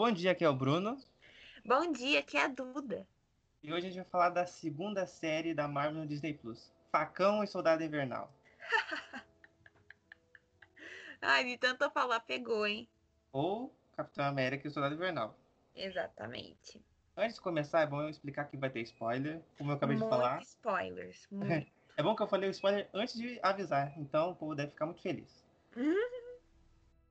Bom 0.00 0.10
dia, 0.10 0.30
aqui 0.30 0.42
é 0.42 0.48
o 0.48 0.54
Bruno. 0.54 0.98
Bom 1.62 1.92
dia, 1.92 2.20
aqui 2.20 2.38
é 2.38 2.44
a 2.44 2.48
Duda. 2.48 3.06
E 3.62 3.70
hoje 3.70 3.86
a 3.86 3.90
gente 3.90 4.00
vai 4.00 4.10
falar 4.10 4.30
da 4.30 4.46
segunda 4.46 5.06
série 5.06 5.52
da 5.52 5.68
Marvel 5.68 6.00
no 6.00 6.06
Disney 6.06 6.32
Plus: 6.32 6.72
Facão 6.90 7.44
e 7.44 7.46
Soldado 7.46 7.84
Invernal. 7.84 8.32
Ai, 11.20 11.44
de 11.44 11.58
tanto 11.58 11.90
falar, 11.90 12.20
pegou, 12.20 12.66
hein? 12.66 12.88
Ou 13.30 13.76
Capitão 13.94 14.24
América 14.24 14.66
e 14.66 14.70
o 14.70 14.72
Soldado 14.72 14.94
Invernal. 14.94 15.38
Exatamente. 15.76 16.82
Antes 17.14 17.34
de 17.34 17.42
começar, 17.42 17.82
é 17.82 17.86
bom 17.86 18.00
eu 18.00 18.08
explicar 18.08 18.46
que 18.46 18.56
vai 18.56 18.70
ter 18.70 18.80
spoiler, 18.80 19.42
como 19.58 19.70
eu 19.70 19.76
acabei 19.76 19.98
muito 19.98 20.08
de 20.08 20.16
falar. 20.16 20.40
spoilers. 20.40 21.28
Muito. 21.30 21.70
É 21.98 22.02
bom 22.02 22.16
que 22.16 22.22
eu 22.22 22.26
falei 22.26 22.48
o 22.48 22.52
spoiler 22.52 22.88
antes 22.94 23.18
de 23.18 23.38
avisar, 23.42 23.92
então 23.98 24.30
o 24.30 24.34
povo 24.34 24.54
deve 24.54 24.70
ficar 24.70 24.86
muito 24.86 25.02
feliz. 25.02 25.44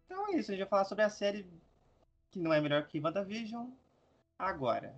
Então 0.06 0.28
é 0.30 0.38
isso, 0.38 0.50
a 0.50 0.56
gente 0.56 0.62
vai 0.62 0.70
falar 0.70 0.86
sobre 0.86 1.04
a 1.04 1.10
série 1.12 1.48
que 2.32 2.40
não 2.40 2.54
é 2.54 2.62
melhor 2.62 2.88
que 2.88 3.00
WandaVision 3.00 3.70
agora. 4.38 4.96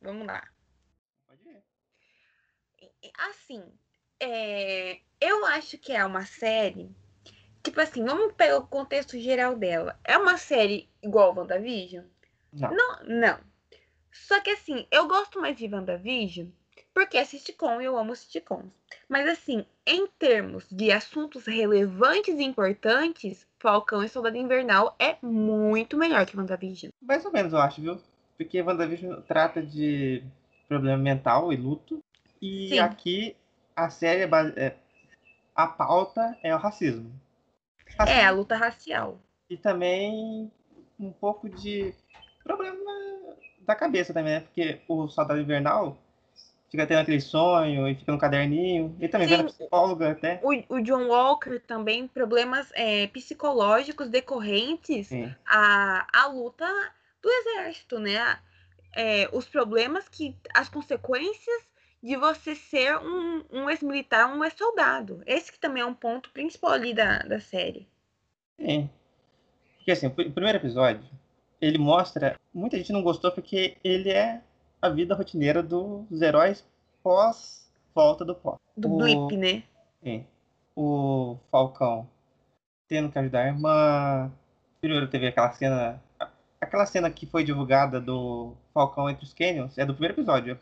Vamos 0.00 0.26
lá. 0.26 0.48
Pode 1.26 1.48
ir. 1.48 3.12
Assim, 3.18 3.62
é, 4.18 5.00
eu 5.20 5.44
acho 5.46 5.78
que 5.78 5.92
é 5.92 6.04
uma 6.04 6.24
série. 6.24 6.90
Tipo 7.62 7.80
assim, 7.80 8.04
vamos 8.04 8.32
pegar 8.34 8.56
o 8.56 8.66
contexto 8.66 9.18
geral 9.18 9.56
dela. 9.56 9.98
É 10.04 10.16
uma 10.16 10.38
série 10.38 10.88
igual 11.02 11.36
WandaVision? 11.36 12.04
Não. 12.52 12.70
Não, 12.74 13.04
não. 13.04 13.40
Só 14.10 14.40
que 14.40 14.50
assim, 14.50 14.86
eu 14.90 15.06
gosto 15.06 15.40
mais 15.40 15.56
de 15.56 15.72
WandaVision 15.72 16.48
porque 16.94 17.16
é 17.16 17.24
sitcom 17.24 17.80
e 17.80 17.84
eu 17.84 17.96
amo 17.96 18.14
sitcoms. 18.16 18.70
Mas 19.08 19.28
assim, 19.28 19.64
em 19.86 20.06
termos 20.06 20.66
de 20.70 20.90
assuntos 20.90 21.46
relevantes 21.46 22.38
e 22.38 22.42
importantes, 22.42 23.46
Falcão 23.58 24.02
e 24.02 24.08
Soldado 24.08 24.36
Invernal 24.36 24.94
é 24.98 25.16
muito 25.22 25.96
melhor 25.96 26.26
que 26.26 26.36
WandaVision. 26.36 26.90
Mais 27.02 27.24
ou 27.24 27.32
menos, 27.32 27.52
eu 27.52 27.58
acho, 27.58 27.80
viu? 27.80 28.00
Porque 28.36 28.62
WandaVision 28.62 29.20
trata 29.22 29.62
de 29.62 30.22
problema 30.68 30.98
mental 30.98 31.52
e 31.52 31.56
luto. 31.56 32.02
E 32.40 32.68
Sim. 32.70 32.78
aqui 32.78 33.36
a 33.76 33.90
série 33.90 34.22
é, 34.22 34.26
base- 34.26 34.58
é- 34.58 34.76
a 35.54 35.66
pauta 35.66 36.38
é 36.42 36.54
o 36.54 36.58
racismo. 36.58 37.12
É, 37.98 38.02
a 38.02 38.04
Racismo 38.06 38.36
luta 38.36 38.56
racial. 38.56 39.20
E 39.48 39.56
também 39.56 40.50
um 40.98 41.12
pouco 41.12 41.48
de 41.48 41.92
problema 42.44 42.80
da 43.60 43.74
cabeça 43.74 44.14
também, 44.14 44.34
né? 44.34 44.40
Porque 44.40 44.80
o 44.88 45.08
Soldado 45.08 45.40
Invernal 45.40 45.98
fica 46.70 46.86
tendo 46.86 47.00
aquele 47.00 47.20
sonho 47.20 47.88
e 47.88 47.94
fica 47.94 48.12
no 48.12 48.18
caderninho. 48.18 48.96
E 49.00 49.08
também 49.08 49.28
Sim. 49.28 49.36
na 49.38 49.44
psicóloga 49.44 50.12
até. 50.12 50.40
O, 50.42 50.76
o 50.76 50.80
John 50.80 51.08
Walker 51.08 51.58
também, 51.58 52.06
problemas 52.06 52.70
é, 52.74 53.08
psicológicos 53.08 54.08
decorrentes 54.08 55.08
Sim. 55.08 55.34
à, 55.46 56.06
à 56.12 56.26
luta 56.28 56.66
do 57.20 57.28
exército, 57.28 57.98
né? 57.98 58.38
É, 58.94 59.28
os 59.32 59.46
problemas 59.46 60.08
que. 60.08 60.36
as 60.54 60.68
consequências 60.68 61.70
de 62.02 62.16
você 62.16 62.54
ser 62.54 62.96
um, 62.96 63.44
um 63.50 63.68
ex-militar, 63.68 64.32
um 64.32 64.42
ex-soldado. 64.42 65.22
Esse 65.26 65.52
que 65.52 65.58
também 65.58 65.82
é 65.82 65.86
um 65.86 65.92
ponto 65.92 66.30
principal 66.30 66.72
ali 66.72 66.94
da, 66.94 67.18
da 67.18 67.40
série. 67.40 67.86
Sim. 68.58 68.88
Porque 69.76 69.90
assim, 69.90 70.06
o 70.06 70.10
primeiro 70.10 70.58
episódio, 70.58 71.04
ele 71.60 71.78
mostra. 71.78 72.38
Muita 72.54 72.76
gente 72.76 72.92
não 72.92 73.02
gostou 73.02 73.30
porque 73.32 73.76
ele 73.84 74.10
é 74.10 74.40
a 74.80 74.88
vida 74.88 75.14
rotineira 75.14 75.62
dos 75.62 76.20
heróis 76.22 76.64
pós 77.02 77.70
volta 77.94 78.24
do 78.24 78.34
pó. 78.34 78.56
Do 78.76 78.92
O- 78.94 78.98
blip, 78.98 79.36
né? 79.36 79.62
Sim. 80.02 80.26
O 80.76 81.36
Falcão 81.50 82.08
tendo 82.88 83.10
que 83.10 83.18
ajudar 83.18 83.42
a 83.42 83.46
irmã. 83.48 84.32
Primeiro 84.80 85.08
teve 85.08 85.26
aquela 85.28 85.52
cena. 85.52 86.02
Aquela 86.60 86.86
cena 86.86 87.10
que 87.10 87.26
foi 87.26 87.42
divulgada 87.44 88.00
do 88.00 88.54
Falcão 88.74 89.08
entre 89.08 89.24
os 89.24 89.32
Canyons 89.34 89.76
é 89.78 89.84
do 89.84 89.92
primeiro 89.94 90.14
episódio. 90.14 90.58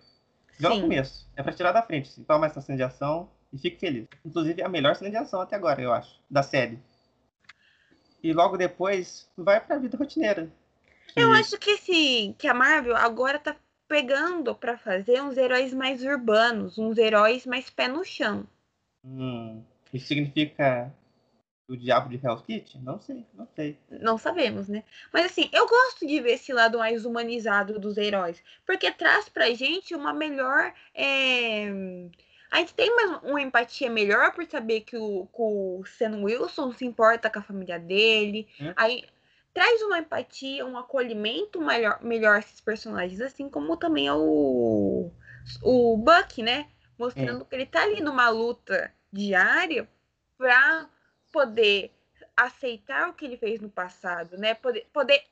Já 0.58 0.68
no 0.70 0.76
Sim. 0.76 0.80
começo. 0.82 1.28
É 1.36 1.42
pra 1.42 1.52
tirar 1.52 1.72
da 1.72 1.82
frente. 1.82 2.08
Assim. 2.10 2.24
Toma 2.24 2.46
essa 2.46 2.60
cena 2.60 2.76
de 2.76 2.82
ação 2.82 3.28
e 3.52 3.58
fique 3.58 3.78
feliz. 3.78 4.06
Inclusive, 4.24 4.60
é 4.60 4.64
a 4.64 4.68
melhor 4.68 4.94
cena 4.96 5.10
de 5.10 5.16
ação 5.16 5.40
até 5.40 5.54
agora, 5.56 5.80
eu 5.80 5.92
acho. 5.92 6.20
Da 6.30 6.42
série. 6.42 6.78
E 8.22 8.32
logo 8.32 8.56
depois, 8.56 9.28
vai 9.36 9.60
pra 9.60 9.78
vida 9.78 9.96
rotineira. 9.96 10.50
Eu 11.16 11.32
acho 11.32 11.56
que 11.58 11.70
esse 11.70 12.34
que 12.38 12.46
a 12.48 12.54
Marvel 12.54 12.96
agora 12.96 13.38
tá 13.38 13.56
pegando 13.88 14.54
pra 14.54 14.76
fazer 14.76 15.22
uns 15.22 15.36
heróis 15.36 15.72
mais 15.72 16.04
urbanos, 16.04 16.78
uns 16.78 16.98
heróis 16.98 17.46
mais 17.46 17.70
pé 17.70 17.88
no 17.88 18.04
chão. 18.04 18.46
Hum, 19.04 19.64
isso 19.92 20.08
significa 20.08 20.92
o 21.68 21.76
diabo 21.76 22.08
de 22.08 22.16
Hell's 22.24 22.42
Kitchen? 22.42 22.82
Não 22.82 23.00
sei, 23.00 23.24
não 23.34 23.48
sei. 23.54 23.78
Não 23.90 24.18
sabemos, 24.18 24.68
né? 24.68 24.84
Mas 25.12 25.26
assim, 25.26 25.50
eu 25.52 25.66
gosto 25.66 26.06
de 26.06 26.20
ver 26.20 26.32
esse 26.32 26.52
lado 26.52 26.78
mais 26.78 27.04
humanizado 27.04 27.78
dos 27.78 27.96
heróis, 27.96 28.42
porque 28.66 28.90
traz 28.92 29.28
pra 29.28 29.50
gente 29.52 29.94
uma 29.94 30.12
melhor. 30.12 30.72
é, 30.94 31.66
A 32.50 32.58
gente 32.58 32.74
tem 32.74 32.94
mais 32.94 33.22
uma 33.22 33.40
empatia 33.40 33.90
melhor 33.90 34.32
por 34.32 34.44
saber 34.46 34.80
que 34.82 34.96
o, 34.96 35.26
que 35.26 35.42
o 35.42 35.82
Sam 35.86 36.22
Wilson 36.22 36.72
se 36.72 36.84
importa 36.84 37.28
com 37.30 37.38
a 37.38 37.42
família 37.42 37.78
dele. 37.78 38.48
Hum. 38.60 38.72
Aí 38.76 39.04
traz 39.58 39.82
uma 39.82 39.98
empatia, 39.98 40.64
um 40.64 40.78
acolhimento 40.78 41.60
melhor, 41.60 41.98
melhor 42.00 42.36
a 42.36 42.38
esses 42.38 42.60
personagens, 42.60 43.20
assim 43.20 43.50
como 43.50 43.76
também 43.76 44.06
é 44.06 44.14
o, 44.14 45.10
o 45.64 45.96
Buck, 45.96 46.40
né? 46.44 46.68
Mostrando 46.96 47.44
que 47.44 47.56
ele 47.56 47.66
tá 47.66 47.82
ali 47.82 48.00
numa 48.00 48.28
luta 48.28 48.94
diária 49.12 49.88
pra 50.36 50.88
poder 51.32 51.90
aceitar 52.36 53.08
o 53.08 53.14
que 53.14 53.24
ele 53.24 53.36
fez 53.36 53.60
no 53.60 53.68
passado, 53.68 54.38
né? 54.38 54.54
Poder, 54.54 54.86
poder 54.92 55.24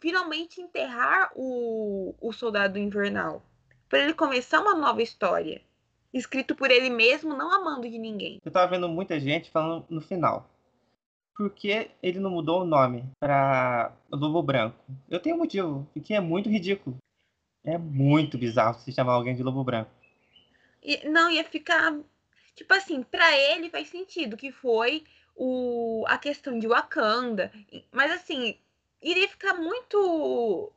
finalmente 0.00 0.60
enterrar 0.60 1.32
o, 1.34 2.14
o 2.20 2.34
soldado 2.34 2.78
invernal. 2.78 3.42
Para 3.88 4.00
ele 4.00 4.12
começar 4.12 4.60
uma 4.60 4.74
nova 4.74 5.00
história. 5.00 5.62
Escrito 6.12 6.54
por 6.54 6.70
ele 6.70 6.90
mesmo, 6.90 7.34
não 7.34 7.50
amando 7.50 7.88
de 7.88 7.98
ninguém. 7.98 8.38
Eu 8.44 8.52
tava 8.52 8.70
vendo 8.70 8.86
muita 8.86 9.18
gente 9.18 9.50
falando 9.50 9.86
no 9.88 10.02
final. 10.02 10.46
Por 11.36 11.50
que 11.50 11.90
ele 12.02 12.18
não 12.18 12.30
mudou 12.30 12.62
o 12.62 12.66
nome 12.66 13.04
pra 13.20 13.92
Lobo 14.10 14.42
Branco? 14.42 14.82
Eu 15.08 15.20
tenho 15.20 15.36
um 15.36 15.40
motivo, 15.40 15.86
porque 15.92 16.14
é 16.14 16.20
muito 16.20 16.48
ridículo. 16.48 16.96
É 17.62 17.76
muito 17.76 18.38
bizarro 18.38 18.78
se 18.78 18.92
chamar 18.92 19.12
alguém 19.12 19.34
de 19.34 19.42
Lobo 19.42 19.62
Branco. 19.62 19.90
E 20.82 21.06
não 21.08 21.30
ia 21.30 21.44
ficar. 21.44 21.94
Tipo 22.54 22.72
assim, 22.72 23.02
pra 23.02 23.36
ele 23.36 23.68
faz 23.68 23.88
sentido 23.88 24.36
que 24.36 24.50
foi 24.50 25.04
o, 25.34 26.04
a 26.08 26.16
questão 26.16 26.58
de 26.58 26.66
Wakanda. 26.66 27.52
Mas 27.92 28.12
assim, 28.12 28.56
iria 29.02 29.28
ficar 29.28 29.54
muito 29.54 30.72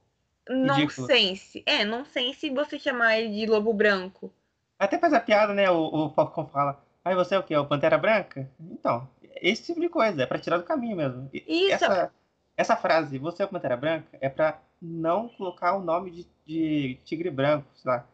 Ridículo. 0.50 0.68
nonsense. 0.68 1.64
É, 1.66 1.86
nonsense 1.86 2.50
você 2.50 2.78
chamar 2.78 3.18
ele 3.18 3.34
de 3.34 3.46
lobo 3.46 3.72
branco. 3.74 4.34
Até 4.78 4.97
faz 4.97 5.14
a 5.14 5.20
piada, 5.20 5.53
né? 5.53 5.70
O, 5.70 6.08
o 6.08 6.09
Falcão 6.09 6.47
fala, 6.47 6.84
aí 7.06 7.16
você 7.16 7.36
é 7.36 7.40
o 7.40 7.44
quê? 7.44 7.53
É 7.53 7.59
o 7.59 7.68
Pantera 7.68 7.97
Branca? 7.97 8.50
Então, 8.59 9.08
esse 9.41 9.63
tipo 9.63 9.79
de 9.79 9.89
coisa, 9.89 10.23
é 10.23 10.25
pra 10.25 10.39
tirar 10.39 10.57
do 10.57 10.63
caminho 10.63 10.95
mesmo. 10.97 11.29
Isso. 11.33 11.73
Essa, 11.73 12.11
essa 12.57 12.75
frase, 12.75 13.17
você 13.17 13.41
é 13.44 13.45
o 13.45 13.50
Pantera 13.50 13.77
Branca, 13.77 14.07
é 14.22 14.29
pra 14.29 14.61
não 14.81 15.29
colocar 15.29 15.75
o 15.75 15.81
nome 15.83 16.11
de, 16.11 16.27
de 16.45 16.95
Tigre 17.03 17.29
Branco, 17.29 17.67
sei 17.75 17.91
lá, 17.91 18.07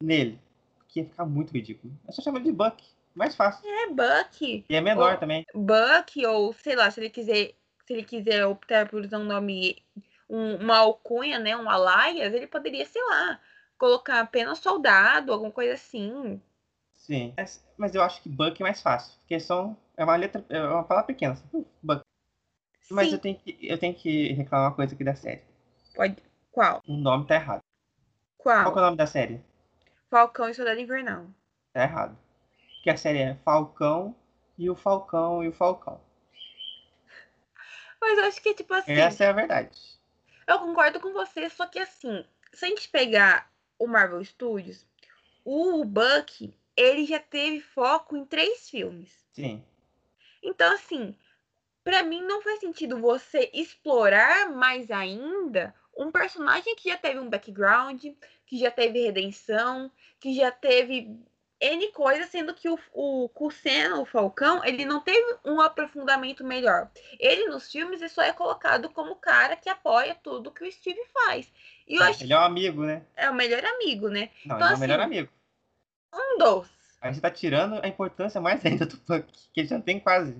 nele. 0.00 0.38
Porque 0.78 1.00
ia 1.00 1.06
ficar 1.06 1.24
muito 1.24 1.52
ridículo. 1.52 1.92
É 2.06 2.12
só 2.12 2.22
chamar 2.22 2.40
de 2.40 2.52
Buck, 2.52 2.82
mais 3.14 3.34
fácil. 3.34 3.66
É 3.68 3.88
Buck. 3.88 4.64
E 4.68 4.74
é 4.74 4.80
menor 4.80 5.14
Ô, 5.14 5.18
também. 5.18 5.44
Buck, 5.54 6.24
ou 6.26 6.52
sei 6.52 6.76
lá, 6.76 6.90
se 6.90 7.00
ele 7.00 7.10
quiser, 7.10 7.54
se 7.86 7.92
ele 7.92 8.04
quiser 8.04 8.46
optar 8.46 8.88
por 8.88 9.00
usar 9.00 9.18
um 9.18 9.24
nome, 9.24 9.82
um- 10.28 10.56
uma 10.56 10.78
alcunha, 10.78 11.38
né? 11.38 11.56
Um 11.56 11.68
alias, 11.68 12.32
ele 12.34 12.46
poderia, 12.46 12.84
sei 12.86 13.02
lá, 13.04 13.40
colocar 13.78 14.20
apenas 14.20 14.58
soldado, 14.58 15.32
alguma 15.32 15.50
coisa 15.50 15.74
assim. 15.74 16.40
Sim. 16.94 17.34
Mas 17.76 17.94
eu 17.94 18.02
acho 18.02 18.22
que 18.22 18.28
Buck 18.28 18.60
é 18.60 18.64
mais 18.64 18.80
fácil. 18.80 19.18
Porque 19.20 19.40
são, 19.40 19.76
é 19.96 20.04
uma 20.04 20.16
letra, 20.16 20.44
é 20.48 20.62
uma 20.62 20.84
palavra 20.84 21.06
pequena. 21.06 21.36
Buck. 21.82 22.02
Mas 22.90 23.08
Sim, 23.08 23.14
eu 23.14 23.18
tenho, 23.20 23.38
que, 23.38 23.58
eu 23.62 23.78
tenho 23.78 23.94
que 23.94 24.32
reclamar 24.32 24.68
uma 24.70 24.74
coisa 24.76 24.94
aqui 24.94 25.04
da 25.04 25.14
série. 25.14 25.42
pode. 25.94 26.16
Qual? 26.50 26.82
O 26.86 26.96
nome 26.96 27.26
tá 27.26 27.36
errado. 27.36 27.62
Qual 28.36 28.54
que 28.56 28.68
é 28.68 28.72
Qual? 28.72 28.76
o 28.76 28.80
nome 28.86 28.96
da 28.96 29.06
série? 29.06 29.40
Falcão 30.10 30.48
e 30.48 30.54
Soldado 30.54 30.80
Invernal. 30.80 31.26
Tá 31.72 31.84
errado. 31.84 32.18
Porque 32.74 32.90
a 32.90 32.96
série 32.96 33.18
é 33.20 33.34
Falcão 33.36 34.14
e 34.58 34.68
o 34.68 34.74
Falcão 34.74 35.42
e 35.42 35.48
o 35.48 35.52
Falcão. 35.52 36.00
Mas 38.00 38.18
eu 38.18 38.24
acho 38.24 38.42
que, 38.42 38.52
tipo 38.54 38.74
assim, 38.74 38.92
Essa 38.92 39.24
é 39.24 39.28
a 39.28 39.32
verdade. 39.32 39.78
eu 40.46 40.58
concordo 40.58 41.00
com 41.00 41.12
você, 41.12 41.48
só 41.48 41.66
que 41.66 41.78
assim, 41.78 42.24
se 42.52 42.64
a 42.64 42.68
gente 42.68 42.88
pegar 42.88 43.50
o 43.78 43.86
Marvel 43.86 44.22
Studios, 44.24 44.84
o 45.44 45.84
Buck, 45.84 46.52
ele 46.76 47.06
já 47.06 47.20
teve 47.20 47.60
foco 47.60 48.16
em 48.16 48.24
três 48.26 48.68
filmes. 48.68 49.24
Sim. 49.32 49.64
Então, 50.42 50.72
assim, 50.74 51.14
pra 51.84 52.02
mim 52.02 52.22
não 52.22 52.42
faz 52.42 52.60
sentido 52.60 52.98
você 53.00 53.50
explorar 53.52 54.50
mais 54.50 54.90
ainda 54.90 55.74
um 55.96 56.10
personagem 56.10 56.74
que 56.76 56.88
já 56.88 56.96
teve 56.98 57.18
um 57.20 57.28
background, 57.28 58.04
que 58.46 58.58
já 58.58 58.70
teve 58.70 59.00
redenção, 59.02 59.90
que 60.20 60.34
já 60.34 60.50
teve 60.50 61.08
N 61.60 61.92
coisas, 61.92 62.28
sendo 62.30 62.54
que 62.54 62.68
o, 62.68 62.78
o 62.92 63.28
Kusen, 63.28 63.92
o 63.94 64.04
Falcão, 64.04 64.64
ele 64.64 64.84
não 64.84 65.00
teve 65.00 65.38
um 65.44 65.60
aprofundamento 65.60 66.44
melhor. 66.44 66.90
Ele, 67.18 67.46
nos 67.48 67.70
filmes, 67.70 68.00
ele 68.00 68.08
só 68.10 68.22
é 68.22 68.32
colocado 68.32 68.90
como 68.90 69.12
o 69.12 69.16
cara 69.16 69.56
que 69.56 69.68
apoia 69.68 70.14
tudo 70.14 70.50
que 70.52 70.64
o 70.64 70.72
Steve 70.72 71.00
faz. 71.12 71.52
E 71.86 71.96
eu 71.96 72.02
É, 72.02 72.08
acho 72.08 72.24
ele 72.24 72.32
é 72.32 72.38
um 72.38 72.42
amigo, 72.42 72.84
né? 72.84 73.02
é 73.16 73.30
o 73.30 73.34
melhor 73.34 73.64
amigo, 73.64 74.08
né? 74.08 74.30
Não, 74.44 74.56
Então, 74.56 74.66
ele 74.66 74.72
é 74.72 74.76
o 74.76 74.78
melhor 74.78 75.00
assim, 75.00 75.06
amigo. 75.06 75.32
Um 76.12 76.38
dos. 76.38 76.68
Aí 77.02 77.12
você 77.14 77.20
tá 77.20 77.30
tirando 77.30 77.84
a 77.84 77.88
importância 77.88 78.40
mais 78.40 78.64
ainda 78.66 78.86
do 78.86 78.96
Buck, 78.98 79.26
que 79.52 79.60
ele 79.60 79.68
já 79.68 79.80
tem 79.80 80.00
quase. 80.00 80.36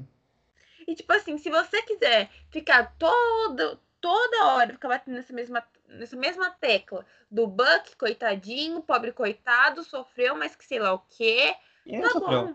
E 0.86 0.94
tipo 0.94 1.12
assim, 1.12 1.38
se 1.38 1.50
você 1.50 1.82
quiser 1.82 2.28
ficar 2.50 2.94
todo, 2.98 3.80
toda 4.00 4.46
hora, 4.46 4.72
ficar 4.72 4.88
batendo 4.88 5.14
nessa 5.14 5.32
mesma, 5.32 5.64
nessa 5.88 6.16
mesma 6.16 6.50
tecla 6.50 7.06
do 7.30 7.46
Buck, 7.46 7.96
coitadinho, 7.96 8.82
pobre 8.82 9.12
coitado, 9.12 9.82
sofreu, 9.84 10.34
mas 10.36 10.56
que 10.56 10.64
sei 10.64 10.78
lá 10.78 10.92
o 10.92 10.98
quê. 11.10 11.54
Ele 11.86 12.02
Tá 12.02 12.10
sofreu. 12.10 12.46
bom. 12.46 12.54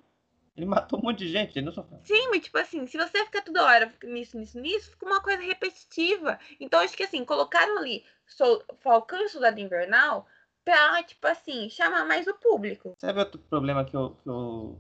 Ele 0.55 0.65
matou 0.65 0.99
um 0.99 1.03
monte 1.03 1.19
de 1.19 1.29
gente, 1.29 1.57
ele 1.57 1.65
não 1.67 1.73
sofreu. 1.73 1.99
Sim, 2.03 2.29
mas 2.29 2.41
tipo 2.43 2.57
assim, 2.57 2.87
se 2.87 2.97
você 2.97 3.23
ficar 3.25 3.41
toda 3.43 3.63
hora 3.63 3.93
nisso, 4.03 4.37
nisso, 4.37 4.59
nisso, 4.59 4.91
fica 4.91 5.05
uma 5.05 5.21
coisa 5.21 5.43
repetitiva. 5.43 6.39
Então, 6.59 6.79
acho 6.79 6.97
que 6.97 7.03
assim, 7.03 7.23
colocaram 7.23 7.77
ali 7.77 8.03
Sol- 8.25 8.63
Falcão 8.79 9.21
e 9.23 9.29
Soldado 9.29 9.59
Invernal 9.59 10.25
pra, 10.67 11.01
tipo 11.01 11.25
assim, 11.25 11.69
chamar 11.69 12.03
mais 12.03 12.27
o 12.27 12.33
público. 12.33 12.93
Sabe 12.99 13.19
outro 13.19 13.39
problema 13.39 13.85
que 13.85 13.95
eu, 13.95 14.17
que 14.21 14.27
eu, 14.27 14.77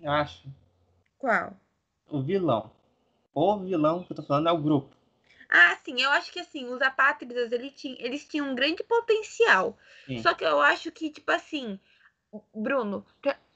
eu 0.00 0.10
acho? 0.10 0.48
Qual? 1.16 1.56
O 2.10 2.20
vilão. 2.20 2.72
O 3.32 3.56
vilão 3.60 4.02
que 4.02 4.10
eu 4.10 4.16
tô 4.16 4.24
falando 4.24 4.48
é 4.48 4.52
o 4.52 4.60
grupo. 4.60 4.92
Ah, 5.48 5.78
sim, 5.84 6.02
eu 6.02 6.10
acho 6.10 6.32
que 6.32 6.40
assim, 6.40 6.66
os 6.66 6.82
apátridas 6.82 7.52
eles 7.52 7.72
tinham, 7.74 7.96
eles 8.00 8.26
tinham 8.26 8.50
um 8.50 8.54
grande 8.56 8.82
potencial. 8.82 9.78
Sim. 10.06 10.20
Só 10.20 10.34
que 10.34 10.44
eu 10.44 10.60
acho 10.60 10.90
que, 10.90 11.08
tipo 11.08 11.30
assim, 11.30 11.78
Bruno, 12.52 13.06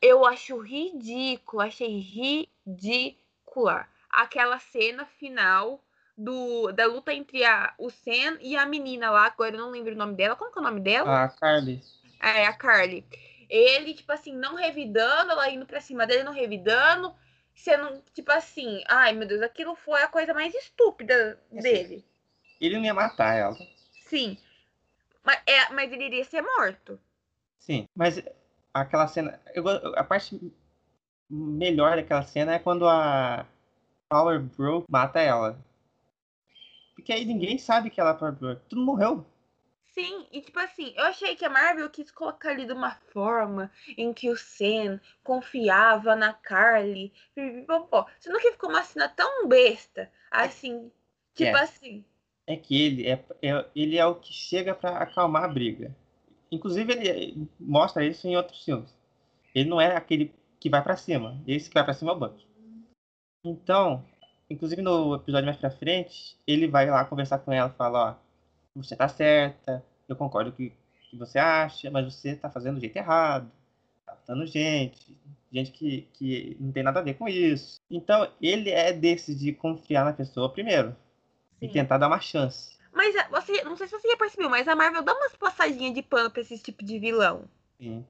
eu 0.00 0.24
acho 0.24 0.60
ridículo, 0.60 1.62
achei 1.62 1.98
ridícula 1.98 3.88
aquela 4.08 4.60
cena 4.60 5.04
final 5.04 5.82
do, 6.16 6.72
da 6.72 6.86
luta 6.86 7.12
entre 7.12 7.44
a, 7.44 7.74
o 7.78 7.90
Sen 7.90 8.38
e 8.40 8.56
a 8.56 8.64
menina 8.64 9.10
lá, 9.10 9.26
agora 9.26 9.54
eu 9.54 9.60
não 9.60 9.70
lembro 9.70 9.92
o 9.92 9.96
nome 9.96 10.14
dela. 10.14 10.36
Como 10.36 10.50
que 10.50 10.58
é 10.58 10.60
o 10.60 10.64
nome 10.64 10.80
dela? 10.80 11.24
A 11.24 11.28
Carly. 11.28 11.82
É, 12.20 12.46
a 12.46 12.52
Carly. 12.52 13.04
Ele, 13.48 13.94
tipo 13.94 14.10
assim, 14.12 14.34
não 14.34 14.54
revidando, 14.54 15.32
ela 15.32 15.50
indo 15.50 15.66
pra 15.66 15.80
cima 15.80 16.06
dele, 16.06 16.24
não 16.24 16.32
revidando. 16.32 17.14
Sendo, 17.54 18.02
tipo 18.12 18.30
assim, 18.32 18.82
ai 18.86 19.12
meu 19.12 19.26
Deus, 19.26 19.40
aquilo 19.40 19.74
foi 19.74 20.02
a 20.02 20.08
coisa 20.08 20.34
mais 20.34 20.54
estúpida 20.54 21.40
Assim, 21.52 21.62
dele. 21.62 22.04
Ele 22.60 22.76
não 22.76 22.84
ia 22.84 22.94
matar 22.94 23.34
ela. 23.34 23.56
Sim. 24.02 24.36
Mas, 25.24 25.40
é, 25.46 25.72
mas 25.72 25.90
ele 25.90 26.04
iria 26.04 26.24
ser 26.24 26.42
morto. 26.42 27.00
Sim, 27.58 27.88
mas 27.94 28.22
aquela 28.72 29.08
cena. 29.08 29.40
eu 29.54 29.66
a 29.96 30.04
parte 30.04 30.40
melhor 31.28 31.96
daquela 31.96 32.22
cena 32.22 32.54
é 32.54 32.58
quando 32.58 32.86
a 32.86 33.46
Power 34.08 34.40
Bro 34.40 34.84
mata 34.88 35.20
ela. 35.20 35.58
Porque 37.06 37.20
aí 37.20 37.24
ninguém 37.24 37.56
sabe 37.56 37.88
que 37.88 38.00
ela 38.00 38.18
é 38.20 38.30
Bro. 38.32 38.56
Tudo 38.68 38.82
morreu. 38.84 39.24
Sim, 39.94 40.26
e 40.32 40.40
tipo 40.40 40.58
assim, 40.58 40.92
eu 40.96 41.04
achei 41.04 41.36
que 41.36 41.44
a 41.44 41.48
Marvel 41.48 41.88
quis 41.88 42.10
colocar 42.10 42.50
ali 42.50 42.66
de 42.66 42.72
uma 42.72 42.96
forma 43.12 43.70
em 43.96 44.12
que 44.12 44.28
o 44.28 44.36
Sam 44.36 45.00
confiava 45.22 46.16
na 46.16 46.32
Carly. 46.32 47.12
pipipopó. 47.32 48.06
Sendo 48.18 48.40
que 48.40 48.50
ficou 48.50 48.70
uma 48.70 48.82
cena 48.82 49.08
tão 49.08 49.46
besta, 49.46 50.10
assim, 50.32 50.90
tipo 51.32 51.56
É. 51.56 51.60
assim. 51.62 52.04
É 52.44 52.56
que 52.56 52.76
ele 52.82 53.06
é, 53.06 53.24
é- 53.40 53.66
ele 53.76 53.96
é 53.96 54.04
o 54.04 54.16
que 54.16 54.32
chega 54.32 54.74
pra 54.74 54.98
acalmar 54.98 55.44
a 55.44 55.48
briga. 55.48 55.96
Inclusive, 56.50 56.92
ele 56.92 57.48
mostra 57.60 58.04
isso 58.04 58.26
em 58.26 58.36
outros 58.36 58.64
filmes. 58.64 58.92
Ele 59.54 59.70
não 59.70 59.80
é 59.80 59.94
aquele 59.94 60.34
que 60.58 60.68
vai 60.68 60.82
pra 60.82 60.96
cima. 60.96 61.40
Esse 61.46 61.68
que 61.68 61.74
vai 61.74 61.84
pra 61.84 61.94
cima 61.94 62.10
é 62.10 62.14
o 62.16 62.18
Buck. 62.18 62.44
Então, 63.44 64.04
inclusive 64.48 64.80
no 64.82 65.14
episódio 65.16 65.46
mais 65.46 65.56
pra 65.58 65.70
frente, 65.70 66.36
ele 66.46 66.66
vai 66.68 66.88
lá 66.90 67.04
conversar 67.04 67.38
com 67.38 67.52
ela 67.52 67.70
e 67.72 67.76
fala, 67.76 68.10
ó, 68.10 68.14
você 68.80 68.94
tá 68.96 69.08
certa, 69.08 69.84
eu 70.08 70.14
concordo 70.16 70.52
com 70.52 70.62
o 70.64 70.70
que 71.10 71.16
você 71.16 71.38
acha, 71.38 71.90
mas 71.90 72.12
você 72.14 72.34
tá 72.36 72.50
fazendo 72.50 72.74
do 72.74 72.80
jeito 72.80 72.96
errado. 72.96 73.50
Tá 74.04 74.12
matando 74.12 74.46
gente, 74.46 75.16
gente 75.52 75.70
que, 75.70 76.08
que 76.12 76.56
não 76.60 76.70
tem 76.72 76.82
nada 76.82 77.00
a 77.00 77.02
ver 77.02 77.14
com 77.14 77.28
isso. 77.28 77.80
Então, 77.90 78.30
ele 78.40 78.70
é 78.70 78.92
desse 78.92 79.34
de 79.34 79.52
confiar 79.52 80.04
na 80.04 80.12
pessoa 80.12 80.50
primeiro 80.52 80.94
e 81.60 81.66
Sim. 81.66 81.72
tentar 81.72 81.98
dar 81.98 82.06
uma 82.08 82.20
chance. 82.20 82.76
Mas 82.92 83.14
a- 83.16 83.28
você, 83.28 83.62
não 83.64 83.76
sei 83.76 83.86
se 83.88 83.98
você 83.98 84.08
já 84.08 84.16
percebeu, 84.16 84.48
mas 84.50 84.66
a 84.68 84.76
Marvel 84.76 85.02
dá 85.02 85.14
umas 85.14 85.34
passadinhas 85.36 85.94
de 85.94 86.02
pano 86.02 86.30
pra 86.30 86.40
esse 86.42 86.58
tipo 86.62 86.84
de 86.84 86.98
vilão. 86.98 87.44
Sim. 87.78 88.04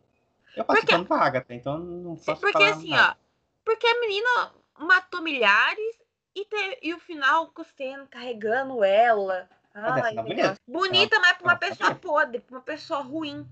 Eu 0.56 0.64
passo 0.64 0.80
Porque- 0.80 0.92
pano 0.92 1.04
pra 1.06 1.18
Agatha, 1.18 1.54
então 1.54 1.78
não 1.78 2.16
posso 2.16 2.40
Porque 2.40 2.52
falar 2.52 2.70
assim, 2.70 2.90
nada. 2.90 3.16
ó. 3.20 3.26
Porque 3.64 3.86
a 3.86 4.00
menina 4.00 4.52
matou 4.78 5.22
milhares 5.22 5.96
e, 6.40 6.44
te- 6.44 6.78
e 6.82 6.94
o 6.94 7.00
final 7.00 7.48
com 7.48 7.62
o 7.62 7.64
Sam 7.64 8.06
carregando 8.10 8.84
ela. 8.84 9.48
Ai, 9.74 10.10
é 10.10 10.22
meu 10.22 10.54
bonita. 10.68 11.18
Mas 11.20 11.32
pra 11.36 11.44
uma 11.44 11.56
pessoa 11.56 11.94
podre, 11.94 12.40
pra 12.40 12.56
uma 12.56 12.62
pessoa 12.62 13.00
ruim. 13.00 13.46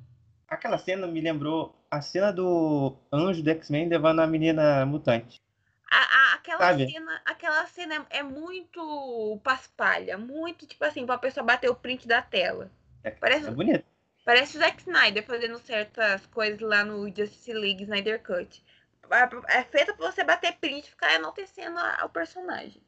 Aquela 0.48 0.78
cena 0.78 1.06
me 1.06 1.20
lembrou 1.20 1.74
a 1.90 2.00
cena 2.00 2.32
do 2.32 2.96
anjo 3.12 3.42
do 3.42 3.50
X-Men 3.50 3.88
levando 3.88 4.20
a 4.20 4.26
menina 4.26 4.84
mutante. 4.86 5.40
A, 5.90 5.96
a- 5.96 6.34
aquela 6.34 6.58
Sabe? 6.58 6.90
cena, 6.90 7.20
aquela 7.24 7.66
cena 7.66 8.06
é, 8.10 8.18
é 8.18 8.22
muito 8.22 9.40
paspalha, 9.42 10.16
muito 10.18 10.66
tipo 10.66 10.84
assim, 10.84 11.04
pra 11.06 11.18
pessoa 11.18 11.44
bater 11.44 11.70
o 11.70 11.74
print 11.74 12.06
da 12.06 12.20
tela. 12.22 12.70
É, 13.02 13.10
Parece- 13.10 13.48
é 13.48 13.50
bonito. 13.50 13.84
Parece 14.24 14.56
o 14.56 14.60
Zack 14.60 14.80
Snyder 14.80 15.22
fazendo 15.26 15.58
certas 15.58 16.24
coisas 16.26 16.58
lá 16.60 16.82
no 16.84 17.06
Justice 17.14 17.52
League 17.52 17.82
Snyder 17.82 18.22
Cut. 18.22 18.64
É 19.48 19.62
feita 19.64 19.94
pra 19.94 20.10
você 20.10 20.24
bater 20.24 20.56
print 20.58 20.86
e 20.86 20.90
ficar 20.90 21.14
enaltecendo 21.14 21.78
o 22.04 22.08
personagem. 22.08 22.82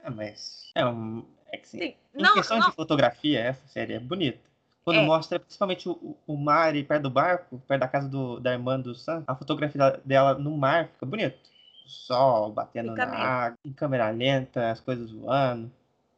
É, 0.00 0.10
mas 0.10 0.70
é 0.74 0.84
um. 0.86 1.24
É 1.50 1.56
que, 1.56 1.64
assim, 1.64 1.78
Sim. 1.78 1.96
em 2.14 2.22
Não, 2.22 2.34
questão 2.34 2.58
não, 2.58 2.68
de 2.70 2.76
fotografia, 2.76 3.40
essa 3.40 3.66
série 3.68 3.94
é 3.94 3.98
bonita. 4.00 4.38
Quando 4.84 4.98
É. 4.98 5.06
mostra 5.06 5.40
principalmente 5.40 5.88
o, 5.88 6.16
o 6.26 6.36
mar 6.36 6.74
e 6.76 6.84
perto 6.84 7.04
do 7.04 7.10
barco, 7.10 7.58
perto 7.66 7.80
da 7.80 7.88
casa 7.88 8.08
do, 8.08 8.38
da 8.38 8.52
irmã 8.52 8.78
do 8.78 8.94
Sam, 8.94 9.24
a 9.26 9.34
fotografia 9.34 10.00
dela 10.04 10.34
no 10.34 10.56
mar 10.56 10.88
fica 10.88 11.06
bonito. 11.06 11.38
O 11.86 11.88
sol 11.88 12.52
batendo 12.52 12.90
Fica 12.90 13.06
na 13.06 13.12
mesmo. 13.12 13.24
água, 13.26 13.58
em 13.64 13.72
câmera 13.72 14.10
lenta, 14.10 14.70
as 14.70 14.80
coisas 14.80 15.10
voando. 15.10 15.70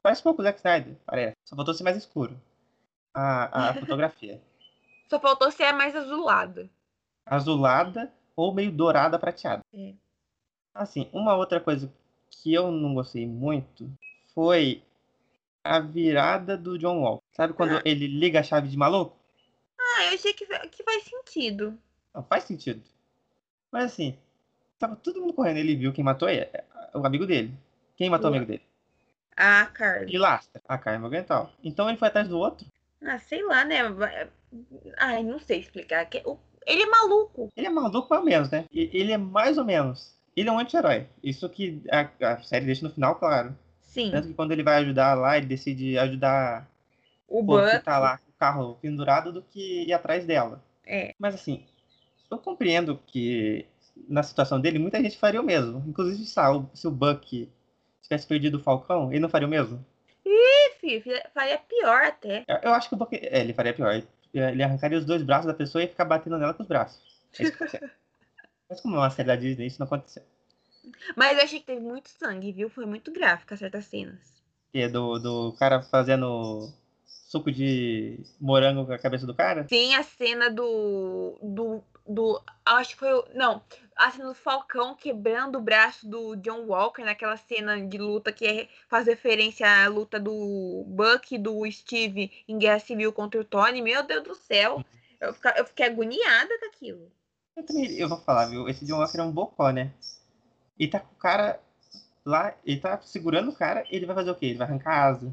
Parece 0.03 0.21
um 0.21 0.25
pouco 0.25 0.41
o 0.41 0.45
Zack 0.45 0.59
Snyder, 0.59 0.97
parece. 1.05 1.37
Só 1.45 1.55
faltou 1.57 1.75
ser 1.75 1.85
mais 1.85 1.97
escuro. 1.97 2.41
A, 3.15 3.71
a 3.71 3.75
fotografia. 3.79 4.41
só 5.09 5.21
faltou 5.21 5.51
ser 5.51 5.73
mais 5.73 5.95
azulada. 5.95 6.69
azulada 7.25 8.13
ou 8.37 8.53
meio 8.55 8.71
dourada 8.71 9.19
prateada. 9.19 9.63
É. 9.75 9.95
Assim, 10.75 11.09
uma 11.13 11.35
outra 11.35 11.59
coisa 11.59 11.91
que 12.31 12.53
eu 12.53 12.71
não 12.71 12.95
gostei 12.95 13.27
muito 13.27 13.91
foi 14.35 14.83
a 15.65 15.81
virada 15.81 16.57
do 16.57 16.79
John 16.79 17.01
Walker. 17.01 17.25
Sabe 17.33 17.55
quando 17.55 17.79
Ah. 17.79 17.83
ele 17.85 18.07
liga 18.07 18.41
a 18.41 18.43
chave 18.43 18.69
de 18.69 18.77
maluco? 18.77 19.17
Ah, 19.81 20.05
eu 20.07 20.15
achei 20.15 20.33
que, 20.35 20.47
que 20.47 20.83
faz 20.85 21.05
sentido. 21.05 21.79
Não 22.15 22.23
faz 22.23 22.45
sentido. 22.45 22.83
Mas 23.73 23.87
assim, 23.87 24.17
tava 24.79 24.95
todo 24.97 25.21
mundo 25.21 25.33
correndo, 25.33 25.57
ele 25.59 25.75
viu 25.75 25.93
quem 25.93 26.05
matou 26.05 26.29
ele, 26.29 26.47
o 26.95 27.05
amigo 27.07 27.27
dele. 27.27 27.53
Quem 27.97 28.11
matou 28.11 28.27
o 28.31 28.35
amigo 28.35 28.47
dele? 28.47 28.63
Ah, 29.37 29.67
Carly. 29.67 30.07
Pilastra, 30.13 30.63
a 30.69 30.79
Carmen 30.79 31.01
Morgenthau. 31.03 31.51
Então 31.65 31.89
ele 31.89 31.99
foi 31.99 32.09
atrás 32.09 32.29
do 32.29 32.39
outro. 32.39 32.67
Ah, 33.03 33.19
sei 33.19 33.43
lá, 33.43 33.65
né? 33.65 33.81
Ai, 34.99 35.23
não 35.23 35.39
sei 35.39 35.61
explicar. 35.61 36.09
O- 36.25 36.39
Ele 36.67 36.83
é 36.83 36.87
maluco. 36.87 37.49
Ele 37.57 37.67
é 37.67 37.71
maluco 37.71 38.09
mais 38.11 38.21
ou 38.21 38.27
menos, 38.27 38.51
né? 38.51 38.65
Ele 38.73 39.13
é 39.13 39.17
mais 39.19 39.57
ou 39.59 39.65
menos. 39.65 40.15
Ele 40.37 40.49
é 40.49 40.53
um 40.53 40.59
anti-herói. 40.59 41.07
Isso 41.23 41.49
que 41.49 41.81
a, 41.91 42.11
a 42.33 42.43
série 42.43 42.67
deixa 42.67 42.87
no 42.87 42.93
final, 42.93 43.15
claro. 43.15 43.57
Sim. 43.83 44.11
Tanto 44.11 44.29
que 44.29 44.35
quando 44.35 44.53
ele 44.53 44.63
vai 44.63 44.77
ajudar 44.83 45.15
lá, 45.15 45.37
ele 45.39 45.47
decide 45.47 45.97
ajudar 45.99 46.69
O 47.29 47.45
povo 47.45 47.65
que 47.65 47.73
Buck. 47.73 47.85
tá 47.85 47.99
lá 47.99 48.19
com 48.19 48.31
o 48.31 48.35
carro 48.39 48.79
pendurado 48.83 49.33
do 49.33 49.41
que 49.43 49.85
ir 49.85 49.93
atrás 49.93 50.27
dela. 50.27 50.63
É. 50.85 51.15
Mas 51.19 51.35
assim, 51.35 51.65
eu 52.31 52.39
compreendo 52.39 53.01
que 53.07 53.65
na 54.09 54.23
situação 54.23 54.61
dele, 54.61 54.79
muita 54.79 55.01
gente 55.01 55.17
faria 55.17 55.41
o 55.41 55.45
mesmo. 55.45 55.83
Inclusive, 55.87 56.25
se, 56.27 56.39
o- 56.87 56.91
Buck 56.91 57.49
tivesse 58.03 58.27
perdido 58.27 58.59
o 58.59 58.63
Falcão, 58.63 59.11
ele 59.11 59.21
não 59.21 59.29
faria 59.31 59.47
o 59.49 59.51
mesmo? 59.51 59.83
Ih, 60.25 60.71
filho, 60.81 61.03
faria 61.33 61.57
pior 61.59 62.03
até. 62.03 62.45
Eu, 62.47 62.57
eu 62.65 62.75
acho 62.75 62.89
que 62.91 62.95
o 62.95 62.99
Buck. 62.99 63.17
É, 63.17 63.41
ele 63.41 63.55
faria 63.55 63.73
pior. 63.73 64.03
Ele, 64.39 64.63
arrancaria 64.63 64.99
os 64.99 65.05
dois 65.05 65.23
braços 65.23 65.47
da 65.47 65.55
pessoa 65.55 65.83
e 65.83 65.87
ia 65.87 65.91
ficar 65.91 66.05
batendo 66.05 66.39
nela 66.39 66.55
com 66.55 66.63
os 66.63 66.69
braços. 66.69 67.01
É 67.39 67.43
isso 67.43 67.53
que 67.53 67.65
aconteceu. 67.65 67.91
Mas 68.69 68.81
como 68.81 68.97
é 68.97 68.99
uma 68.99 69.11
série 69.11 69.29
da 69.29 69.37
Disney, 69.37 69.67
isso 69.67 69.79
não 69.79 69.87
aconteceu. 69.87 70.23
Mas 71.17 71.39
eu 71.39 71.45
achei 71.45 71.61
que 71.61 71.67
teve 71.67 71.81
muito 71.81 72.09
sangue, 72.09 72.53
viu? 72.53 72.69
Foi 72.69 72.87
muito 72.87 73.13
gráfica 73.13 73.57
certas 73.57 73.87
cenas. 73.87 74.43
Que 74.73 74.81
é 74.81 74.89
do, 74.89 75.19
do 75.19 75.53
cara 75.59 75.83
fazendo 75.83 76.73
suco 77.05 77.51
de 77.51 78.19
morango 78.41 78.87
com 78.87 78.93
a 78.93 78.99
cabeça 78.99 79.27
do 79.27 79.35
cara? 79.35 79.65
Tem 79.65 79.95
a 79.97 80.03
cena 80.03 80.51
do. 80.51 81.39
do. 81.43 81.83
do. 82.07 82.43
Acho 82.65 82.91
que 82.91 82.99
foi 82.99 83.13
o. 83.13 83.25
Não. 83.35 83.63
A 83.97 84.11
cena 84.11 84.27
do 84.29 84.35
Falcão 84.35 84.95
quebrando 84.95 85.57
o 85.57 85.61
braço 85.63 86.07
do 86.07 86.37
John 86.37 86.67
Walker 86.67 87.03
naquela 87.03 87.37
cena 87.39 87.81
de 87.81 87.97
luta 87.97 88.31
que 88.31 88.45
é- 88.47 88.69
faz 88.89 89.07
referência 89.07 89.67
à 89.67 89.89
luta 89.89 90.21
do 90.21 90.85
Buck 90.87 91.35
e 91.35 91.39
do 91.39 91.69
Steve 91.71 92.31
em 92.47 92.59
Guerra 92.59 92.79
Civil 92.79 93.11
contra 93.13 93.41
o 93.41 93.45
Tony. 93.45 93.81
Meu 93.81 94.03
Deus 94.03 94.23
do 94.23 94.35
céu. 94.35 94.85
Eu, 95.19 95.33
fica- 95.33 95.55
eu 95.57 95.65
fiquei 95.65 95.87
agoniada 95.87 96.59
com 96.59 96.67
aquilo. 96.67 97.11
Eu, 97.57 97.65
também, 97.65 97.91
eu 97.93 98.07
vou 98.07 98.19
falar, 98.19 98.47
viu? 98.47 98.69
Esse 98.69 98.85
John 98.85 98.99
Walker 98.99 99.19
é 99.19 99.23
um 99.23 99.33
bocó, 99.33 99.71
né? 99.71 99.91
Ele 100.79 100.91
tá 100.91 101.01
com 101.01 101.15
o 101.15 101.19
cara 101.19 101.59
lá, 102.23 102.55
ele 102.67 102.79
tá 102.79 103.01
segurando 103.01 103.51
o 103.51 103.57
cara, 103.57 103.83
ele 103.89 104.05
vai 104.05 104.15
fazer 104.15 104.31
o 104.31 104.35
quê? 104.35 104.47
Ele 104.47 104.59
vai 104.59 104.67
arrancar 104.67 104.93
a 104.93 105.05
asa. 105.07 105.33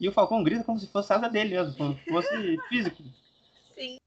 E 0.00 0.08
o 0.08 0.12
Falcão 0.12 0.42
grita 0.42 0.64
como 0.64 0.78
se 0.80 0.86
fosse 0.86 1.12
a 1.12 1.16
asa 1.16 1.28
dele 1.28 1.50
mesmo, 1.50 1.76
como 1.76 1.94
se 1.94 2.04
fosse 2.06 2.28
físico. 2.70 3.02
Sim. 3.74 3.98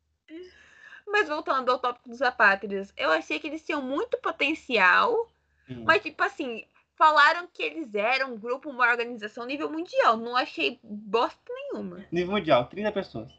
Mas 1.11 1.27
voltando 1.27 1.69
ao 1.71 1.79
tópico 1.79 2.09
dos 2.09 2.21
apátridas, 2.21 2.93
eu 2.95 3.09
achei 3.11 3.39
que 3.39 3.47
eles 3.47 3.63
tinham 3.63 3.81
muito 3.81 4.17
potencial, 4.19 5.27
Sim. 5.67 5.83
mas 5.83 6.01
tipo 6.01 6.21
assim, 6.23 6.65
falaram 6.95 7.47
que 7.47 7.63
eles 7.63 7.93
eram 7.95 8.33
um 8.33 8.37
grupo, 8.37 8.69
uma 8.69 8.89
organização 8.89 9.45
nível 9.45 9.71
mundial. 9.71 10.17
Não 10.17 10.35
achei 10.35 10.79
bosta 10.83 11.39
nenhuma. 11.47 12.05
Nível 12.11 12.33
mundial, 12.33 12.67
30 12.67 12.91
pessoas. 12.93 13.31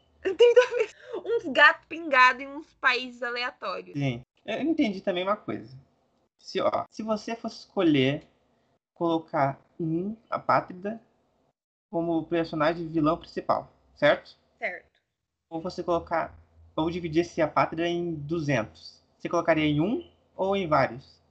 Uns 1.25 1.45
gatos 1.45 1.85
pingados 1.87 2.41
em 2.41 2.47
uns 2.47 2.73
países 2.75 3.23
aleatórios. 3.23 3.97
Sim. 3.97 4.23
Eu 4.45 4.61
entendi 4.61 5.01
também 5.01 5.23
uma 5.23 5.35
coisa. 5.35 5.77
Se, 6.39 6.59
ó, 6.59 6.85
se 6.89 7.03
você 7.03 7.35
fosse 7.35 7.59
escolher 7.59 8.27
colocar 8.93 9.59
um 9.79 10.15
apátrida 10.29 11.01
como 11.89 12.25
personagem 12.25 12.87
vilão 12.87 13.17
principal, 13.17 13.71
certo? 13.95 14.35
Certo. 14.57 14.89
Ou 15.49 15.61
você 15.61 15.83
colocar. 15.83 16.33
Ou 16.75 16.89
dividir 16.89 17.21
esse 17.21 17.41
apátrida 17.41 17.87
em 17.87 18.13
200. 18.15 19.01
Você 19.19 19.29
colocaria 19.29 19.65
em 19.65 19.79
um 19.81 20.03
ou 20.35 20.55
em 20.55 20.67
vários? 20.67 21.21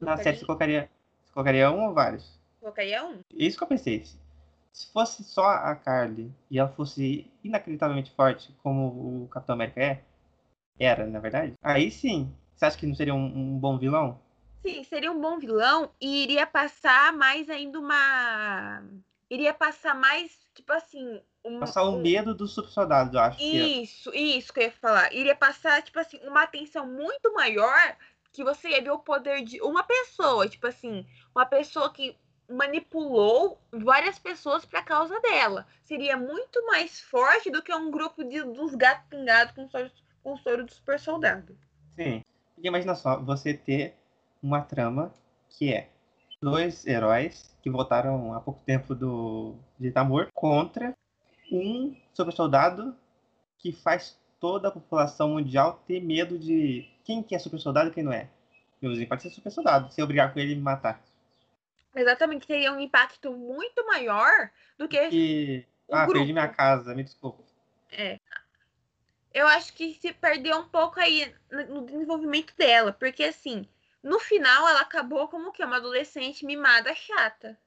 Na 0.00 0.16
Colocaria 0.16 0.24
série 0.24 0.38
você 0.38 0.46
colocaria, 0.46 0.90
você 1.24 1.32
colocaria 1.32 1.70
um 1.70 1.86
ou 1.86 1.94
vários? 1.94 2.38
Colocaria 2.60 3.04
um. 3.04 3.20
Isso 3.34 3.56
que 3.58 3.64
eu 3.64 3.68
pensei. 3.68 4.04
Se- 4.04 4.18
Se 4.72 4.92
fosse 4.92 5.24
só 5.24 5.44
a 5.46 5.74
Carly 5.74 6.30
e 6.50 6.58
ela 6.58 6.68
fosse 6.68 7.30
inacreditavelmente 7.42 8.10
forte, 8.12 8.54
como 8.62 9.24
o 9.24 9.28
Capitão 9.28 9.54
América 9.54 9.80
é, 9.80 10.04
era, 10.78 11.06
na 11.06 11.18
verdade, 11.20 11.54
aí 11.62 11.90
sim. 11.90 12.32
Você 12.54 12.64
acha 12.66 12.78
que 12.78 12.86
não 12.86 12.94
seria 12.94 13.14
um, 13.14 13.24
um 13.24 13.58
bom 13.58 13.78
vilão? 13.78 14.20
Sim, 14.64 14.82
seria 14.84 15.12
um 15.12 15.20
bom 15.20 15.38
vilão 15.38 15.90
e 16.00 16.22
iria 16.24 16.46
passar 16.46 17.12
mais 17.12 17.48
ainda 17.48 17.78
uma. 17.78 18.82
Iria 19.30 19.54
passar 19.54 19.94
mais, 19.94 20.45
tipo 20.56 20.72
assim. 20.72 21.20
Um, 21.44 21.60
Passar 21.60 21.84
o 21.84 21.96
um- 21.96 22.00
medo 22.02 22.34
dos 22.34 22.54
super 22.54 22.70
soldados, 22.70 23.14
eu 23.14 23.20
acho. 23.20 23.38
Que 23.38 23.60
é. 23.60 23.66
Isso, 23.82 24.12
isso 24.12 24.52
que 24.52 24.60
eu 24.60 24.64
ia 24.64 24.72
falar. 24.72 25.12
Iria 25.12 25.36
passar, 25.36 25.82
tipo 25.82 25.98
assim, 26.00 26.18
uma 26.24 26.42
atenção 26.42 26.86
muito 26.86 27.32
maior 27.34 27.96
que 28.32 28.42
você 28.42 28.70
ia 28.70 28.82
ver 28.82 28.90
o 28.90 28.98
poder 28.98 29.42
de 29.44 29.60
uma 29.62 29.82
pessoa, 29.84 30.48
tipo 30.48 30.66
assim, 30.66 31.06
uma 31.34 31.46
pessoa 31.46 31.92
que 31.92 32.16
manipulou 32.48 33.60
várias 33.72 34.18
pessoas 34.18 34.64
pra 34.64 34.82
causa 34.82 35.18
dela. 35.20 35.66
Seria 35.84 36.16
muito 36.16 36.64
mais 36.66 37.00
forte 37.00 37.50
do 37.50 37.62
que 37.62 37.74
um 37.74 37.90
grupo 37.90 38.24
de, 38.24 38.42
dos 38.42 38.74
gatos 38.74 39.06
pingados 39.08 39.54
com 39.54 39.68
soro, 39.68 39.90
com 40.22 40.36
soro 40.36 40.64
do 40.64 40.72
super 40.72 40.98
soldado. 40.98 41.56
Sim. 41.94 42.22
Porque 42.54 42.68
imagina 42.68 42.94
só, 42.94 43.20
você 43.20 43.54
ter 43.54 43.96
uma 44.42 44.62
trama 44.62 45.12
que 45.48 45.72
é 45.72 45.90
dois 46.40 46.86
heróis 46.86 47.54
que 47.62 47.70
voltaram 47.70 48.34
há 48.34 48.40
pouco 48.40 48.60
tempo 48.64 48.94
do 48.94 49.54
de 49.78 49.90
Tamor 49.90 50.28
contra 50.32 50.96
um 51.50 51.96
super 52.14 52.32
soldado 52.32 52.96
que 53.58 53.72
faz 53.72 54.18
toda 54.40 54.68
a 54.68 54.70
população 54.70 55.30
mundial 55.30 55.82
ter 55.86 56.00
medo 56.00 56.38
de 56.38 56.88
quem 57.04 57.22
que 57.22 57.34
é 57.34 57.38
super 57.38 57.58
soldado 57.58 57.90
e 57.90 57.92
quem 57.92 58.02
não 58.04 58.12
é. 58.12 58.28
Meu 58.80 58.90
vizinho 58.90 59.08
pode 59.08 59.22
ser 59.22 59.30
super 59.30 59.50
soldado, 59.50 59.90
se 59.90 60.00
eu 60.00 60.06
brigar 60.06 60.32
com 60.32 60.38
ele 60.38 60.52
e 60.52 60.56
me 60.56 60.62
matar. 60.62 61.02
Exatamente, 61.94 62.46
teria 62.46 62.72
um 62.72 62.78
impacto 62.78 63.32
muito 63.32 63.86
maior 63.86 64.50
do 64.78 64.86
que 64.86 65.08
E. 65.10 65.66
O 65.88 65.94
Ah, 65.94 66.04
grupo. 66.04 66.18
perdi 66.18 66.32
minha 66.32 66.48
casa, 66.48 66.94
me 66.94 67.02
desculpa. 67.02 67.42
É. 67.90 68.20
Eu 69.32 69.46
acho 69.48 69.72
que 69.72 69.94
se 69.94 70.12
perdeu 70.12 70.58
um 70.58 70.68
pouco 70.68 71.00
aí 71.00 71.32
no 71.50 71.86
desenvolvimento 71.86 72.54
dela, 72.56 72.92
porque 72.92 73.24
assim, 73.24 73.66
no 74.06 74.18
final 74.20 74.68
ela 74.68 74.80
acabou 74.80 75.28
como 75.28 75.52
que 75.52 75.64
uma 75.64 75.76
adolescente 75.76 76.44
mimada 76.46 76.94
chata. 76.94 77.58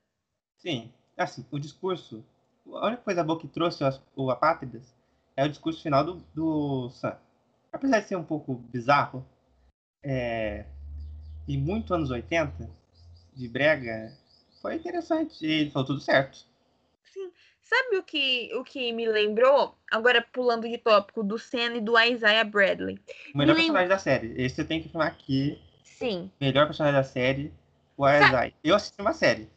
Sim, 0.58 0.92
assim, 1.18 1.46
o 1.52 1.60
discurso. 1.60 2.26
A 2.74 2.88
única 2.88 3.02
coisa 3.04 3.24
boa 3.24 3.40
que 3.40 3.48
trouxe 3.48 3.84
as- 3.84 4.02
o 4.16 4.30
Apátridas 4.30 4.94
é 5.36 5.46
o 5.46 5.50
discurso 5.50 5.82
final 5.82 6.04
do, 6.04 6.16
do 6.34 6.90
Sam. 6.92 7.18
Apesar 7.72 8.00
de 8.00 8.08
ser 8.08 8.16
um 8.16 8.24
pouco 8.24 8.56
bizarro, 8.56 9.26
é, 10.04 10.66
e 11.48 11.58
muito 11.58 11.94
anos 11.94 12.10
80, 12.12 12.70
de 13.34 13.48
brega, 13.48 14.12
foi 14.62 14.76
interessante. 14.76 15.46
E 15.46 15.52
ele 15.52 15.72
falou 15.72 15.86
tudo 15.88 16.00
certo. 16.00 16.46
Sim. 17.04 17.32
Sabe 17.62 17.98
o 17.98 18.04
que, 18.04 18.52
o 18.56 18.64
que 18.64 18.92
me 18.92 19.08
lembrou? 19.08 19.78
Agora 19.92 20.22
pulando 20.34 20.68
de 20.68 20.78
tópico 20.78 21.24
do 21.24 21.38
Senna 21.38 21.76
e 21.78 21.82
do 21.82 21.98
Isaiah 22.00 22.44
Bradley. 22.44 23.00
O 23.34 23.38
melhor 23.38 23.56
Me 23.56 23.62
lembra- 23.62 23.80
personagem 23.82 23.88
da 23.90 23.98
série. 24.00 24.34
Esse 24.42 24.62
eu 24.62 24.68
tenho 24.68 24.82
que 24.82 24.88
afirmar 24.90 25.08
aqui. 25.08 25.62
Sim. 26.00 26.32
Melhor 26.40 26.66
personagem 26.66 26.98
da 26.98 27.04
série, 27.04 27.54
o 27.98 28.08
Isaiah. 28.08 28.54
Eu 28.64 28.76
assisti 28.76 29.02
uma 29.02 29.12
série. 29.12 29.50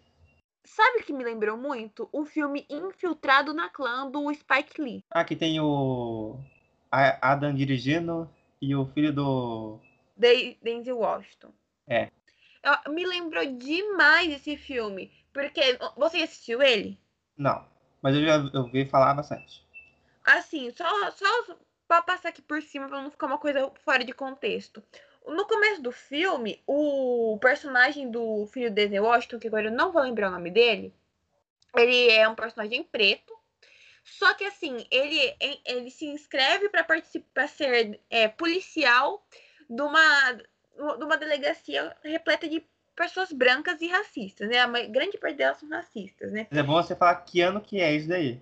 Sabe 0.65 0.99
o 0.99 1.05
que 1.05 1.13
me 1.13 1.23
lembrou 1.23 1.57
muito? 1.57 2.09
O 2.11 2.25
filme 2.25 2.67
Infiltrado 2.69 3.55
na 3.55 3.69
Clã 3.69 4.11
do 4.11 4.33
Spike 4.35 4.83
Lee. 4.83 5.05
Aqui 5.09 5.37
tem 5.37 5.61
o 5.61 6.37
Adam 6.91 7.55
dirigindo 7.55 8.29
e 8.61 8.75
o 8.75 8.87
filho 8.87 9.13
do. 9.13 9.79
de 10.17 10.59
Denzel 10.61 10.99
Washington. 10.99 11.53
É. 11.87 12.11
Eu- 12.63 12.93
me 12.93 13.07
lembrou 13.07 13.45
demais 13.47 14.33
esse 14.33 14.57
filme. 14.57 15.13
Porque 15.33 15.79
você 15.97 16.19
assistiu 16.19 16.61
ele? 16.61 16.99
Não, 17.37 17.65
mas 18.03 18.17
eu 18.17 18.25
já 18.25 18.35
eu 18.53 18.65
vi 18.65 18.85
falar 18.85 19.15
bastante. 19.15 19.65
Assim, 20.25 20.71
só, 20.73 20.85
só 21.13 21.57
pra 21.87 22.03
passar 22.03 22.31
aqui 22.31 22.43
por 22.43 22.61
cima 22.63 22.89
pra 22.89 23.01
não 23.01 23.11
ficar 23.11 23.27
uma 23.27 23.39
coisa 23.39 23.71
fora 23.85 24.05
de 24.05 24.13
contexto. 24.13 24.83
No 25.27 25.47
começo 25.47 25.81
do 25.81 25.93
filme, 25.93 26.61
o 26.67 27.39
personagem 27.41 28.11
do 28.11 28.47
filho 28.47 28.69
de 28.69 28.75
Denzel 28.75 29.05
Washington, 29.05 29.39
que 29.39 29.47
agora 29.47 29.67
eu 29.67 29.73
não 29.73 29.93
vou 29.93 30.03
lembrar 30.03 30.29
o 30.29 30.33
nome 30.33 30.51
dele, 30.51 30.93
ele 31.77 32.11
é 32.11 32.29
um 32.29 32.35
personagem 32.35 32.83
preto. 32.83 33.33
Só 34.05 34.35
que 34.35 34.45
assim, 34.45 34.85
ele, 34.91 35.35
ele 35.65 35.91
se 35.91 36.07
inscreve 36.07 36.69
para 36.69 36.83
participar, 36.83 37.49
ser 37.49 38.01
é, 38.11 38.27
policial 38.27 39.25
de 39.71 39.81
uma, 39.81 40.33
de 40.33 41.05
uma 41.05 41.17
delegacia 41.17 41.95
repleta 42.03 42.49
de 42.49 42.65
pessoas 42.97 43.33
brancas 43.33 43.81
e 43.81 43.87
racistas, 43.87 44.49
né? 44.49 44.59
A 44.59 44.67
grande 44.87 45.17
parte 45.19 45.37
delas 45.37 45.59
são 45.59 45.69
racistas, 45.69 46.33
né? 46.33 46.49
Mas 46.51 46.59
é 46.59 46.63
bom 46.63 46.75
você 46.75 46.97
falar 46.97 47.15
que 47.17 47.41
ano 47.41 47.61
que 47.61 47.81
é 47.81 47.95
isso 47.95 48.09
daí. 48.09 48.41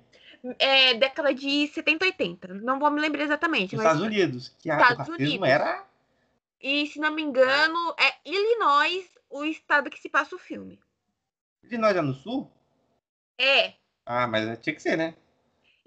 É 0.58 0.94
década 0.94 1.34
de 1.34 1.68
70, 1.68 2.06
80. 2.06 2.54
Não 2.54 2.78
vou 2.78 2.90
me 2.90 3.00
lembrar 3.00 3.22
exatamente. 3.24 3.76
Nos 3.76 3.84
mas- 3.84 3.94
Estados 3.94 4.06
Unidos, 4.06 4.56
que 4.58 4.70
a- 4.70 4.76
o 4.78 4.80
Estados 4.80 5.08
racismo 5.08 5.24
Unidos. 5.24 5.48
era. 5.48 5.89
E, 6.60 6.86
se 6.86 6.98
não 6.98 7.12
me 7.12 7.22
engano, 7.22 7.94
é 7.98 8.14
Illinois 8.24 9.08
o 9.30 9.44
estado 9.44 9.88
que 9.88 9.98
se 10.00 10.08
passa 10.08 10.36
o 10.36 10.38
filme. 10.38 10.78
Nós 11.72 11.96
é 11.96 12.00
no 12.00 12.14
sul? 12.14 12.50
É. 13.38 13.74
Ah, 14.04 14.26
mas 14.26 14.58
tinha 14.58 14.74
que 14.74 14.82
ser, 14.82 14.96
né? 14.96 15.14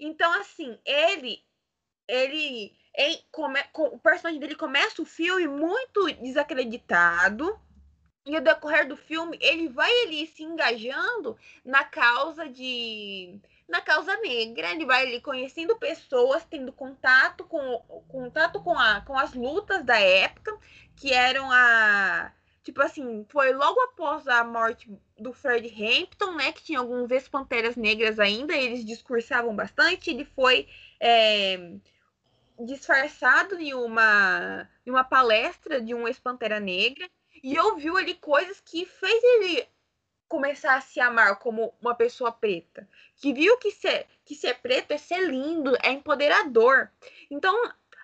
Então, 0.00 0.32
assim, 0.40 0.78
ele. 0.84 1.42
Ele. 2.08 2.76
ele 2.94 3.22
come- 3.30 3.62
com- 3.72 3.86
o 3.88 3.98
personagem 3.98 4.40
dele 4.40 4.54
começa 4.56 5.00
o 5.00 5.06
filme 5.06 5.46
muito 5.46 6.10
desacreditado. 6.22 7.58
E 8.26 8.34
ao 8.34 8.42
decorrer 8.42 8.88
do 8.88 8.96
filme, 8.96 9.38
ele 9.40 9.68
vai 9.68 9.90
ali 10.02 10.26
se 10.26 10.42
engajando 10.42 11.38
na 11.64 11.84
causa 11.84 12.48
de. 12.48 13.38
Na 13.68 13.80
causa 13.80 14.16
negra, 14.18 14.70
ele 14.72 14.84
vai 14.84 15.06
ali 15.06 15.20
conhecendo 15.20 15.76
pessoas, 15.76 16.44
tendo 16.44 16.72
contato 16.72 17.44
com 17.44 17.78
contato 18.08 18.62
com, 18.62 18.78
a, 18.78 19.00
com 19.00 19.18
as 19.18 19.32
lutas 19.32 19.82
da 19.84 19.98
época, 19.98 20.56
que 20.96 21.12
eram 21.12 21.50
a. 21.50 22.32
Tipo 22.62 22.82
assim, 22.82 23.26
foi 23.28 23.52
logo 23.52 23.78
após 23.80 24.26
a 24.26 24.42
morte 24.44 24.90
do 25.18 25.32
Fred 25.32 25.68
Hampton, 25.68 26.32
né? 26.32 26.52
Que 26.52 26.62
tinha 26.62 26.78
alguns 26.78 27.10
ex-panteras 27.10 27.76
negras 27.76 28.18
ainda, 28.18 28.54
eles 28.54 28.84
discursavam 28.84 29.54
bastante. 29.54 30.10
Ele 30.10 30.24
foi 30.24 30.68
é, 31.00 31.74
disfarçado 32.60 33.58
em 33.58 33.74
uma, 33.74 34.68
em 34.86 34.90
uma 34.90 35.04
palestra 35.04 35.80
de 35.80 35.94
um 35.94 36.06
ex-pantera 36.06 36.60
negra 36.60 37.08
e 37.42 37.58
ouviu 37.58 37.96
ali 37.96 38.14
coisas 38.14 38.60
que 38.60 38.86
fez 38.86 39.22
ele 39.22 39.68
começar 40.34 40.74
a 40.74 40.80
se 40.80 40.98
amar 40.98 41.38
como 41.38 41.72
uma 41.80 41.94
pessoa 41.94 42.32
preta. 42.32 42.88
Que 43.16 43.32
viu 43.32 43.56
que 43.58 43.70
ser, 43.70 44.06
que 44.24 44.34
ser 44.34 44.54
preto 44.60 44.90
é 44.90 44.98
ser 44.98 45.20
lindo, 45.28 45.76
é 45.80 45.92
empoderador. 45.92 46.90
Então, 47.30 47.54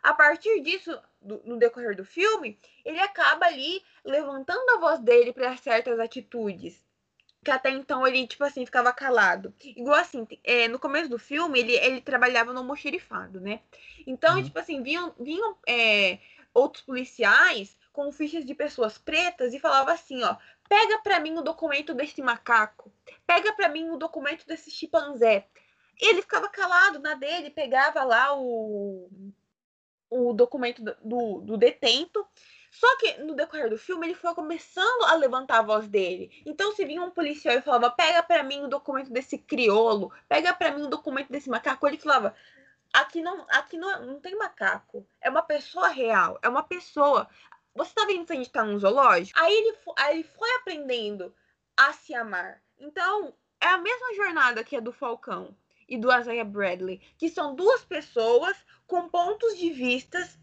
a 0.01 0.15
partir 0.15 0.61
disso, 0.61 0.97
do- 1.21 1.43
no 1.45 1.57
decorrer 1.59 1.97
do 1.97 2.05
filme, 2.05 2.57
ele 2.85 3.01
acaba 3.01 3.47
ali 3.47 3.83
levantando 4.05 4.71
a 4.71 4.79
voz 4.79 5.01
dele 5.01 5.33
para 5.33 5.57
certas 5.57 5.99
atitudes. 5.99 6.81
Que 7.43 7.51
até 7.51 7.71
então 7.71 8.07
ele, 8.07 8.27
tipo 8.29 8.45
assim, 8.45 8.65
ficava 8.65 8.93
calado. 8.93 9.53
Igual 9.65 9.97
assim, 9.99 10.27
é, 10.45 10.69
no 10.69 10.79
começo 10.79 11.09
do 11.09 11.19
filme, 11.19 11.59
ele, 11.59 11.73
ele 11.73 12.01
trabalhava 12.01 12.53
no 12.53 12.61
almoxerifado, 12.61 13.41
né? 13.41 13.61
Então, 14.07 14.37
Uhum. 14.37 14.45
tipo 14.45 14.59
assim, 14.59 14.83
vinham, 14.83 15.13
vinham 15.19 15.57
é, 15.67 16.19
outros 16.55 16.85
policiais 16.85 17.77
com 17.93 18.13
fichas 18.13 18.45
de 18.45 18.55
pessoas 18.55 18.99
pretas 18.99 19.53
e 19.53 19.59
falava 19.59 19.91
assim, 19.93 20.23
ó, 20.23 20.37
pega 20.71 21.01
pra 21.01 21.19
mim 21.19 21.37
o 21.37 21.43
documento 21.43 21.93
desse 21.93 22.23
macaco, 22.23 22.93
pega 23.27 23.53
pra 23.53 23.69
mim 23.69 23.91
o 23.91 23.97
documento 23.97 24.47
desse 24.47 24.71
chimpanzé. 24.71 25.49
Ele 26.01 26.23
ficava 26.23 26.49
calado 26.49 27.01
na 27.01 27.15
dele, 27.15 27.51
pegava 27.51 28.05
lá 28.05 28.39
o 28.39 29.11
o 30.13 30.33
documento 30.33 30.83
do, 31.03 31.41
do 31.41 31.57
detento. 31.57 32.27
Só 32.71 32.87
que 32.99 33.19
no 33.19 33.35
decorrer 33.35 33.69
do 33.69 33.79
filme 33.79 34.07
ele 34.07 34.15
foi 34.15 34.33
começando 34.35 35.05
a 35.05 35.15
levantar 35.15 35.59
a 35.59 35.63
voz 35.63 35.89
dele. 35.89 36.31
Então 36.47 36.73
se 36.73 36.85
vinha 36.85 37.03
um 37.03 37.11
policial 37.11 37.55
e 37.57 37.63
falava: 37.63 37.91
"Pega 37.91 38.23
para 38.23 38.45
mim 38.45 38.63
o 38.63 38.69
documento 38.69 39.11
desse 39.13 39.39
criolo, 39.39 40.13
pega 40.29 40.55
para 40.55 40.71
mim 40.71 40.83
o 40.83 40.89
documento 40.89 41.31
desse 41.31 41.51
macaco", 41.51 41.87
ele 41.87 41.99
falava: 41.99 42.35
"Aqui 42.93 43.21
não, 43.21 43.45
aqui 43.51 43.77
não, 43.77 44.07
não 44.07 44.21
tem 44.21 44.37
macaco. 44.37 45.05
É 45.21 45.29
uma 45.29 45.43
pessoa 45.43 45.89
real, 45.89 46.39
é 46.43 46.49
uma 46.49 46.63
pessoa. 46.63 47.29
Você 47.75 47.93
tá 47.95 48.05
vendo 48.07 48.27
que 48.27 48.33
a 48.33 48.37
gente 48.37 48.51
tá 48.51 48.65
num 48.65 48.79
zoológico?" 48.79 49.39
Aí 49.39 49.53
ele, 49.53 49.77
aí 49.99 50.15
ele 50.17 50.25
foi 50.25 50.51
aprendendo 50.57 51.35
a 51.77 51.93
se 51.93 52.15
amar. 52.15 52.61
Então, 52.79 53.35
é 53.61 53.69
a 53.69 53.79
mesma 53.79 54.15
jornada 54.15 54.65
que 54.65 54.77
a 54.77 54.81
do 54.81 54.93
Falcão 54.93 55.55
e 55.89 55.99
do 55.99 56.13
Isaiah 56.13 56.45
Bradley, 56.45 57.01
que 57.19 57.29
são 57.29 57.55
duas 57.55 57.85
pessoas 57.85 58.57
com 58.87 59.09
pontos 59.09 59.59
de 59.59 59.71
vistas 59.71 60.39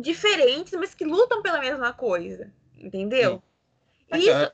diferentes, 0.00 0.72
mas 0.72 0.94
que 0.94 1.04
lutam 1.04 1.42
pela 1.42 1.60
mesma 1.60 1.92
coisa. 1.92 2.52
Entendeu? 2.76 3.42
Isso, 4.12 4.30
é, 4.30 4.52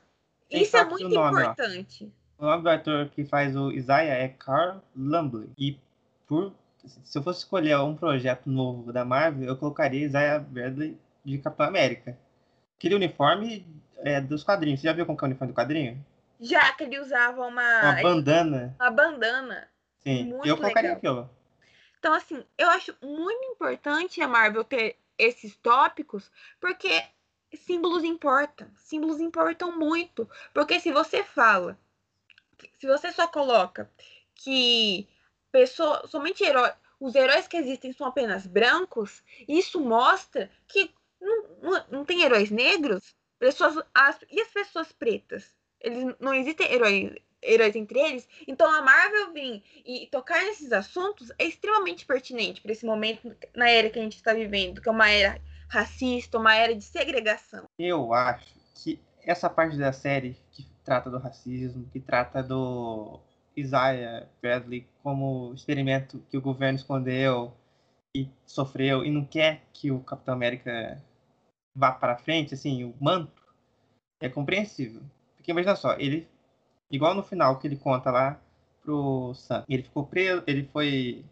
isso 0.50 0.76
é 0.76 0.84
muito 0.84 1.08
nome, 1.08 1.40
importante. 1.40 2.12
Ó. 2.38 2.44
O 2.44 2.50
nome 2.50 2.62
do 2.62 2.68
ator 2.68 3.08
que 3.08 3.24
faz 3.24 3.56
o 3.56 3.72
Isaiah 3.72 4.14
é 4.14 4.28
Carl 4.28 4.80
Lumbly. 4.94 5.50
E 5.58 5.78
por 6.26 6.52
se 7.04 7.18
eu 7.18 7.22
fosse 7.22 7.40
escolher 7.40 7.76
um 7.78 7.96
projeto 7.96 8.48
novo 8.48 8.92
da 8.92 9.04
Marvel, 9.04 9.48
eu 9.48 9.56
colocaria 9.56 10.06
Isaiah 10.06 10.38
Bradley 10.38 10.96
de 11.28 11.38
Capitão 11.38 11.66
América. 11.66 12.18
Aquele 12.76 12.94
uniforme 12.94 13.66
é 13.98 14.20
dos 14.20 14.42
quadrinhos. 14.42 14.80
Você 14.80 14.86
já 14.86 14.92
viu 14.92 15.04
como 15.04 15.18
é 15.18 15.22
o 15.22 15.26
uniforme 15.26 15.52
do 15.52 15.56
quadrinho? 15.56 16.04
Já 16.40 16.72
que 16.72 16.84
ele 16.84 16.98
usava 16.98 17.44
uma. 17.44 17.80
Uma 17.82 18.02
bandana. 18.02 18.76
Uma 18.80 18.90
bandana. 18.90 19.68
Sim, 19.98 20.24
muito 20.24 20.46
eu 20.46 20.56
colocaria 20.56 20.94
legal. 20.94 20.96
aquilo. 20.96 21.38
Então, 21.98 22.14
assim, 22.14 22.44
eu 22.56 22.68
acho 22.70 22.94
muito 23.02 23.44
importante 23.46 24.22
a 24.22 24.28
Marvel 24.28 24.62
ter 24.62 24.96
esses 25.18 25.56
tópicos, 25.56 26.30
porque 26.60 27.02
símbolos 27.52 28.04
importam. 28.04 28.68
Símbolos 28.76 29.20
importam 29.20 29.76
muito. 29.76 30.30
Porque 30.54 30.78
se 30.78 30.92
você 30.92 31.24
fala, 31.24 31.76
se 32.78 32.86
você 32.86 33.10
só 33.10 33.26
coloca 33.26 33.90
que 34.36 35.08
pessoa, 35.50 36.06
somente 36.06 36.44
herói, 36.44 36.70
os 37.00 37.14
heróis 37.14 37.48
que 37.48 37.56
existem 37.56 37.92
são 37.92 38.06
apenas 38.06 38.46
brancos, 38.46 39.22
isso 39.48 39.80
mostra 39.80 40.50
que 40.66 40.90
não, 41.20 41.44
não, 41.62 41.84
não 41.90 42.04
tem 42.04 42.22
heróis 42.22 42.50
negros, 42.50 43.14
pessoas, 43.38 43.82
as, 43.94 44.18
e 44.30 44.40
as 44.40 44.48
pessoas 44.48 44.92
pretas? 44.92 45.56
Eles 45.80 46.14
não 46.18 46.34
existem 46.34 46.72
heróis, 46.72 47.12
heróis 47.42 47.76
entre 47.76 47.98
eles. 47.98 48.28
Então 48.46 48.70
a 48.70 48.82
Marvel 48.82 49.32
vir 49.32 49.62
e 49.84 50.06
tocar 50.10 50.44
nesses 50.44 50.72
assuntos 50.72 51.30
é 51.38 51.44
extremamente 51.44 52.04
pertinente 52.04 52.60
para 52.60 52.72
esse 52.72 52.84
momento 52.84 53.34
na 53.54 53.68
era 53.68 53.90
que 53.90 53.98
a 53.98 54.02
gente 54.02 54.16
está 54.16 54.32
vivendo, 54.32 54.80
que 54.80 54.88
é 54.88 54.92
uma 54.92 55.08
era 55.08 55.40
racista, 55.68 56.38
uma 56.38 56.54
era 56.54 56.74
de 56.74 56.84
segregação. 56.84 57.64
Eu 57.78 58.12
acho 58.12 58.54
que 58.74 59.00
essa 59.22 59.48
parte 59.50 59.76
da 59.76 59.92
série 59.92 60.36
que 60.50 60.66
trata 60.84 61.10
do 61.10 61.18
racismo, 61.18 61.86
que 61.92 62.00
trata 62.00 62.42
do 62.42 63.20
Isaiah 63.56 64.26
Bradley 64.40 64.86
como 65.02 65.52
experimento 65.54 66.22
que 66.30 66.38
o 66.38 66.40
governo 66.40 66.78
escondeu 66.78 67.52
e 68.14 68.28
sofreu 68.46 69.04
e 69.04 69.10
não 69.10 69.24
quer 69.24 69.62
que 69.72 69.90
o 69.90 70.00
Capitão 70.00 70.34
América 70.34 71.02
vá 71.78 71.92
para 71.92 72.16
frente, 72.16 72.54
assim, 72.54 72.84
o 72.84 72.94
manto, 73.00 73.42
é 74.20 74.28
compreensível. 74.28 75.02
Porque 75.36 75.50
imagina 75.50 75.76
só, 75.76 75.94
ele 75.94 76.28
Igual 76.90 77.14
no 77.14 77.22
final 77.22 77.58
que 77.58 77.66
ele 77.66 77.76
conta 77.76 78.10
lá 78.10 78.40
pro 78.82 79.34
Sam. 79.34 79.64
Ele 79.68 79.82
ficou 79.82 80.06
preso, 80.06 80.42
ele 80.46 80.64
foi 80.72 81.24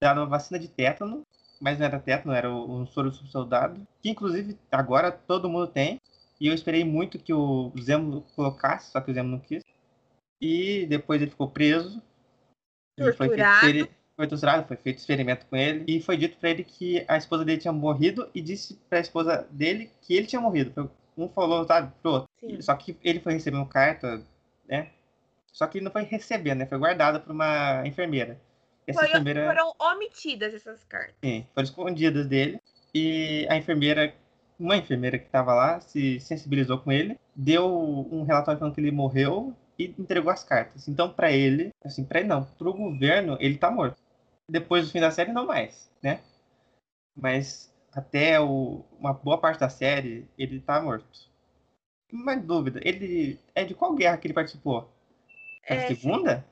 dado 0.00 0.20
uma 0.20 0.26
vacina 0.26 0.58
de 0.58 0.68
tétano, 0.68 1.26
mas 1.60 1.78
não 1.78 1.86
era 1.86 1.98
tétano, 1.98 2.34
era 2.34 2.50
um 2.50 2.86
soro 2.86 3.12
soldado, 3.12 3.86
que 4.00 4.10
inclusive 4.10 4.56
agora 4.70 5.10
todo 5.10 5.48
mundo 5.48 5.66
tem. 5.66 6.00
E 6.40 6.46
eu 6.46 6.54
esperei 6.54 6.84
muito 6.84 7.18
que 7.18 7.34
o 7.34 7.72
Zemo 7.78 8.22
colocasse, 8.34 8.92
só 8.92 9.00
que 9.00 9.10
o 9.10 9.14
Zemo 9.14 9.28
não 9.28 9.40
quis. 9.40 9.62
E 10.40 10.86
depois 10.86 11.20
ele 11.20 11.30
ficou 11.30 11.50
preso. 11.50 12.00
Torturado. 12.96 13.60
Foi 13.60 13.72
feito, 13.72 13.94
foi 14.20 14.28
torturado, 14.28 14.66
foi 14.68 14.76
feito 14.76 14.98
experimento 14.98 15.46
com 15.46 15.56
ele. 15.56 15.84
E 15.88 16.00
foi 16.00 16.16
dito 16.16 16.36
para 16.36 16.50
ele 16.50 16.62
que 16.62 17.02
a 17.08 17.16
esposa 17.16 17.44
dele 17.44 17.60
tinha 17.60 17.72
morrido 17.72 18.28
e 18.34 18.40
disse 18.42 18.78
para 18.88 18.98
a 18.98 19.00
esposa 19.00 19.46
dele 19.50 19.90
que 20.02 20.14
ele 20.14 20.26
tinha 20.26 20.40
morrido. 20.40 20.90
Um 21.16 21.28
falou, 21.28 21.64
sabe, 21.66 21.92
pro 22.02 22.12
outro. 22.12 22.28
Sim. 22.38 22.60
Só 22.60 22.74
que 22.74 22.96
ele 23.02 23.20
foi 23.20 23.32
receber 23.32 23.56
uma 23.56 23.66
carta, 23.66 24.22
né? 24.68 24.88
Só 25.52 25.66
que 25.66 25.80
não 25.80 25.90
foi 25.90 26.02
recebendo, 26.02 26.58
né? 26.58 26.66
Foi 26.66 26.78
guardada 26.78 27.18
por 27.18 27.32
uma 27.32 27.82
enfermeira. 27.86 28.38
Essa 28.86 29.00
foi, 29.00 29.08
enfermeira... 29.08 29.46
Foram 29.46 29.72
omitidas 29.78 30.52
essas 30.54 30.84
cartas. 30.84 31.14
Sim, 31.24 31.46
foram 31.54 31.64
escondidas 31.64 32.26
dele. 32.26 32.60
E 32.94 33.46
a 33.48 33.56
enfermeira, 33.56 34.14
uma 34.58 34.76
enfermeira 34.76 35.18
que 35.18 35.26
estava 35.26 35.54
lá, 35.54 35.80
se 35.80 36.20
sensibilizou 36.20 36.78
com 36.78 36.92
ele, 36.92 37.18
deu 37.34 37.66
um 38.12 38.22
relatório 38.22 38.58
falando 38.58 38.74
que 38.74 38.80
ele 38.80 38.90
morreu 38.90 39.54
e 39.78 39.94
entregou 39.98 40.30
as 40.30 40.44
cartas. 40.44 40.88
Então, 40.88 41.10
para 41.10 41.32
ele, 41.32 41.70
assim, 41.82 42.04
para 42.04 42.20
ele 42.20 42.28
não, 42.28 42.44
pro 42.44 42.74
governo, 42.74 43.38
ele 43.40 43.56
tá 43.56 43.70
morto. 43.70 43.96
Depois 44.50 44.86
do 44.86 44.92
fim 44.92 45.00
da 45.00 45.10
série, 45.10 45.32
não 45.32 45.46
mais, 45.46 45.90
né? 46.02 46.20
Mas 47.14 47.72
até 47.92 48.40
o, 48.40 48.84
uma 48.98 49.12
boa 49.12 49.38
parte 49.38 49.60
da 49.60 49.68
série, 49.68 50.28
ele 50.36 50.60
tá 50.60 50.80
morto. 50.80 51.06
Uma 52.12 52.36
dúvida, 52.36 52.80
ele 52.82 53.38
é 53.54 53.64
de 53.64 53.74
qual 53.74 53.94
guerra 53.94 54.16
que 54.16 54.26
ele 54.26 54.34
participou? 54.34 54.92
É, 55.62 55.84
a 55.84 55.86
segunda? 55.88 56.44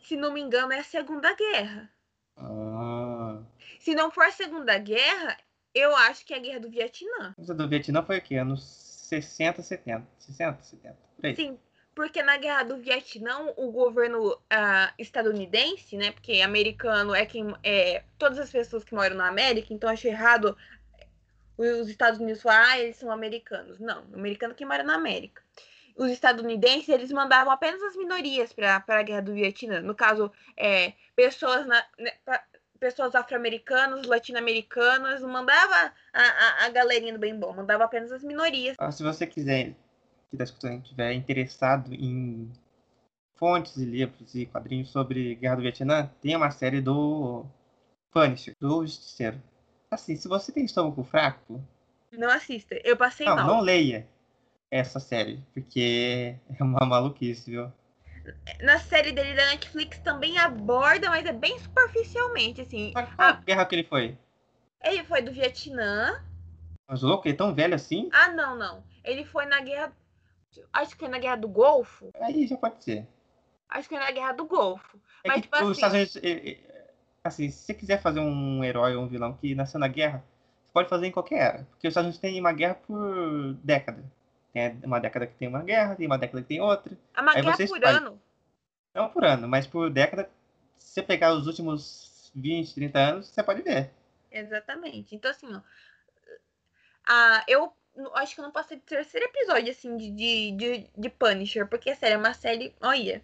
Se, 0.00 0.08
se, 0.08 0.16
não 0.16 0.32
me 0.32 0.40
engano, 0.40 0.72
é 0.72 0.80
a 0.80 0.84
Segunda 0.84 1.34
Guerra. 1.36 1.88
Ah. 2.36 3.40
Se 3.78 3.94
não 3.94 4.10
for 4.10 4.24
a 4.24 4.32
Segunda 4.32 4.76
Guerra, 4.78 5.36
eu 5.72 5.94
acho 5.96 6.26
que 6.26 6.34
é 6.34 6.38
a 6.38 6.40
Guerra 6.40 6.60
do 6.60 6.70
Vietnã. 6.70 7.34
A 7.38 7.52
do 7.52 7.68
Vietnã 7.68 8.02
foi 8.02 8.18
o 8.18 8.22
quê? 8.22 8.36
Anos 8.36 8.62
60, 9.08 9.62
70. 9.62 10.06
60, 10.18 10.62
70. 10.62 10.96
Por 11.16 11.26
aí. 11.26 11.36
Sim, 11.36 11.58
porque 11.94 12.22
na 12.22 12.36
Guerra 12.36 12.62
do 12.62 12.78
Vietnã, 12.78 13.52
o 13.56 13.70
governo 13.70 14.32
uh, 14.32 14.92
estadunidense, 14.98 15.96
né? 15.96 16.12
Porque 16.12 16.40
americano 16.40 17.14
é 17.14 17.26
quem. 17.26 17.54
É, 17.62 18.02
todas 18.18 18.38
as 18.38 18.50
pessoas 18.50 18.84
que 18.84 18.94
moram 18.94 19.16
na 19.16 19.28
América, 19.28 19.72
então 19.72 19.90
acho 19.90 20.06
errado 20.06 20.56
os 21.56 21.88
Estados 21.88 22.18
Unidos 22.18 22.42
falar, 22.42 22.70
ah, 22.70 22.78
eles 22.78 22.96
são 22.96 23.10
americanos. 23.10 23.78
Não, 23.78 24.04
americano 24.14 24.52
é 24.52 24.56
quem 24.56 24.66
mora 24.66 24.82
na 24.82 24.94
América 24.94 25.42
os 25.96 26.10
estadunidenses 26.10 26.88
eles 26.88 27.12
mandavam 27.12 27.52
apenas 27.52 27.82
as 27.82 27.96
minorias 27.96 28.52
para 28.52 28.82
a 28.86 29.02
guerra 29.02 29.22
do 29.22 29.34
Vietnã. 29.34 29.80
No 29.80 29.94
caso, 29.94 30.32
é, 30.56 30.94
pessoas, 31.14 31.66
na, 31.66 31.84
né, 31.98 32.12
pra, 32.24 32.42
pessoas 32.80 33.14
afro-americanas, 33.14 34.06
latino-americanas, 34.06 35.22
não 35.22 35.28
mandava 35.28 35.92
a, 36.12 36.22
a, 36.22 36.66
a, 36.66 36.68
galerinha 36.70 37.12
do 37.12 37.18
bem 37.18 37.38
bom, 37.38 37.52
mandava 37.52 37.84
apenas 37.84 38.10
as 38.10 38.24
minorias. 38.24 38.76
Ah, 38.78 38.90
se 38.90 39.02
você 39.02 39.26
quiser, 39.26 39.74
que 40.32 40.36
está 40.36 40.44
escutando, 40.44 40.82
estiver 40.82 41.12
interessado 41.12 41.92
em 41.92 42.50
fontes 43.34 43.76
e 43.76 43.84
livros 43.84 44.34
e 44.34 44.46
quadrinhos 44.46 44.88
sobre 44.88 45.34
guerra 45.34 45.56
do 45.56 45.62
Vietnã, 45.62 46.10
tem 46.22 46.34
uma 46.34 46.50
série 46.50 46.80
do 46.80 47.44
Punisher, 48.10 48.56
do 48.58 48.86
Justiceiro. 48.86 49.40
Assim, 49.90 50.16
se 50.16 50.26
você 50.26 50.50
tem 50.50 50.64
estômago 50.64 51.04
fraco... 51.04 51.62
Não 52.12 52.30
assista, 52.30 52.74
eu 52.82 52.96
passei 52.96 53.26
não, 53.26 53.36
mal. 53.36 53.46
Não 53.46 53.60
leia 53.60 54.08
essa 54.70 54.98
série, 54.98 55.42
porque 55.52 56.34
é 56.58 56.62
uma 56.62 56.86
maluquice, 56.86 57.50
viu? 57.50 57.70
Na 58.62 58.78
série 58.78 59.12
dele 59.12 59.34
da 59.34 59.46
Netflix 59.46 59.98
também 59.98 60.38
aborda, 60.38 61.10
mas 61.10 61.26
é 61.26 61.32
bem 61.32 61.58
superficialmente, 61.58 62.62
assim. 62.62 62.92
Mas 62.94 63.14
qual 63.14 63.28
a... 63.28 63.32
guerra 63.32 63.66
que 63.66 63.74
ele 63.74 63.84
foi? 63.84 64.16
Ele 64.82 65.04
foi 65.04 65.20
do 65.20 65.32
Vietnã. 65.32 66.22
Mas 66.88 67.02
louco, 67.02 67.26
ele 67.26 67.34
é 67.34 67.36
tão 67.36 67.54
velho 67.54 67.74
assim? 67.74 68.08
Ah, 68.12 68.28
não, 68.28 68.56
não. 68.56 68.84
Ele 69.04 69.24
foi 69.24 69.44
na 69.46 69.60
guerra. 69.60 69.92
Acho 70.72 70.92
que 70.92 70.98
foi 70.98 71.08
na 71.08 71.18
guerra 71.18 71.36
do 71.36 71.48
Golfo. 71.48 72.10
Aí 72.20 72.46
já 72.46 72.56
pode 72.56 72.82
ser. 72.82 73.06
Acho 73.68 73.88
que 73.88 73.94
foi 73.94 74.04
na 74.04 74.10
guerra 74.10 74.32
do 74.32 74.44
Golfo. 74.44 75.00
É 75.24 75.28
mas, 75.28 75.42
tipo, 75.42 75.56
os 75.56 75.62
assim... 75.62 75.72
Estados 75.72 76.16
Unidos. 76.16 76.72
Assim, 77.24 77.50
se 77.50 77.64
você 77.64 77.74
quiser 77.74 78.02
fazer 78.02 78.20
um 78.20 78.64
herói 78.64 78.96
ou 78.96 79.04
um 79.04 79.08
vilão 79.08 79.32
que 79.34 79.54
nasceu 79.54 79.78
na 79.78 79.86
guerra, 79.86 80.24
você 80.64 80.72
pode 80.72 80.88
fazer 80.88 81.06
em 81.06 81.12
qualquer 81.12 81.40
era. 81.40 81.64
Porque 81.70 81.86
os 81.86 81.92
Estados 81.92 82.06
Unidos 82.08 82.20
têm 82.20 82.40
uma 82.40 82.52
guerra 82.52 82.74
por 82.74 83.54
década. 83.62 84.04
Tem 84.52 84.80
uma 84.82 84.98
década 84.98 85.26
que 85.26 85.34
tem 85.34 85.48
uma 85.48 85.62
guerra, 85.62 85.94
tem 85.94 86.06
uma 86.06 86.18
década 86.18 86.42
que 86.42 86.48
tem 86.48 86.60
outra. 86.60 86.92
É 87.16 87.20
uma 87.20 87.32
Aí 87.32 87.42
guerra 87.42 87.56
por 87.56 87.84
ano. 87.84 88.22
Não 88.94 89.08
por 89.08 89.24
ano, 89.24 89.48
mas 89.48 89.66
por 89.66 89.88
década, 89.88 90.28
se 90.76 90.94
você 90.94 91.02
pegar 91.02 91.32
os 91.32 91.46
últimos 91.46 92.30
20, 92.34 92.74
30 92.74 92.98
anos, 92.98 93.28
você 93.28 93.42
pode 93.42 93.62
ver. 93.62 93.90
Exatamente. 94.30 95.14
Então, 95.14 95.30
assim, 95.30 95.48
ó, 95.54 97.40
eu 97.48 97.72
acho 98.14 98.34
que 98.34 98.40
eu 98.40 98.44
não 98.44 98.52
passei 98.52 98.76
do 98.76 98.82
terceiro 98.82 99.26
episódio, 99.26 99.70
assim, 99.70 99.96
de, 99.96 100.10
de, 100.52 100.86
de, 100.96 101.08
Punisher, 101.10 101.66
porque, 101.66 101.94
sério, 101.94 102.14
é 102.14 102.18
uma 102.18 102.34
série, 102.34 102.74
olha... 102.80 103.22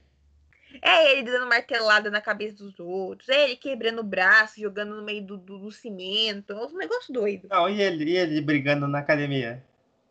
É 0.83 1.13
ele 1.13 1.23
dando 1.23 1.47
martelada 1.47 2.11
na 2.11 2.21
cabeça 2.21 2.57
dos 2.57 2.79
outros, 2.79 3.27
é 3.31 3.45
ele 3.45 3.57
quebrando 3.57 4.01
o 4.01 4.05
braço, 4.05 4.61
jogando 4.61 4.97
no 4.97 5.03
meio 5.03 5.25
do, 5.25 5.39
do, 5.39 5.59
do 5.59 5.73
cimento, 5.73 6.53
é 6.53 6.57
um 6.57 6.77
negócio 6.77 7.11
doido. 7.11 7.49
Não, 7.49 7.71
e 7.71 7.81
ele, 7.81 8.11
e 8.11 8.17
ele 8.19 8.41
brigando 8.43 8.87
na 8.87 8.99
academia? 8.99 9.65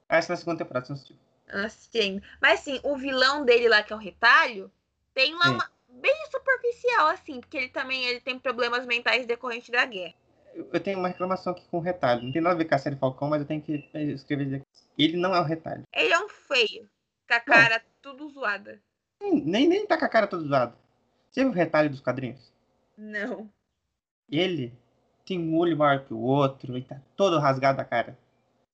Essa 0.10 0.34
na 0.34 0.38
segunda 0.38 0.58
temporada, 0.58 0.88
não 0.90 0.96
assistiu. 0.96 1.16
Assistindo. 1.48 2.24
Mas 2.42 2.62
assim, 2.62 2.80
o 2.84 2.98
vilão 2.98 3.46
dele 3.46 3.70
lá, 3.70 3.84
que 3.84 3.94
é 3.94 3.96
o 3.96 4.00
retalho, 4.00 4.72
tem 5.14 5.34
lá 5.34 5.52
uma. 5.52 5.78
Bem 5.90 6.16
superficial, 6.30 7.08
assim, 7.08 7.40
porque 7.40 7.58
ele 7.58 7.70
também 7.70 8.06
ele 8.06 8.20
tem 8.20 8.38
problemas 8.38 8.86
mentais 8.86 9.26
decorrentes 9.26 9.70
da 9.70 9.84
guerra. 9.84 10.14
Eu 10.58 10.80
tenho 10.80 11.00
uma 11.00 11.08
reclamação 11.08 11.54
aqui 11.54 11.64
com 11.70 11.78
o 11.78 11.82
retalho. 11.82 12.24
Não 12.24 12.32
tem 12.32 12.42
nada 12.42 12.56
a 12.56 12.58
ver 12.58 12.66
com 12.66 12.76
a 12.76 12.78
série 12.78 12.96
Falcão, 12.96 13.30
mas 13.30 13.42
eu 13.42 13.48
tenho 13.48 13.62
que 13.62 13.90
escrever 13.94 14.56
aqui. 14.56 14.66
Ele 14.98 15.18
não 15.18 15.34
é 15.34 15.40
o 15.40 15.44
retalho. 15.44 15.84
Ele 15.94 16.14
é 16.14 16.20
um 16.20 16.30
feio. 16.30 16.90
Com 17.28 17.34
a 17.34 17.40
cara 17.40 17.76
não. 17.76 17.86
tudo 18.02 18.30
zoada. 18.30 18.82
Nem, 19.22 19.44
nem, 19.44 19.68
nem 19.68 19.86
tá 19.86 19.98
com 19.98 20.06
a 20.06 20.10
cara 20.10 20.28
toda 20.28 20.48
zoada. 20.48 20.76
Você 21.30 21.42
viu 21.42 21.52
o 21.52 21.54
retalho 21.54 21.90
dos 21.90 22.02
quadrinhos? 22.02 22.52
Não. 22.98 23.50
Ele 24.30 24.74
tem 25.26 25.40
um 25.40 25.58
olho 25.58 25.78
maior 25.78 26.06
que 26.06 26.14
o 26.14 26.20
outro 26.20 26.78
e 26.78 26.82
tá 26.82 27.00
todo 27.16 27.40
rasgado 27.40 27.82
a 27.82 27.86
cara. 27.86 28.18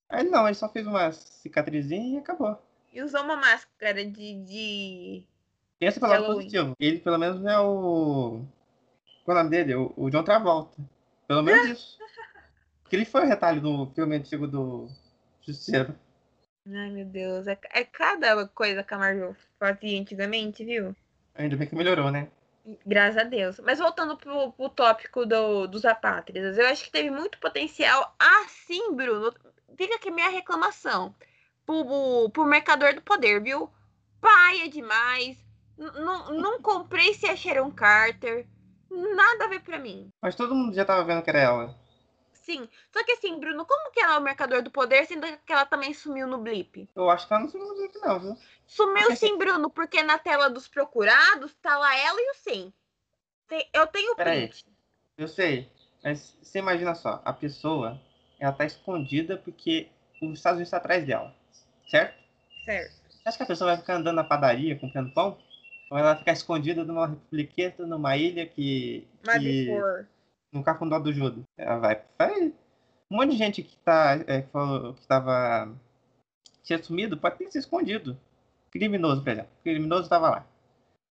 Aí 0.07 0.23
não, 0.23 0.47
ele 0.47 0.55
só 0.55 0.69
fez 0.69 0.85
uma 0.85 1.11
cicatrizinha 1.11 2.15
e 2.15 2.17
acabou. 2.19 2.57
E 2.93 3.01
usou 3.01 3.21
uma 3.21 3.35
máscara 3.35 4.05
de. 4.05 4.43
de... 4.43 5.23
Pelo 5.79 6.07
lado 6.07 6.25
positivo. 6.25 6.75
Ele 6.79 6.99
pelo 6.99 7.17
menos 7.17 7.43
é 7.43 7.59
o. 7.59 8.41
Qual 9.25 9.35
é 9.35 9.39
o 9.39 9.43
nome 9.43 9.49
dele? 9.49 9.75
O, 9.75 9.93
o 9.97 10.09
John 10.09 10.23
Travolta. 10.23 10.77
Pelo 11.33 11.43
menos 11.43 11.69
isso. 11.69 11.97
Porque 12.83 12.95
ele 12.95 13.05
foi 13.05 13.23
o 13.23 13.27
retalho 13.27 13.59
do 13.59 13.87
filme 13.95 14.15
antigo 14.15 14.47
do 14.47 14.87
Justiceiro. 15.41 15.95
Ai, 16.67 16.91
meu 16.91 17.05
Deus. 17.05 17.47
É, 17.47 17.57
é 17.71 17.83
cada 17.83 18.47
coisa 18.47 18.83
que 18.83 18.93
a 18.93 18.97
Marvel 18.99 19.35
fazia 19.59 19.99
antigamente, 19.99 20.63
viu? 20.63 20.95
Ainda 21.33 21.57
bem 21.57 21.67
que 21.67 21.75
melhorou, 21.75 22.11
né? 22.11 22.29
Graças 22.85 23.17
a 23.17 23.23
Deus. 23.23 23.59
Mas 23.59 23.79
voltando 23.79 24.15
pro, 24.15 24.51
pro 24.53 24.69
tópico 24.69 25.25
do, 25.25 25.65
dos 25.65 25.85
apátridas, 25.85 26.57
eu 26.57 26.67
acho 26.67 26.85
que 26.85 26.91
teve 26.91 27.09
muito 27.09 27.39
potencial. 27.39 28.15
Ah, 28.19 28.45
sim, 28.47 28.95
Bruno. 28.95 29.33
Fica 29.75 29.95
aqui 29.95 30.11
minha 30.11 30.29
reclamação. 30.29 31.15
Pro, 31.65 32.29
pro 32.29 32.45
Mercador 32.45 32.93
do 32.93 33.01
Poder, 33.01 33.41
viu? 33.41 33.69
Paia 34.21 34.69
demais. 34.69 35.35
não 35.77 36.61
comprei 36.61 37.15
se 37.15 37.25
a 37.25 37.35
Sharon 37.35 37.71
Carter. 37.71 38.45
Nada 39.15 39.45
a 39.45 39.47
ver 39.47 39.61
pra 39.61 39.79
mim. 39.79 40.11
Mas 40.21 40.35
todo 40.35 40.53
mundo 40.53 40.75
já 40.75 40.85
tava 40.85 41.03
vendo 41.03 41.23
que 41.23 41.29
era 41.29 41.39
ela. 41.39 41.75
Sim. 42.31 42.67
Só 42.91 43.03
que 43.03 43.13
assim, 43.13 43.39
Bruno, 43.39 43.65
como 43.65 43.91
que 43.91 44.01
ela 44.01 44.15
é 44.15 44.17
o 44.17 44.21
Mercador 44.21 44.61
do 44.61 44.69
Poder, 44.69 45.05
sendo 45.05 45.25
que 45.45 45.53
ela 45.53 45.65
também 45.65 45.93
sumiu 45.93 46.27
no 46.27 46.39
blip? 46.39 46.89
Eu 46.93 47.09
acho 47.09 47.25
que 47.25 47.33
ela 47.33 47.43
não 47.43 47.49
sumiu 47.49 47.67
no 47.67 47.75
blip, 47.75 47.97
não, 47.99 48.19
viu? 48.19 48.37
Sumiu 48.67 49.03
porque... 49.03 49.15
sim, 49.15 49.37
Bruno, 49.37 49.69
porque 49.69 50.03
na 50.03 50.17
tela 50.17 50.49
dos 50.49 50.67
procurados 50.67 51.53
tá 51.61 51.77
lá 51.77 51.97
ela 51.97 52.19
e 52.19 52.31
o 52.31 52.35
Sim. 52.35 52.73
Eu 53.71 53.87
tenho 53.87 54.15
print. 54.15 54.65
Eu 55.17 55.27
sei. 55.27 55.71
Mas 56.03 56.35
você 56.41 56.59
imagina 56.59 56.93
só, 56.95 57.21
a 57.23 57.31
pessoa, 57.31 58.01
ela 58.39 58.51
tá 58.51 58.65
escondida 58.65 59.37
porque 59.37 59.89
os 60.21 60.33
Estados 60.33 60.57
Unidos 60.57 60.71
tá 60.71 60.77
atrás 60.77 61.05
dela. 61.05 61.33
Certo? 61.87 62.21
Certo. 62.65 62.93
Você 63.09 63.29
acha 63.29 63.37
que 63.37 63.43
a 63.43 63.47
pessoa 63.47 63.71
vai 63.71 63.77
ficar 63.79 63.95
andando 63.95 64.15
na 64.15 64.23
padaria 64.23 64.77
comprando 64.77 65.13
pão? 65.13 65.37
Ou 65.93 65.99
ela 65.99 66.15
ficar 66.15 66.31
escondida 66.31 66.83
numa 66.83 67.05
republiqueta, 67.05 67.85
numa 67.85 68.17
ilha 68.17 68.47
que. 68.47 69.07
que... 69.39 69.69
No 70.51 70.63
cafundó 70.63 70.97
do 70.97 71.13
Judo. 71.13 71.43
Ela 71.55 71.77
vai. 71.77 72.01
vai. 72.17 72.45
Um 73.11 73.17
monte 73.17 73.33
de 73.33 73.37
gente 73.37 73.61
que 73.61 73.77
tá. 73.77 74.15
É, 74.25 74.41
que, 74.41 74.49
falou, 74.49 74.95
que 74.95 75.05
tava. 75.05 75.71
Tinha 76.63 76.81
sumido, 76.81 77.15
pode 77.15 77.37
ter 77.37 77.51
se 77.51 77.59
escondido. 77.59 78.17
Criminoso, 78.71 79.21
por 79.21 79.33
exemplo. 79.33 79.51
O 79.59 79.61
criminoso 79.61 80.09
tava 80.09 80.31
lá. 80.31 80.47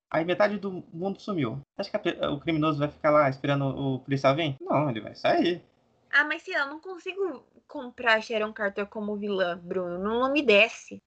Aí 0.09 0.25
metade 0.25 0.57
do 0.57 0.83
mundo 0.91 1.21
sumiu. 1.21 1.61
Acho 1.77 1.91
que 1.91 1.97
a, 1.97 2.31
o 2.31 2.39
criminoso 2.39 2.79
vai 2.79 2.87
ficar 2.87 3.11
lá 3.11 3.29
esperando 3.29 3.65
o 3.65 3.99
policial 3.99 4.35
vir? 4.35 4.57
Não, 4.59 4.89
ele 4.89 5.01
vai 5.01 5.13
sair. 5.13 5.61
Ah, 6.11 6.23
mas 6.23 6.41
se 6.41 6.53
eu 6.53 6.65
não 6.65 6.79
consigo 6.79 7.45
comprar 7.67 8.19
Sharon 8.19 8.51
Carter 8.51 8.87
como 8.87 9.15
vilã, 9.15 9.59
Bruno. 9.59 9.99
Não, 9.99 10.21
não 10.21 10.33
me 10.33 10.41
desce. 10.41 10.99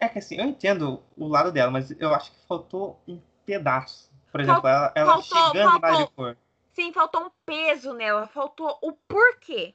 É 0.00 0.08
que 0.08 0.18
assim, 0.18 0.36
eu 0.36 0.46
entendo 0.46 1.02
o 1.14 1.28
lado 1.28 1.52
dela, 1.52 1.70
mas 1.70 1.90
eu 2.00 2.14
acho 2.14 2.32
que 2.32 2.46
faltou 2.46 2.98
um 3.06 3.20
pedaço. 3.44 4.10
Por 4.32 4.40
exemplo, 4.40 4.66
ela, 4.66 4.92
ela 4.94 5.12
faltou, 5.12 5.38
chegando 5.38 5.70
faltou, 5.70 5.88
em 5.88 5.92
Madripoor. 5.92 6.36
Sim, 6.72 6.92
faltou 6.92 7.26
um 7.26 7.30
peso 7.44 7.92
nela. 7.92 8.26
Faltou 8.26 8.78
o 8.80 8.92
porquê. 8.92 9.74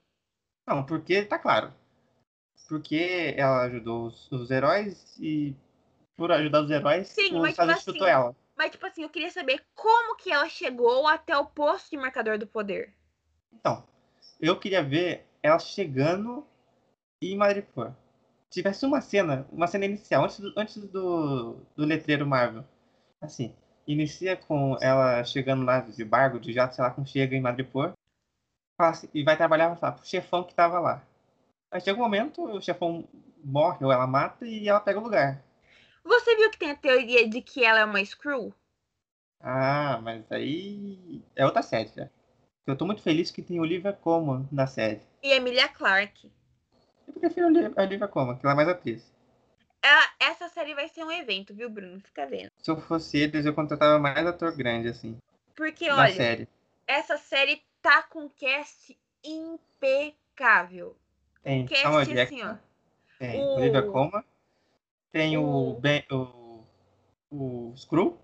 Não, 0.66 0.84
porque 0.84 1.24
tá 1.24 1.38
claro. 1.38 1.72
Porque 2.68 3.36
ela 3.38 3.64
ajudou 3.64 4.08
os, 4.08 4.32
os 4.32 4.50
heróis 4.50 5.16
e 5.20 5.56
por 6.18 6.32
ajudar 6.32 6.62
os 6.62 6.72
heróis, 6.72 7.10
Sim, 7.10 7.38
o 7.38 7.46
Estados 7.46 7.80
tipo 7.80 7.92
assim, 7.92 8.06
ela. 8.06 8.36
Mas, 8.56 8.72
tipo 8.72 8.86
assim, 8.88 9.04
eu 9.04 9.10
queria 9.10 9.30
saber 9.30 9.64
como 9.76 10.16
que 10.16 10.32
ela 10.32 10.50
chegou 10.50 11.06
até 11.08 11.38
o 11.38 11.46
posto 11.46 11.92
de 11.92 11.98
marcador 11.98 12.40
do 12.40 12.48
poder. 12.48 12.96
Então, 13.54 13.86
eu 14.40 14.58
queria 14.58 14.82
ver 14.82 15.28
ela 15.44 15.60
chegando 15.60 16.48
em 17.22 17.38
Madripoor 17.38 17.94
tivesse 18.56 18.86
uma 18.86 19.02
cena, 19.02 19.46
uma 19.52 19.68
cena 19.68 19.86
inicial, 19.86 20.24
antes 20.24 20.40
do, 20.40 20.54
antes 20.58 20.78
do, 20.78 21.58
do 21.76 21.86
letreiro 21.86 22.26
Marvel. 22.26 22.64
Assim, 23.22 23.54
inicia 23.86 24.38
com 24.38 24.78
ela 24.82 25.24
chegando 25.26 25.66
lá 25.66 25.82
de 25.82 26.06
barco, 26.06 26.40
de 26.40 26.54
jato, 26.54 26.76
sei 26.76 26.84
lá, 26.84 26.92
como 26.92 27.06
chega 27.06 27.36
em 27.36 27.42
Madripoor. 27.42 27.94
Assim, 28.80 29.10
e 29.14 29.24
vai 29.24 29.36
trabalhar 29.36 29.78
lá, 29.82 29.92
pro 29.92 30.06
chefão 30.06 30.44
que 30.44 30.56
tava 30.56 30.80
lá. 30.80 31.06
Aí 31.70 31.82
chega 31.82 32.00
um 32.00 32.04
momento, 32.04 32.44
o 32.44 32.62
chefão 32.62 33.06
morre 33.44 33.86
ou 33.86 33.92
ela 33.92 34.08
mata 34.08 34.46
e 34.46 34.70
ela 34.70 34.80
pega 34.80 35.00
o 35.00 35.04
lugar. 35.04 35.44
Você 36.04 36.36
viu 36.36 36.50
que 36.50 36.60
tem 36.60 36.72
a 36.72 36.76
teoria 36.76 37.28
de 37.28 37.42
que 37.42 37.64
ela 37.64 37.80
é 37.80 37.86
uma 37.86 38.04
Screw? 38.04 38.54
Ah, 39.42 40.00
mas 40.02 40.32
aí 40.32 41.22
é 41.36 41.46
outra 41.46 41.62
série 41.62 41.90
já. 41.90 42.10
Eu 42.66 42.78
tô 42.78 42.86
muito 42.86 43.02
feliz 43.02 43.32
que 43.32 43.42
tem 43.42 43.60
Olivia 43.60 43.92
Colman 43.92 44.48
na 44.52 44.66
série. 44.66 45.02
E 45.22 45.32
Emilia 45.34 45.68
Clarke. 45.68 46.32
Eu 47.08 47.14
prefiro 47.20 47.48
a 47.76 47.82
Olivia 47.84 48.08
Colman, 48.08 48.38
que 48.38 48.46
ela 48.46 48.54
é 48.54 48.56
mais 48.56 48.70
atriz. 48.70 49.16
É, 49.86 50.26
essa 50.26 50.50
série 50.50 50.74
vai 50.74 50.88
ser 50.90 51.04
um 51.04 51.12
evento, 51.12 51.54
viu, 51.54 51.70
Bruno? 51.70 52.00
Fica 52.00 52.26
vendo. 52.26 52.50
Se 52.58 52.72
eu 52.72 52.82
fosse 52.82 53.20
eles, 53.20 53.46
eu 53.46 53.54
contratava 53.54 54.00
mais 54.00 54.26
ator 54.26 54.56
grande, 54.56 54.88
assim. 54.88 55.16
Porque, 55.56 55.90
olha, 55.92 56.14
série. 56.14 56.48
essa 56.88 57.18
série 57.18 57.62
tá 57.84 58.02
com 58.02 58.28
cast 58.30 58.98
impecável. 59.24 60.98
Tem 61.44 61.68
cast, 61.68 61.84
Samuel 61.84 62.02
assim, 62.02 62.16
Jackson, 62.16 62.50
ó. 62.50 62.56
Tem 63.20 63.42
o... 63.44 63.48
Olivia 63.56 63.84
Colman. 63.84 64.24
Tem 65.12 65.38
o... 65.38 65.44
o, 65.46 65.80
ben, 65.80 66.04
o, 66.12 66.64
o 67.30 67.74
Screw. 67.78 68.18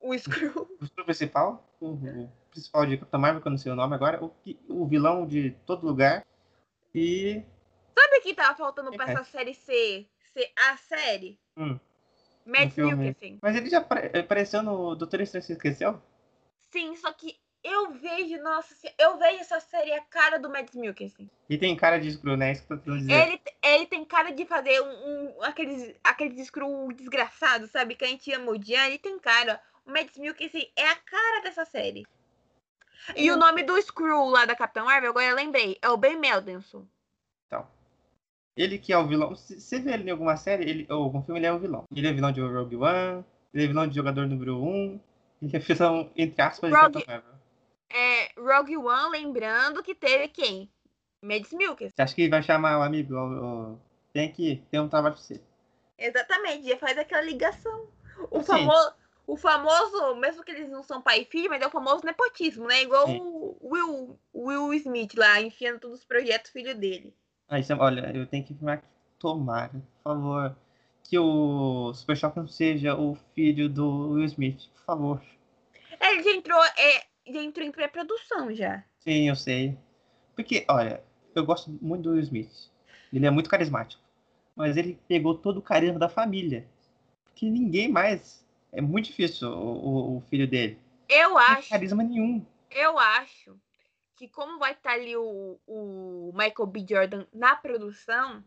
O 0.00 0.18
Screw. 0.18 0.68
O 0.80 0.84
Screw 0.84 1.04
principal. 1.04 1.64
O, 1.80 1.90
o 1.90 2.32
principal 2.50 2.84
de 2.84 2.98
Capitão 2.98 3.20
Marvel, 3.20 3.40
que 3.40 3.46
eu 3.46 3.52
não 3.52 3.58
sei 3.58 3.70
o 3.70 3.76
nome 3.76 3.94
agora. 3.94 4.22
O, 4.22 4.32
o 4.68 4.86
vilão 4.86 5.26
de 5.26 5.52
todo 5.64 5.86
lugar. 5.86 6.26
E 6.92 7.42
Sabe 8.18 8.20
o 8.20 8.22
que 8.22 8.34
tava 8.34 8.56
faltando 8.56 8.90
pra 8.92 9.08
é. 9.08 9.12
essa 9.12 9.24
série 9.24 9.54
ser, 9.54 10.08
ser 10.32 10.50
a 10.56 10.76
série? 10.76 11.38
Hum. 11.56 11.78
Mads 12.44 12.76
Mikkelsen. 12.76 13.38
Mas 13.40 13.56
ele 13.56 13.70
já 13.70 13.78
apareceu 13.78 14.62
no 14.62 14.94
Doutor 14.94 15.20
Estranho, 15.20 15.44
você 15.44 15.52
esqueceu? 15.52 16.00
Sim, 16.72 16.96
só 16.96 17.12
que 17.12 17.38
eu 17.62 17.92
vejo, 17.92 18.42
nossa, 18.42 18.74
eu 18.98 19.18
vejo 19.18 19.40
essa 19.40 19.60
série 19.60 19.92
a 19.92 20.00
cara 20.02 20.38
do 20.38 20.50
Mads 20.50 20.74
Mikkelsen. 20.74 21.30
E 21.48 21.58
tem 21.58 21.76
cara 21.76 21.98
de 21.98 22.10
screw, 22.10 22.36
né? 22.36 22.52
Isso 22.52 22.66
que 22.66 22.72
eu 22.72 22.80
tô 22.80 22.96
dizendo. 22.96 23.12
Ele, 23.12 23.40
ele 23.62 23.86
tem 23.86 24.04
cara 24.04 24.30
de 24.32 24.44
fazer 24.46 24.80
um, 24.80 25.38
um 25.38 25.42
aqueles, 25.42 25.94
aqueles 26.02 26.46
screw 26.46 26.92
desgraçado, 26.92 27.66
sabe? 27.68 27.94
Que 27.94 28.04
a 28.04 28.08
gente 28.08 28.32
ama 28.32 28.50
odiar. 28.50 28.86
Ele 28.86 28.98
tem 28.98 29.18
cara. 29.18 29.60
O 29.86 29.90
Mads 29.90 30.16
Mikkelsen 30.16 30.70
é 30.76 30.88
a 30.88 30.96
cara 30.96 31.42
dessa 31.42 31.64
série. 31.64 32.06
E 33.14 33.30
hum. 33.30 33.34
o 33.34 33.38
nome 33.38 33.62
do 33.62 33.80
Screw 33.80 34.24
lá 34.24 34.44
da 34.44 34.56
Capitã 34.56 34.84
Marvel, 34.84 35.10
agora 35.10 35.26
eu 35.26 35.36
lembrei, 35.36 35.78
é 35.80 35.88
o 35.88 35.96
Ben 35.96 36.18
Meldenson. 36.18 36.86
Então. 37.46 37.66
Ele 38.58 38.76
que 38.76 38.92
é 38.92 38.98
o 38.98 39.06
vilão. 39.06 39.36
Você 39.36 39.78
vê 39.78 39.92
ele 39.92 40.08
em 40.08 40.10
alguma 40.10 40.36
série, 40.36 40.68
ele, 40.68 40.86
ou 40.90 41.04
algum 41.04 41.22
filme, 41.22 41.38
ele 41.38 41.46
é 41.46 41.52
o 41.52 41.60
vilão. 41.60 41.84
Ele 41.94 42.08
é 42.08 42.12
vilão 42.12 42.32
de 42.32 42.40
Rogue 42.40 42.74
One, 42.74 43.24
ele 43.54 43.64
é 43.64 43.66
vilão 43.68 43.86
de 43.86 43.94
jogador 43.94 44.26
número 44.26 44.60
1, 44.60 45.00
ele 45.42 45.56
é 45.56 45.58
vilão, 45.60 46.10
entre 46.16 46.42
aspas, 46.42 46.72
Rogue, 46.72 46.98
de 46.98 47.04
Capitão. 47.04 47.38
É, 47.88 48.32
Rogue 48.36 48.76
One, 48.76 49.12
lembrando 49.12 49.80
que 49.80 49.94
teve 49.94 50.26
quem? 50.26 50.68
Mads 51.22 51.52
Milkers. 51.52 51.92
Você 51.94 52.02
acha 52.02 52.14
que 52.16 52.28
vai 52.28 52.42
chamar 52.42 52.80
o 52.80 52.82
amigo? 52.82 53.14
O, 53.14 53.74
o, 53.74 53.80
tem 54.12 54.32
que 54.32 54.60
ter 54.68 54.80
um 54.80 54.88
trabalho 54.88 55.14
pra 55.14 55.22
você. 55.22 55.40
Exatamente, 55.96 56.68
já 56.68 56.76
faz 56.78 56.98
aquela 56.98 57.22
ligação. 57.22 57.86
O 58.28 58.42
famoso, 58.42 58.92
o 59.24 59.36
famoso, 59.36 60.16
mesmo 60.16 60.42
que 60.42 60.50
eles 60.50 60.68
não 60.68 60.82
são 60.82 61.00
pai 61.00 61.20
e 61.20 61.24
filho, 61.26 61.48
mas 61.48 61.62
é 61.62 61.66
o 61.68 61.70
famoso 61.70 62.04
nepotismo, 62.04 62.66
né? 62.66 62.82
Igual 62.82 63.06
Sim. 63.06 63.20
o 63.20 63.56
Will, 63.62 64.18
Will 64.34 64.74
Smith 64.74 65.14
lá, 65.14 65.40
enfiando 65.40 65.78
todos 65.78 66.00
os 66.00 66.04
projetos 66.04 66.50
filho 66.50 66.74
dele. 66.76 67.14
Aí, 67.48 67.62
olha, 67.78 68.12
eu 68.14 68.26
tenho 68.26 68.44
que 68.44 68.52
afirmar 68.52 68.78
que 68.78 68.86
tomara, 69.18 69.70
por 69.70 70.02
favor, 70.02 70.56
que 71.02 71.18
o 71.18 71.92
Super 71.94 72.16
Shock 72.16 72.36
não 72.36 72.46
seja 72.46 72.94
o 72.94 73.16
filho 73.34 73.68
do 73.68 74.10
Will 74.10 74.24
Smith, 74.26 74.68
por 74.74 74.84
favor. 74.84 75.22
É, 75.98 76.12
ele 76.12 76.22
já 76.22 76.30
entrou, 76.30 76.62
é, 76.62 77.04
já 77.26 77.42
entrou 77.42 77.66
em 77.66 77.72
pré-produção 77.72 78.54
já. 78.54 78.84
Sim, 78.98 79.28
eu 79.28 79.34
sei. 79.34 79.76
Porque, 80.36 80.66
olha, 80.68 81.02
eu 81.34 81.44
gosto 81.44 81.70
muito 81.80 82.02
do 82.02 82.10
Will 82.10 82.20
Smith. 82.20 82.70
Ele 83.12 83.26
é 83.26 83.30
muito 83.30 83.48
carismático. 83.48 84.02
Mas 84.54 84.76
ele 84.76 84.98
pegou 85.08 85.34
todo 85.34 85.58
o 85.58 85.62
carisma 85.62 85.98
da 85.98 86.08
família. 86.08 86.66
Porque 87.24 87.48
ninguém 87.48 87.88
mais. 87.88 88.46
É 88.70 88.82
muito 88.82 89.06
difícil 89.06 89.48
o, 89.48 89.54
o, 89.54 90.16
o 90.18 90.20
filho 90.28 90.46
dele. 90.46 90.78
Eu 91.08 91.38
acho. 91.38 91.62
Não 91.62 91.68
carisma 91.70 92.02
nenhum. 92.02 92.44
Eu 92.70 92.98
acho 92.98 93.58
que 94.18 94.26
como 94.28 94.58
vai 94.58 94.72
estar 94.72 94.90
tá 94.90 94.96
ali 94.96 95.16
o, 95.16 95.58
o 95.66 96.32
Michael 96.34 96.66
B. 96.66 96.84
Jordan 96.88 97.24
na 97.32 97.54
produção, 97.54 98.42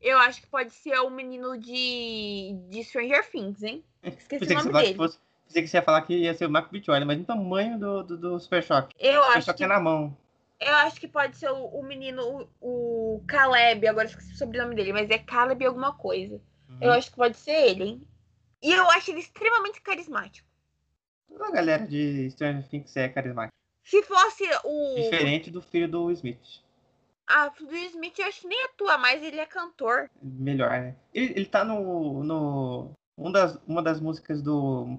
eu 0.00 0.16
acho 0.18 0.40
que 0.40 0.46
pode 0.46 0.72
ser 0.72 0.96
o 1.00 1.10
menino 1.10 1.58
de, 1.58 2.56
de 2.70 2.84
Stranger 2.84 3.28
Things, 3.28 3.62
hein? 3.62 3.84
Esqueci 4.04 4.52
o 4.52 4.54
nome 4.54 4.72
dele. 4.72 4.94
Fosse, 4.94 5.18
pensei 5.46 5.62
que 5.62 5.68
você 5.68 5.78
ia 5.78 5.82
falar 5.82 6.02
que 6.02 6.16
ia 6.16 6.32
ser 6.32 6.46
o 6.46 6.48
Michael 6.48 6.70
B. 6.70 6.82
Jordan, 6.82 7.06
mas 7.06 7.18
no 7.18 7.24
tamanho 7.24 7.78
do, 7.78 8.02
do, 8.04 8.16
do 8.16 8.40
Super 8.40 8.62
Shock. 8.62 8.94
Eu 9.00 9.20
Super 9.20 9.36
acho 9.36 9.46
Shock 9.46 9.58
que... 9.58 9.64
é 9.64 9.66
na 9.66 9.80
mão. 9.80 10.16
Eu 10.60 10.74
acho 10.76 11.00
que 11.00 11.08
pode 11.08 11.36
ser 11.36 11.50
o, 11.50 11.64
o 11.66 11.82
menino, 11.82 12.48
o, 12.60 13.16
o 13.16 13.24
Caleb, 13.26 13.86
agora 13.88 14.06
esqueci 14.06 14.32
o 14.32 14.36
sobrenome 14.36 14.74
dele, 14.74 14.92
mas 14.92 15.10
é 15.10 15.18
Caleb 15.18 15.66
alguma 15.66 15.92
coisa. 15.92 16.40
Uhum. 16.68 16.78
Eu 16.80 16.92
acho 16.92 17.10
que 17.10 17.16
pode 17.16 17.36
ser 17.36 17.50
ele, 17.50 17.84
hein? 17.84 18.02
E 18.62 18.72
eu 18.72 18.88
acho 18.90 19.10
ele 19.10 19.20
extremamente 19.20 19.82
carismático. 19.82 20.48
Toda 21.28 21.48
a 21.48 21.50
galera 21.50 21.86
de 21.86 22.30
Stranger 22.30 22.66
Things 22.68 22.96
é 22.96 23.08
carismática. 23.08 23.56
Se 23.86 24.02
fosse 24.02 24.42
o. 24.64 24.96
Diferente 24.96 25.48
do 25.48 25.62
filho 25.62 25.88
do 25.88 26.06
Will 26.06 26.14
Smith. 26.14 26.60
Ah, 27.28 27.52
o 27.60 27.64
Will 27.66 27.86
Smith, 27.86 28.18
eu 28.18 28.26
acho 28.26 28.40
que 28.40 28.48
nem 28.48 28.64
atua 28.64 28.98
mais, 28.98 29.22
ele 29.22 29.38
é 29.38 29.46
cantor. 29.46 30.10
Melhor, 30.20 30.70
né? 30.70 30.96
Ele, 31.14 31.32
ele 31.36 31.46
tá 31.46 31.64
no. 31.64 32.24
no 32.24 32.90
um 33.16 33.30
das, 33.30 33.56
uma 33.66 33.80
das 33.80 34.00
músicas 34.00 34.42
do 34.42 34.98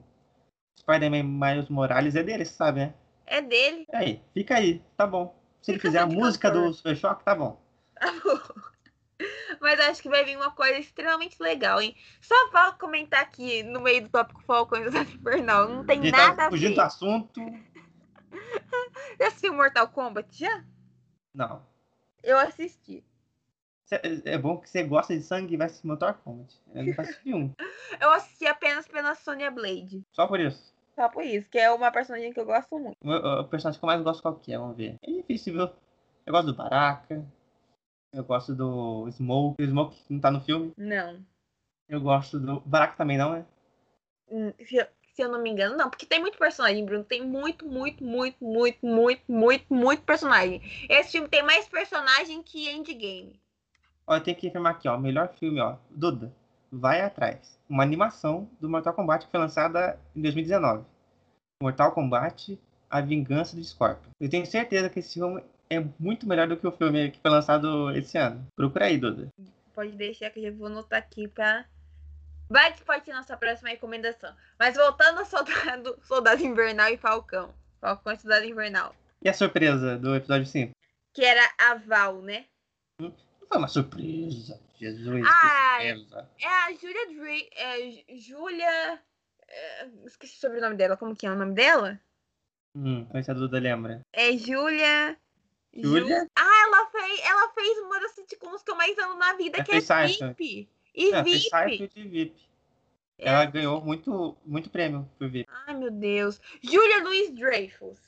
Spider-Man 0.79 1.23
Miles 1.23 1.69
Morales 1.69 2.15
é 2.15 2.23
dele, 2.23 2.45
você 2.45 2.53
sabe, 2.53 2.79
né? 2.79 2.93
É 3.25 3.41
dele. 3.41 3.85
Aí, 3.93 4.21
fica 4.33 4.55
aí, 4.55 4.81
tá 4.95 5.05
bom. 5.05 5.37
Se 5.61 5.71
ele 5.71 5.79
Fica 5.79 5.89
fizer 5.89 5.99
a 5.99 6.07
música 6.07 6.49
cantor. 6.49 6.69
do 6.69 6.73
Super 6.73 6.95
Choque, 6.95 7.25
tá 7.25 7.35
bom. 7.35 7.61
Mas 9.59 9.79
acho 9.81 10.01
que 10.01 10.09
vai 10.09 10.23
vir 10.23 10.37
uma 10.37 10.51
coisa 10.51 10.79
extremamente 10.79 11.35
legal, 11.41 11.81
hein? 11.81 11.93
Só 12.21 12.49
pra 12.51 12.71
comentar 12.71 13.21
aqui 13.21 13.63
no 13.63 13.81
meio 13.81 14.03
do 14.03 14.09
tópico 14.09 14.41
e 14.77 14.83
Cidade 14.85 15.15
Infernal. 15.15 15.67
Não 15.67 15.85
tem 15.85 15.99
Ele 15.99 16.11
nada 16.11 16.35
tá 16.35 16.47
a 16.47 16.49
fugindo 16.49 16.69
do 16.69 16.75
ver. 16.75 16.81
assunto. 16.81 17.41
Já 19.19 19.27
assistiu 19.27 19.53
Mortal 19.53 19.87
Kombat? 19.89 20.27
Já? 20.37 20.63
Não. 21.33 21.65
Eu 22.23 22.37
assisti. 22.37 23.03
Cê- 23.85 24.01
É 24.25 24.37
bom 24.37 24.57
que 24.57 24.69
você 24.69 24.83
gosta 24.83 25.15
de 25.15 25.23
sangue 25.23 25.53
e 25.53 25.57
vai 25.57 25.67
assistir 25.67 25.87
Mortal 25.87 26.13
Kombat. 26.15 26.53
Eu 26.73 26.83
não 26.85 26.93
assisti 26.97 27.33
um. 27.33 27.53
Eu 28.01 28.11
assisti 28.11 28.45
apenas 28.45 28.87
pela 28.87 29.15
Sonya 29.15 29.49
Blade. 29.49 30.03
Só 30.11 30.27
por 30.27 30.39
isso. 30.39 30.75
Só 30.95 31.07
por 31.09 31.23
isso, 31.23 31.49
que 31.49 31.57
é 31.59 31.71
uma 31.71 31.91
personagem 31.91 32.33
que 32.33 32.39
eu 32.39 32.45
gosto 32.45 32.77
muito. 32.79 32.97
O, 33.03 33.39
o 33.41 33.47
personagem 33.47 33.79
que 33.79 33.85
eu 33.85 33.87
mais 33.87 34.01
gosto 34.01 34.21
qual 34.21 34.35
que 34.35 34.51
é? 34.51 34.57
Vamos 34.57 34.75
ver. 34.75 34.95
É 35.03 35.11
difícil, 35.11 35.53
viu? 35.53 35.69
Eu 36.25 36.33
gosto 36.33 36.47
do 36.47 36.55
Baraka. 36.55 37.23
Eu 38.11 38.23
gosto 38.23 38.55
do 38.55 39.07
Smoke. 39.11 39.61
O 39.61 39.65
Smoke 39.67 39.95
não 40.09 40.19
tá 40.19 40.31
no 40.31 40.41
filme. 40.41 40.73
Não. 40.75 41.23
Eu 41.87 42.01
gosto 42.01 42.39
do. 42.39 42.59
Baraka 42.61 42.95
também 42.97 43.17
não, 43.17 43.31
né? 43.33 43.45
Se 45.17 45.23
eu, 45.23 45.25
se 45.25 45.31
eu 45.31 45.31
não 45.31 45.41
me 45.41 45.49
engano, 45.49 45.75
não. 45.75 45.89
Porque 45.89 46.05
tem 46.05 46.21
muito 46.21 46.37
personagem, 46.37 46.85
Bruno. 46.85 47.03
Tem 47.03 47.25
muito, 47.25 47.67
muito, 47.67 48.03
muito, 48.03 48.43
muito, 48.43 48.85
muito, 48.85 49.23
muito, 49.27 49.73
muito 49.73 50.03
personagem. 50.03 50.61
Esse 50.87 51.13
filme 51.13 51.27
tem 51.27 51.41
mais 51.41 51.67
personagem 51.67 52.43
que 52.43 52.69
Endgame. 52.69 53.41
Ó, 54.05 54.15
eu 54.15 54.21
tenho 54.21 54.37
que 54.37 54.47
afirmar 54.47 54.73
aqui, 54.73 54.87
ó. 54.87 54.95
Melhor 54.95 55.33
filme, 55.39 55.59
ó. 55.59 55.77
Duda, 55.89 56.31
vai 56.71 57.01
atrás. 57.01 57.59
Uma 57.67 57.81
animação 57.81 58.47
do 58.61 58.69
Mortal 58.69 58.93
Kombat 58.93 59.25
que 59.25 59.31
foi 59.31 59.39
lançada 59.39 59.99
em 60.15 60.21
2019. 60.21 60.85
Mortal 61.63 61.91
Kombat, 61.93 62.59
A 62.87 63.01
Vingança 63.01 63.55
do 63.55 63.63
Scorpion. 63.63 64.11
Eu 64.19 64.29
tenho 64.29 64.45
certeza 64.45 64.87
que 64.87 64.99
esse 64.99 65.15
filme 65.15 65.43
é 65.67 65.83
muito 65.99 66.27
melhor 66.27 66.47
do 66.47 66.55
que 66.55 66.67
o 66.67 66.71
filme 66.71 67.09
que 67.09 67.19
foi 67.19 67.31
lançado 67.31 67.91
esse 67.91 68.17
ano. 68.17 68.45
Procura 68.55 68.85
aí, 68.85 68.99
Duda. 68.99 69.27
Pode 69.73 69.91
deixar 69.93 70.29
que 70.29 70.39
eu 70.39 70.43
já 70.43 70.51
vou 70.51 70.67
anotar 70.67 70.99
aqui 70.99 71.27
pra. 71.27 71.65
Vai 72.49 72.73
que 72.73 72.83
pode 72.83 73.03
ser 73.05 73.13
nossa 73.13 73.35
próxima 73.35 73.69
recomendação. 73.69 74.33
Mas 74.57 74.75
voltando 74.75 75.19
a 75.19 75.25
Soldado, 75.25 75.99
Soldado 76.05 76.41
Invernal 76.43 76.89
e 76.89 76.97
Falcão. 76.97 77.53
Falcão 77.81 78.13
e 78.13 78.17
Soldado 78.17 78.45
Invernal. 78.45 78.95
E 79.21 79.27
a 79.29 79.33
surpresa 79.33 79.97
do 79.97 80.15
episódio 80.15 80.45
5? 80.45 80.71
Que 81.13 81.25
era 81.25 81.41
a 81.57 81.75
Val, 81.75 82.21
né? 82.21 82.45
Não 83.01 83.13
foi 83.47 83.57
uma 83.57 83.67
surpresa. 83.67 84.59
Jesus, 84.79 85.25
Ah, 85.27 85.77
surpresa. 85.81 86.29
É 86.39 86.47
a 86.47 86.73
Julia 86.73 87.07
Dre... 87.07 87.49
É, 87.53 87.91
Ju- 87.91 88.03
Julia... 88.19 89.01
é, 89.47 89.87
esqueci 90.05 90.37
o 90.37 90.39
sobrenome 90.39 90.75
dela. 90.75 90.95
Como 90.95 91.15
que 91.15 91.25
é 91.25 91.31
o 91.31 91.35
nome 91.35 91.53
dela? 91.53 91.99
Hum, 92.75 93.07
se 93.23 93.31
a 93.31 93.33
Duda 93.33 93.59
lembra. 93.59 94.01
É 94.13 94.31
Julia... 94.37 95.17
Julia? 95.73 96.21
Ju- 96.21 96.27
Ah, 96.35 96.63
ela 96.67 96.89
fez, 96.91 97.19
ela 97.25 97.49
fez 97.53 97.77
uma 97.79 97.99
das 97.99 98.11
sitcoms 98.11 98.61
que 98.63 98.71
eu 98.71 98.75
mais 98.75 98.97
amo 98.99 99.15
na 99.15 99.33
vida, 99.33 99.57
Ela 99.57 99.65
que 99.65 99.71
é. 99.71 100.05
VIP. 100.07 100.69
E 100.97 101.13
É, 101.13 101.21
VIP. 101.21 101.91
E 101.95 102.03
VIP. 102.07 102.49
É. 103.19 103.29
Ela 103.29 103.45
ganhou 103.45 103.79
muito, 103.81 104.35
muito 104.43 104.69
prêmio 104.69 105.09
por 105.17 105.29
VIP. 105.29 105.49
Ai, 105.67 105.75
meu 105.75 105.91
Deus. 105.91 106.41
Julia 106.61 107.03
Louis 107.03 107.29
Dreyfus. 107.33 107.99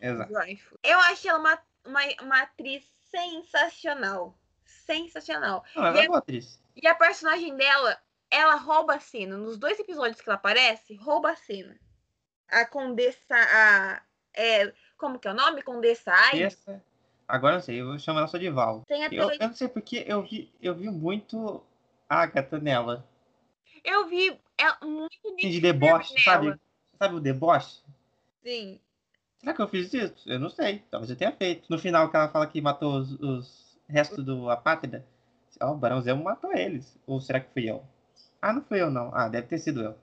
Exato. 0.00 0.32
Dreyfus. 0.32 0.78
Eu 0.82 0.98
achei 1.00 1.28
ela 1.30 1.40
uma, 1.40 1.58
uma, 1.84 2.00
uma 2.22 2.42
atriz 2.42 2.84
sensacional. 3.10 4.38
Sensacional. 4.64 5.64
Não, 5.74 5.86
ela 5.86 5.96
E 5.96 6.00
é 6.00 6.04
a- 6.04 6.06
boa 6.06 6.18
atriz. 6.18 6.60
E 6.76 6.86
a 6.86 6.94
personagem 6.94 7.56
dela, 7.56 7.98
ela 8.30 8.54
rouba 8.54 8.94
a 8.94 9.00
cena. 9.00 9.36
Nos 9.36 9.58
dois 9.58 9.78
episódios 9.78 10.20
que 10.20 10.28
ela 10.28 10.36
aparece, 10.36 10.94
rouba 10.94 11.32
a 11.32 11.36
cena. 11.36 11.76
A 12.48 12.64
Condessa. 12.64 13.34
A, 13.34 14.02
é, 14.34 14.72
como 14.96 15.18
que 15.18 15.26
é 15.28 15.32
o 15.32 15.34
nome? 15.34 15.62
Condessa 15.62 16.12
Ai. 16.12 16.44
Essa, 16.44 16.82
agora 17.26 17.54
não 17.54 17.62
sei, 17.62 17.80
eu 17.80 17.86
vou 17.86 17.98
chamar 17.98 18.20
ela 18.20 18.28
só 18.28 18.38
de 18.38 18.48
Val. 18.50 18.84
Eu, 18.88 19.30
eu 19.32 19.38
não 19.38 19.54
sei 19.54 19.68
porque 19.68 20.04
eu 20.06 20.22
vi, 20.22 20.52
eu 20.60 20.74
vi 20.74 20.88
muito 20.90 21.62
Agatha 22.10 22.58
nela. 22.58 23.06
Eu 23.84 24.08
vi 24.08 24.36
ela 24.58 24.76
muito 24.82 25.16
de 25.36 25.60
deboche, 25.60 26.08
Fury 26.08 26.22
sabe? 26.24 26.44
nela. 26.46 26.60
Sabe 26.98 27.14
o 27.14 27.20
deboche? 27.20 27.80
Sim. 28.42 28.80
Será 29.38 29.54
que 29.54 29.62
eu 29.62 29.68
fiz 29.68 29.94
isso? 29.94 30.28
Eu 30.28 30.40
não 30.40 30.50
sei. 30.50 30.84
Talvez 30.90 31.08
eu 31.08 31.16
tenha 31.16 31.30
feito. 31.30 31.70
No 31.70 31.78
final 31.78 32.10
que 32.10 32.16
ela 32.16 32.28
fala 32.28 32.48
que 32.48 32.60
matou 32.60 32.96
os, 32.96 33.12
os 33.20 33.78
restos 33.88 34.24
do 34.24 34.50
Apátrida. 34.50 35.06
Ó, 35.62 35.72
o 35.72 35.76
Barão 35.76 36.00
Zemo 36.02 36.24
matou 36.24 36.52
eles. 36.52 36.98
Ou 37.06 37.20
será 37.20 37.38
que 37.38 37.52
fui 37.52 37.70
eu? 37.70 37.84
Ah, 38.42 38.52
não 38.52 38.62
fui 38.62 38.82
eu 38.82 38.90
não. 38.90 39.14
Ah, 39.14 39.28
deve 39.28 39.46
ter 39.46 39.58
sido 39.58 39.80
eu. 39.80 39.96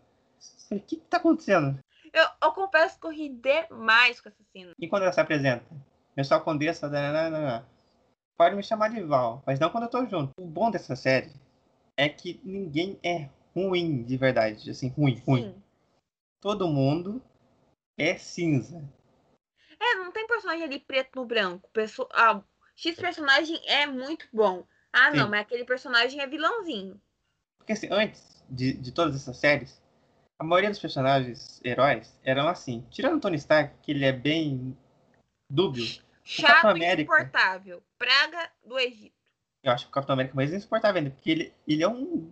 O 0.71 0.79
que, 0.79 0.95
que 0.95 1.05
tá 1.07 1.17
acontecendo? 1.17 1.77
Eu, 2.13 2.25
eu 2.41 2.51
confesso 2.53 2.99
que 2.99 3.05
eu 3.05 3.11
ri 3.11 3.29
demais 3.29 4.21
com 4.21 4.29
essa 4.29 4.43
cena. 4.53 4.71
E 4.79 4.87
quando 4.87 5.03
ela 5.03 5.11
se 5.11 5.19
apresenta? 5.19 5.65
Eu 6.15 6.23
sou 6.23 6.37
a 6.37 6.41
condessa. 6.41 6.87
nananana. 6.87 7.67
Pode 8.37 8.55
me 8.55 8.63
chamar 8.63 8.89
de 8.89 9.01
Val, 9.03 9.43
mas 9.45 9.59
não 9.59 9.69
quando 9.69 9.83
eu 9.83 9.89
tô 9.89 10.05
junto. 10.05 10.31
O 10.37 10.45
bom 10.45 10.71
dessa 10.71 10.95
série 10.95 11.31
é 11.97 12.07
que 12.07 12.39
ninguém 12.43 12.99
é 13.03 13.29
ruim 13.55 14.03
de 14.03 14.15
verdade. 14.15 14.69
Assim, 14.69 14.89
ruim, 14.89 15.21
ruim. 15.25 15.43
Sim. 15.51 15.63
Todo 16.39 16.67
mundo 16.67 17.21
é 17.97 18.15
cinza. 18.15 18.87
É, 19.79 19.95
não 19.95 20.11
tem 20.11 20.27
personagem 20.27 20.63
ali 20.63 20.79
preto 20.79 21.15
no 21.15 21.25
branco. 21.25 21.69
Ah, 22.13 22.41
X 22.75 22.95
personagem 22.95 23.59
é 23.65 23.87
muito 23.87 24.27
bom. 24.31 24.65
Ah, 24.93 25.11
não, 25.11 25.25
Sim. 25.25 25.31
mas 25.31 25.41
aquele 25.41 25.65
personagem 25.65 26.21
é 26.21 26.27
vilãozinho. 26.27 27.01
Porque 27.57 27.73
assim, 27.73 27.87
antes 27.91 28.45
de, 28.49 28.73
de 28.73 28.91
todas 28.91 29.15
essas 29.15 29.37
séries, 29.37 29.81
a 30.39 30.43
maioria 30.43 30.69
dos 30.69 30.79
personagens 30.79 31.59
heróis 31.65 32.19
eram 32.23 32.47
assim. 32.47 32.85
Tirando 32.91 33.17
o 33.17 33.19
Tony 33.19 33.37
Stark, 33.37 33.75
que 33.81 33.91
ele 33.91 34.05
é 34.05 34.13
bem 34.13 34.77
dúbio. 35.49 35.83
Chato 36.23 36.77
e 36.77 36.85
insuportável. 36.85 37.81
Praga 37.97 38.51
do 38.63 38.77
Egito. 38.77 39.16
Eu 39.69 39.73
acho 39.73 39.85
que 39.85 39.91
o 39.91 39.93
Capitão 39.93 40.13
América 40.13 40.35
mais 40.35 40.53
insuportável 40.53 40.99
ainda, 40.99 41.11
porque 41.11 41.29
ele, 41.29 41.53
ele 41.67 41.83
é 41.83 41.87
um 41.87 42.29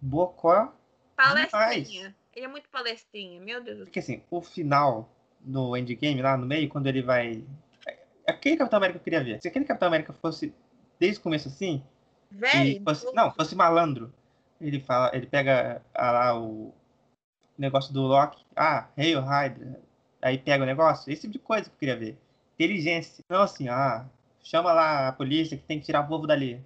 bocó. 0.00 0.72
Palestrinha. 1.16 2.14
Ele 2.34 2.46
é 2.46 2.48
muito 2.48 2.68
palestrinha, 2.70 3.40
meu 3.40 3.62
Deus 3.62 3.76
do 3.76 3.80
céu. 3.80 3.86
Porque 3.86 3.98
assim, 3.98 4.22
o 4.30 4.40
final 4.40 5.10
no 5.44 5.76
endgame, 5.76 6.22
lá 6.22 6.36
no 6.36 6.46
meio, 6.46 6.68
quando 6.68 6.86
ele 6.86 7.02
vai. 7.02 7.44
Aquele 8.26 8.56
Capitão 8.56 8.78
América 8.78 8.98
eu 8.98 9.02
queria 9.02 9.22
ver. 9.22 9.40
Se 9.42 9.48
aquele 9.48 9.64
Capitão 9.64 9.88
América 9.88 10.12
fosse 10.12 10.54
desde 10.98 11.18
o 11.18 11.22
começo 11.22 11.48
assim, 11.48 11.82
Velho, 12.30 12.82
fosse, 12.82 13.12
não, 13.12 13.30
fosse 13.32 13.54
malandro. 13.54 14.12
Ele 14.60 14.80
fala, 14.80 15.10
ele 15.14 15.26
pega 15.26 15.82
ah, 15.92 16.10
lá 16.12 16.40
o 16.40 16.72
negócio 17.58 17.92
do 17.92 18.02
Loki. 18.02 18.42
Ah, 18.56 18.88
Hail 18.96 19.20
Hydra. 19.20 19.80
Aí 20.22 20.38
pega 20.38 20.62
o 20.62 20.66
negócio. 20.66 21.12
Esse 21.12 21.22
tipo 21.22 21.32
de 21.32 21.38
coisa 21.38 21.64
que 21.64 21.74
eu 21.74 21.78
queria 21.78 21.96
ver. 21.96 22.18
Inteligência. 22.54 23.24
Não 23.28 23.42
assim, 23.42 23.68
ah, 23.68 24.06
chama 24.42 24.72
lá 24.72 25.08
a 25.08 25.12
polícia 25.12 25.56
que 25.56 25.64
tem 25.64 25.78
que 25.78 25.86
tirar 25.86 26.00
o 26.00 26.08
povo 26.08 26.26
dali. 26.26 26.62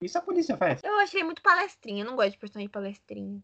Isso 0.00 0.18
a 0.18 0.20
polícia 0.20 0.56
faz. 0.56 0.82
eu 0.82 0.98
achei 0.98 1.22
muito 1.22 1.40
palestrinha. 1.42 2.02
Eu 2.02 2.08
não 2.08 2.16
gosto 2.16 2.32
de 2.32 2.38
personagem 2.38 2.68
palestrinha. 2.68 3.40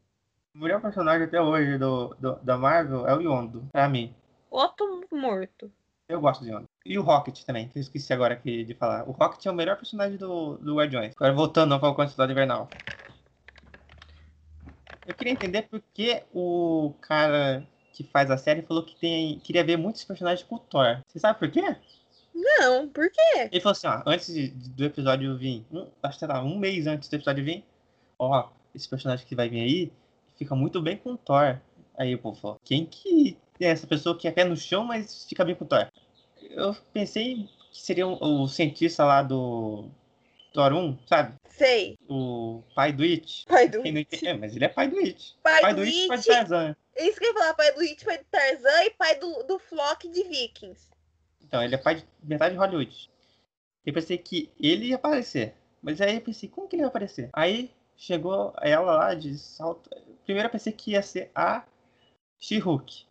O 0.55 0.59
melhor 0.59 0.81
personagem 0.81 1.27
até 1.27 1.41
hoje 1.41 1.79
do, 1.79 2.15
do- 2.19 2.37
da 2.43 2.57
Marvel 2.59 3.07
é 3.07 3.15
o 3.17 3.21
Yondo, 3.21 3.69
pra 3.73 3.89
mim. 3.89 4.13
Outro 4.51 5.07
morto. 5.13 5.71
Eu 6.09 6.21
gosto 6.21 6.43
do 6.43 6.49
Yondo. 6.51 6.65
E 6.85 6.99
o 6.99 7.03
Rocket 7.03 7.45
também, 7.45 7.69
que 7.69 7.79
eu 7.79 7.83
esqueci 7.83 8.13
agora 8.13 8.35
aqui 8.35 8.65
de 8.65 8.75
falar. 8.75 9.07
O 9.09 9.13
Rocket 9.13 9.45
é 9.47 9.51
o 9.51 9.55
melhor 9.55 9.77
personagem 9.77 10.17
do, 10.17 10.57
do 10.57 10.77
Guardiões. 10.77 11.13
Agora 11.15 11.33
voltando 11.35 11.75
ao 11.75 11.81
Falcão 11.81 12.05
e 12.05 12.09
Cidade 12.09 12.33
Invernal. 12.33 12.69
Eu 15.07 15.15
queria 15.15 15.33
entender 15.33 15.63
por 15.63 15.81
que 15.95 16.23
o 16.35 16.95
cara 17.01 17.67
que 17.93 18.05
faz 18.05 18.31
a 18.31 18.37
série 18.39 18.63
falou 18.63 18.85
que 18.85 18.97
tem, 18.97 19.39
queria 19.41 19.65
ver 19.65 19.77
muitos 19.77 20.05
personagens 20.05 20.47
com 20.47 20.57
o 20.57 20.59
Thor. 20.59 21.01
Você 21.07 21.19
sabe 21.19 21.39
por 21.39 21.51
quê? 21.51 21.77
Não, 22.35 22.89
por 22.89 23.11
quê? 23.11 23.49
Ele 23.51 23.61
falou 23.61 23.73
assim, 23.73 23.87
ó, 23.87 24.03
antes 24.07 24.33
de- 24.33 24.49
do 24.51 24.85
episódio 24.85 25.37
vir, 25.37 25.65
um, 25.73 25.87
acho 26.03 26.19
que 26.19 26.27
lá, 26.27 26.43
um 26.43 26.57
mês 26.59 26.87
antes 26.87 27.09
do 27.09 27.17
episódio 27.17 27.45
vir, 27.45 27.65
ó, 28.19 28.49
esse 28.75 28.89
personagem 28.89 29.27
que 29.27 29.35
vai 29.35 29.49
vir 29.49 29.61
aí 29.61 29.93
fica 30.37 30.55
muito 30.55 30.81
bem 30.81 30.97
com 30.97 31.13
o 31.13 31.17
Thor. 31.19 31.59
Aí 31.97 32.15
o 32.15 32.19
povo 32.19 32.41
falou, 32.41 32.61
quem 32.65 32.87
que 32.87 33.37
é 33.61 33.67
essa 33.67 33.87
pessoa 33.87 34.17
que 34.17 34.29
é 34.29 34.31
pé 34.31 34.45
no 34.45 34.57
chão, 34.57 34.85
mas 34.85 35.25
fica 35.29 35.45
bem 35.45 35.55
com 35.55 35.65
o 35.65 35.69
Thor? 35.69 35.89
Eu 36.51 36.77
pensei 36.93 37.49
que 37.73 37.81
seria 37.83 38.07
o, 38.07 38.43
o 38.43 38.49
cientista 38.49 39.05
lá 39.05 39.23
do 39.23 39.89
Thor 40.53 40.73
1, 40.73 40.99
sabe? 41.07 41.35
Sei. 41.49 41.99
O 42.09 42.63
pai 42.75 42.93
do 42.93 43.03
It. 43.03 43.45
Pai 43.49 43.69
do 43.69 43.79
entende, 43.85 44.07
é, 44.29 44.35
mas 44.35 44.55
ele 44.55 44.65
é 44.65 44.69
pai 44.69 44.89
do 44.89 44.99
It. 44.99 45.37
Pai, 45.43 45.61
Pai 45.61 45.75
do, 45.75 45.81
do 45.81 45.87
It, 45.87 46.07
pai 46.07 46.17
do 46.19 46.21
It. 46.21 46.29
Tarzan. 46.29 46.77
Isso 46.97 47.19
que 47.19 47.27
eu 47.27 47.31
ia 47.33 47.35
falar, 47.39 47.55
pai 47.55 47.73
do 47.73 47.81
It, 47.81 48.05
pai 48.05 48.19
do 48.19 48.25
Tarzan 48.31 48.85
e 48.85 48.91
pai 48.91 49.19
do, 49.19 49.43
do 49.43 49.59
Flock 49.59 50.09
de 50.09 50.23
Vikings. 50.23 50.89
Então, 51.49 51.63
ele 51.63 51.75
é 51.75 51.79
pai 51.79 51.97
de 51.97 52.07
metade 52.23 52.55
de 52.55 52.61
Hollywood. 52.61 53.11
Eu 53.85 53.93
pensei 53.95 54.19
que 54.19 54.51
ele 54.61 54.89
ia 54.89 54.97
aparecer. 54.97 55.55
Mas 55.83 56.01
aí 56.01 56.17
eu 56.17 56.21
pensei, 56.21 56.49
como 56.49 56.69
que 56.69 56.77
ele 56.77 56.83
ia 56.83 56.89
aparecer? 56.89 57.31
Aí 57.33 57.71
chegou 57.97 58.55
ela 58.61 58.93
lá 58.97 59.15
de 59.15 59.37
salto. 59.39 59.91
Primeiro 60.25 60.49
eu 60.49 60.53
pensei 60.53 60.73
que 60.73 60.93
ia 60.93 61.03
ser 61.03 61.31
a 61.35 61.65
She-Hulk. 62.39 63.07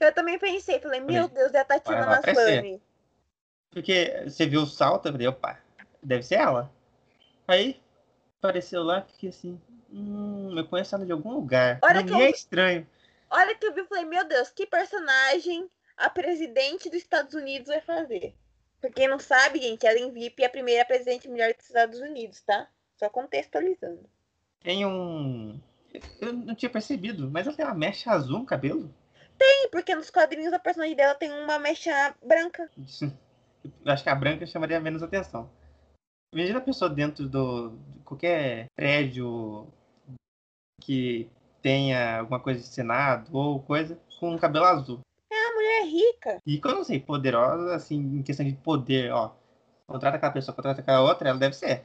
Eu 0.00 0.12
também 0.12 0.38
pensei, 0.38 0.80
falei, 0.80 1.00
meu 1.00 1.28
Deus, 1.28 1.52
é 1.54 1.60
a 1.60 1.64
Tatiana. 1.64 2.06
Maslany. 2.06 2.80
Porque 3.70 4.22
você 4.24 4.46
viu 4.46 4.62
o 4.62 4.66
salto, 4.66 5.06
eu 5.06 5.12
falei, 5.12 5.28
opa, 5.28 5.58
deve 6.02 6.22
ser 6.22 6.36
ela. 6.36 6.70
Aí 7.46 7.80
apareceu 8.38 8.82
lá, 8.82 9.02
fiquei 9.02 9.28
assim, 9.30 9.60
hum, 9.92 10.56
eu 10.56 10.66
conheço 10.66 10.94
ela 10.94 11.06
de 11.06 11.12
algum 11.12 11.34
lugar. 11.34 11.78
Olha 11.82 11.94
não 12.00 12.06
que 12.06 12.12
eu- 12.12 12.20
é 12.20 12.30
estranho. 12.30 12.86
Olha 13.30 13.54
que 13.54 13.66
eu 13.66 13.74
vi 13.74 13.84
falei, 13.84 14.04
meu 14.04 14.24
Deus, 14.24 14.50
que 14.50 14.66
personagem 14.66 15.70
a 16.00 16.08
presidente 16.08 16.88
dos 16.88 16.98
Estados 16.98 17.34
Unidos 17.34 17.68
vai 17.68 17.80
fazer? 17.80 18.34
Pra 18.80 18.90
quem 18.90 19.06
não 19.06 19.18
sabe, 19.18 19.60
gente, 19.60 19.86
Ellen 19.86 20.10
VIP 20.10 20.42
é 20.42 20.46
a 20.46 20.50
primeira 20.50 20.84
presidente 20.84 21.28
mulher 21.28 21.54
dos 21.54 21.66
Estados 21.66 22.00
Unidos, 22.00 22.40
tá? 22.40 22.66
Só 22.96 23.10
contextualizando. 23.10 24.08
Tem 24.60 24.86
um. 24.86 25.60
Eu 26.20 26.32
não 26.32 26.54
tinha 26.54 26.70
percebido, 26.70 27.30
mas 27.30 27.46
ela 27.46 27.56
tem 27.56 27.66
uma 27.66 27.74
mecha 27.74 28.10
azul 28.10 28.38
no 28.38 28.46
cabelo. 28.46 28.94
Sim, 29.42 29.68
porque 29.70 29.94
nos 29.94 30.10
quadrinhos 30.10 30.52
a 30.52 30.58
personagem 30.58 30.96
dela 30.96 31.14
tem 31.14 31.30
uma 31.30 31.58
mecha 31.58 32.14
branca. 32.22 32.70
Eu 33.84 33.92
acho 33.92 34.02
que 34.02 34.08
a 34.08 34.14
branca 34.14 34.46
chamaria 34.46 34.80
menos 34.80 35.02
atenção. 35.02 35.50
Imagina 36.32 36.60
a 36.60 36.62
pessoa 36.62 36.88
dentro 36.88 37.28
do, 37.28 37.70
de 37.70 38.02
qualquer 38.04 38.66
prédio 38.74 39.66
que 40.80 41.28
tenha 41.60 42.20
alguma 42.20 42.40
coisa 42.40 42.60
de 42.60 42.66
senado 42.66 43.36
ou 43.36 43.60
coisa 43.60 44.00
com 44.18 44.30
um 44.30 44.38
cabelo 44.38 44.64
azul. 44.64 45.00
Mulher 45.70 45.82
é 45.82 45.84
rica. 45.84 46.42
E 46.44 46.60
quando 46.60 46.74
eu 46.74 46.78
não 46.78 46.84
sei, 46.84 46.98
poderosa, 47.00 47.74
assim, 47.74 47.96
em 47.98 48.22
questão 48.22 48.44
de 48.44 48.52
poder, 48.52 49.12
ó. 49.12 49.32
Contrata 49.86 50.16
aquela 50.16 50.32
pessoa, 50.32 50.54
contrata 50.54 50.80
aquela 50.80 51.00
outra, 51.02 51.28
ela 51.28 51.38
deve 51.38 51.54
ser. 51.54 51.84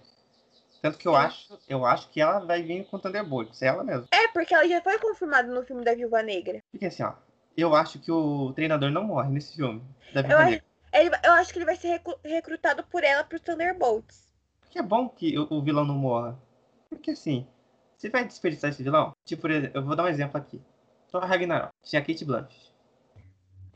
Tanto 0.82 0.98
que 0.98 1.08
eu 1.08 1.14
Sim. 1.14 1.18
acho, 1.18 1.60
eu 1.68 1.86
acho 1.86 2.10
que 2.10 2.22
ela 2.22 2.40
vai 2.40 2.62
vir 2.62 2.86
com 2.86 3.00
Thunderbolts, 3.00 3.62
é 3.62 3.68
ela 3.68 3.84
mesma. 3.84 4.06
É, 4.12 4.28
porque 4.28 4.54
ela 4.54 4.68
já 4.68 4.82
foi 4.82 5.00
confirmada 5.00 5.48
no 5.48 5.64
filme 5.64 5.84
da 5.84 5.96
Viúva 5.96 6.22
Negra. 6.22 6.62
Porque 6.72 6.86
assim, 6.86 7.04
ó, 7.04 7.14
eu 7.58 7.74
acho 7.76 8.00
que 8.00 8.12
o 8.12 8.54
treinador 8.54 8.92
não 8.92 9.04
morre 9.04 9.30
nesse 9.30 9.56
filme 9.56 9.82
da 10.14 10.22
Eu 10.22 10.28
Viúva 10.28 10.44
acho, 10.44 10.52
Negra. 10.52 10.66
ele, 10.94 11.12
eu 11.24 11.34
acho 11.34 11.54
que 11.54 11.58
ele 11.60 11.66
vai 11.66 11.76
ser 11.76 11.88
recru- 11.88 12.20
recrutado 12.24 12.84
por 12.84 13.04
ela 13.04 13.24
pro 13.24 13.40
Thunderbolts. 13.40 14.28
Porque 14.62 14.78
é 14.78 14.84
bom 14.84 15.10
que 15.10 15.38
o, 15.40 15.48
o 15.50 15.62
vilão 15.62 15.86
não 15.86 15.96
morra. 15.96 16.38
Porque 16.90 17.12
assim, 17.12 17.48
você 17.98 18.10
vai 18.10 18.26
desperdiçar 18.26 18.70
esse 18.70 18.84
vilão? 18.84 19.16
Tipo, 19.26 19.48
eu 19.48 19.84
vou 19.84 19.96
dar 19.96 20.04
um 20.04 20.08
exemplo 20.08 20.38
aqui. 20.38 20.62
Thor 21.12 21.24
Ragnarok. 21.24 21.74
Tinha 21.84 22.04
Kate 22.04 22.26
Blanchett. 22.26 22.75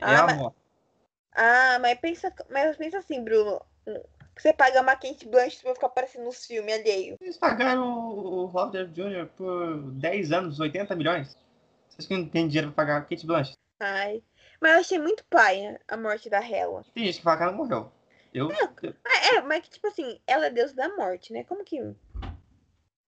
Ah, 0.00 0.12
ela 0.12 0.26
mas-. 0.34 0.52
Ah, 1.32 1.78
mas 1.80 1.98
pensa, 2.00 2.34
mas 2.50 2.76
pensa 2.76 2.98
assim, 2.98 3.22
Bruno. 3.22 3.60
Você 4.36 4.52
paga 4.54 4.80
uma 4.80 4.96
Kate 4.96 5.28
Blanchett 5.28 5.62
pra 5.62 5.74
ficar 5.74 5.86
aparecendo 5.88 6.24
nos 6.24 6.46
filmes 6.46 6.74
alheio. 6.74 7.16
Eles 7.20 7.36
pagaram 7.36 8.08
o, 8.08 8.46
Robert 8.46 8.88
Jr. 8.88 9.26
por 9.36 9.82
10 9.92 10.32
anos, 10.32 10.58
80 10.58 10.96
milhões. 10.96 11.36
Vocês 11.88 12.06
que 12.08 12.16
não 12.16 12.26
tem 12.26 12.48
dinheiro 12.48 12.72
pra 12.72 12.84
pagar 12.84 12.96
a 12.98 13.00
Kate 13.02 13.26
Blanchett? 13.26 13.56
Ai. 13.80 14.22
Mas 14.60 14.72
eu 14.72 14.78
achei 14.80 14.98
muito 14.98 15.24
paia 15.26 15.78
a 15.88 15.96
morte 15.96 16.30
da 16.30 16.38
Hela. 16.38 16.84
Tem 16.94 17.04
gente 17.04 17.18
que 17.18 17.22
fala 17.22 17.36
que 17.36 17.42
ela 17.42 17.52
não 17.52 17.58
morreu. 17.58 17.92
Eu, 18.32 18.50
eu- 18.82 18.94
Ah, 19.04 19.34
é, 19.34 19.40
mas 19.42 19.62
que 19.62 19.70
tipo 19.70 19.86
assim, 19.88 20.18
ela 20.26 20.46
é 20.46 20.50
deus 20.50 20.72
da 20.72 20.88
morte, 20.96 21.32
né? 21.32 21.44
Como 21.44 21.64
que. 21.64 21.78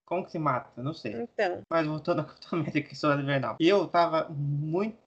como 0.05 0.25
que 0.25 0.33
se 0.33 0.39
mata? 0.39 0.83
Não 0.83 0.93
sei. 0.93 1.13
Então. 1.15 1.63
Mas 1.71 1.87
voltando 1.87 2.21
a 2.21 2.25
Capitão 2.27 2.59
América 2.59 2.93
e 2.93 2.97
Soldado 2.97 3.23
Invernal. 3.23 3.57
Eu 3.61 3.87
tava 3.89 4.29
muito 4.31 4.99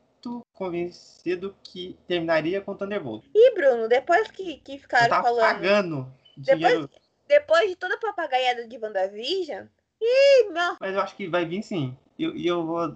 convencido 0.54 1.56
que 1.64 1.98
terminaria 2.08 2.62
com 2.62 2.76
Thunderbolt. 2.76 3.26
E, 3.34 3.54
Bruno, 3.54 3.88
depois 3.88 4.30
que, 4.32 4.58
que 4.58 4.78
ficaram 4.78 5.10
tava 5.10 5.24
falando. 5.24 5.40
pagando 5.42 6.14
Depois- 6.38 6.58
dinheiro. 6.60 6.90
Depois 7.28 7.70
de 7.70 7.76
toda 7.76 7.96
a 7.96 8.00
papagaiada 8.00 8.68
de 8.68 8.78
WandaVision. 8.78 9.66
Ih, 10.00 10.50
meu. 10.52 10.78
Mas 10.80 10.94
eu 10.94 11.02
acho 11.02 11.16
que 11.16 11.28
vai 11.28 11.44
vir 11.46 11.64
sim. 11.64 11.98
E 12.20 12.24
eu, 12.24 12.36
eu 12.38 12.66
vou. 12.66 12.96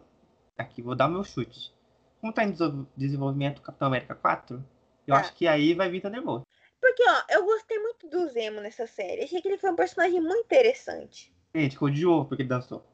Aqui, 0.57 0.81
vou 0.83 0.93
dar 0.95 1.07
o 1.07 1.11
meu 1.11 1.23
chute. 1.23 1.73
Como 2.21 2.31
tá 2.33 2.43
em 2.43 2.51
desenvol- 2.51 2.85
desenvolvimento 2.95 3.61
Capitão 3.61 3.87
América 3.87 4.13
4, 4.13 4.63
eu 5.07 5.15
Tá. 5.15 5.21
acho 5.21 5.33
que 5.33 5.47
aí 5.47 5.73
vai 5.73 5.89
vir 5.89 6.01
Thunderbolt. 6.01 6.43
Porque, 6.79 7.03
ó, 7.09 7.23
eu 7.29 7.43
gostei 7.43 7.79
muito 7.79 8.07
do 8.07 8.27
Zemo 8.29 8.61
nessa 8.61 8.85
série. 8.85 9.23
Achei 9.23 9.41
que 9.41 9.47
ele 9.47 9.57
foi 9.57 9.71
um 9.71 9.75
personagem 9.75 10.21
muito 10.21 10.45
interessante. 10.45 11.33
Gente, 11.55 11.75
que 11.77 11.83
odiou 11.83 12.25
porque 12.25 12.43
ele 12.43 12.49
dançou. 12.49 12.85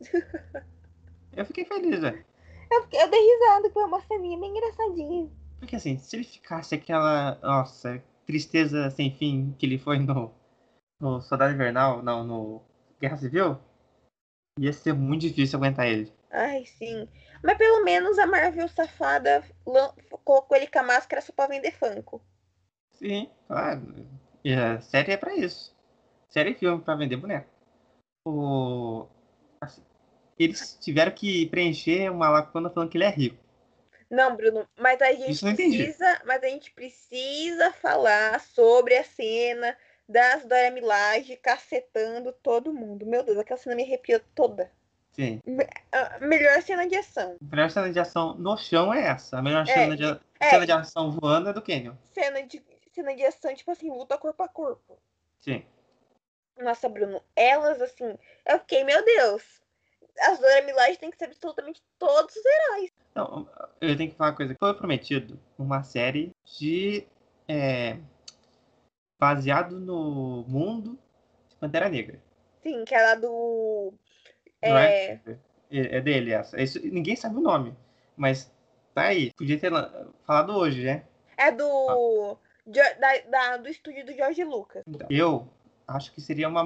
eu 1.36 1.46
fiquei 1.46 1.64
feliz, 1.64 2.00
velho. 2.00 2.24
Eu, 2.72 3.00
eu 3.00 3.10
dei 3.10 3.20
risada, 3.20 3.70
foi 3.70 3.84
uma 3.84 4.00
ceninha 4.00 4.38
bem 4.38 4.50
engraçadinha. 4.50 5.30
Porque 5.58 5.76
assim, 5.76 5.98
se 5.98 6.16
ele 6.16 6.24
ficasse 6.24 6.74
aquela. 6.74 7.38
Nossa, 7.42 8.02
tristeza 8.26 8.88
sem 8.90 9.14
fim 9.14 9.54
que 9.58 9.66
ele 9.66 9.78
foi 9.78 9.98
no. 9.98 10.32
No 10.98 11.20
Soldado 11.20 11.52
Invernal, 11.52 12.00
não, 12.00 12.22
no 12.22 12.62
Guerra 13.00 13.16
Civil, 13.16 13.58
ia 14.58 14.72
ser 14.72 14.92
muito 14.92 15.22
difícil 15.22 15.58
aguentar 15.58 15.88
ele. 15.88 16.12
Ai, 16.30 16.64
sim. 16.64 17.08
Mas 17.42 17.58
pelo 17.58 17.84
menos 17.84 18.18
a 18.18 18.26
Marvel 18.26 18.68
safada 18.68 19.44
colocou 20.24 20.56
ele 20.56 20.68
com 20.68 20.78
a 20.78 20.84
máscara 20.84 21.20
só 21.20 21.32
pra 21.32 21.48
vender 21.48 21.72
Funko. 21.72 22.22
Sim, 22.92 23.28
claro. 23.48 23.82
E 24.44 24.54
a 24.54 24.80
série 24.80 25.12
é 25.12 25.16
pra 25.16 25.34
isso. 25.34 25.76
Série 26.28 26.50
e 26.50 26.54
filme 26.54 26.82
pra 26.82 26.94
vender 26.94 27.16
boneco. 27.16 27.48
O... 28.24 29.06
eles 30.44 30.78
tiveram 30.80 31.12
que 31.12 31.46
preencher 31.46 32.10
uma 32.10 32.28
lacuna 32.28 32.70
falando 32.70 32.90
que 32.90 32.96
ele 32.96 33.04
é 33.04 33.10
rico. 33.10 33.42
Não, 34.10 34.36
Bruno, 34.36 34.68
mas 34.78 35.00
a 35.00 35.12
gente 35.12 35.40
precisa, 35.54 36.22
mas 36.26 36.42
a 36.42 36.48
gente 36.48 36.70
precisa 36.72 37.72
falar 37.72 38.40
sobre 38.40 38.94
a 38.96 39.04
cena 39.04 39.74
das 40.06 40.44
Dora 40.44 40.70
Milaje 40.70 41.36
cacetando 41.36 42.30
todo 42.30 42.74
mundo. 42.74 43.06
Meu 43.06 43.22
Deus, 43.22 43.38
aquela 43.38 43.58
cena 43.58 43.74
me 43.74 43.84
arrepiou 43.84 44.20
toda. 44.34 44.70
Sim. 45.12 45.40
A 45.90 46.18
melhor 46.20 46.60
cena 46.62 46.86
de 46.86 46.96
ação. 46.96 47.36
A 47.40 47.56
melhor 47.56 47.70
cena 47.70 47.92
de 47.92 47.98
ação 47.98 48.34
no 48.34 48.56
chão 48.56 48.92
é 48.92 49.06
essa. 49.06 49.38
A 49.38 49.42
melhor 49.42 49.62
É, 49.62 49.72
cena, 49.72 49.96
de, 49.96 50.04
é. 50.04 50.50
cena 50.50 50.66
de 50.66 50.72
ação 50.72 51.10
voando 51.10 51.48
é 51.50 51.52
do 51.52 51.62
Canyon. 51.62 51.94
Cena 52.12 52.42
de, 52.42 52.62
cena 52.92 53.14
de 53.14 53.24
ação, 53.24 53.54
tipo 53.54 53.70
assim, 53.70 53.90
luta 53.90 54.18
corpo 54.18 54.42
a 54.42 54.48
corpo. 54.48 54.98
Sim. 55.38 55.64
Nossa, 56.58 56.88
Bruno, 56.88 57.22
elas 57.34 57.80
assim, 57.80 58.18
eu 58.46 58.58
fiquei, 58.58 58.84
meu 58.84 59.02
Deus. 59.04 59.61
As 60.20 60.38
Dora 60.38 60.62
Milaje 60.62 60.98
tem 60.98 61.10
que 61.10 61.16
ser 61.16 61.24
absolutamente 61.26 61.82
todos 61.98 62.34
os 62.36 62.44
heróis. 62.44 62.90
Então, 63.10 63.48
eu 63.80 63.96
tenho 63.96 64.10
que 64.10 64.16
falar 64.16 64.30
uma 64.30 64.36
coisa. 64.36 64.56
Foi 64.58 64.74
prometido 64.74 65.38
uma 65.58 65.82
série 65.82 66.34
de. 66.58 67.06
é, 67.48 67.98
baseado 69.18 69.78
no 69.78 70.44
mundo 70.48 70.98
de 71.48 71.56
Pantera 71.56 71.88
Negra. 71.88 72.20
Sim, 72.62 72.84
que 72.84 72.94
é 72.94 73.02
lá 73.02 73.14
do. 73.14 73.92
Não 74.62 74.76
É, 74.78 75.20
É 75.70 75.96
é 75.96 76.00
dele 76.00 76.32
essa. 76.32 76.60
Isso, 76.60 76.78
ninguém 76.84 77.16
sabe 77.16 77.36
o 77.36 77.40
nome. 77.40 77.76
Mas 78.16 78.50
tá 78.94 79.02
aí. 79.04 79.32
Podia 79.34 79.58
ter 79.58 79.70
falado 80.24 80.54
hoje, 80.56 80.84
né? 80.84 81.04
é 81.36 81.50
do. 81.50 82.36
Jo- 82.66 83.00
da, 83.00 83.18
da- 83.28 83.56
do 83.56 83.68
estúdio 83.68 84.04
do 84.06 84.12
Jorge 84.14 84.44
Lucas. 84.44 84.84
Então, 84.86 85.06
eu 85.10 85.48
acho 85.88 86.12
que 86.12 86.20
seria 86.20 86.48
uma, 86.48 86.62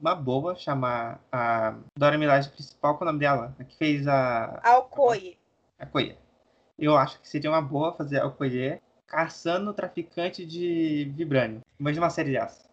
uma 0.00 0.14
boa 0.14 0.54
chamar 0.56 1.20
a 1.32 1.76
Dora 1.96 2.18
Milaje 2.18 2.48
principal, 2.50 2.96
qual 2.96 3.08
é 3.08 3.10
o 3.10 3.12
nome 3.12 3.20
dela? 3.20 3.54
A 3.58 3.64
que 3.64 3.76
fez 3.76 4.06
a, 4.06 4.60
Alcoy. 4.62 5.38
a 5.78 5.86
Koye. 5.86 6.16
Eu 6.78 6.96
acho 6.96 7.20
que 7.20 7.28
seria 7.28 7.50
uma 7.50 7.62
boa 7.62 7.94
fazer 7.94 8.20
a 8.20 8.28
Koye 8.28 8.80
caçando 9.06 9.70
o 9.70 9.74
traficante 9.74 10.44
de 10.44 11.10
Vibranium. 11.16 11.60
Imagina 11.78 12.04
uma 12.04 12.10
série 12.10 12.32
dessa. 12.32 12.68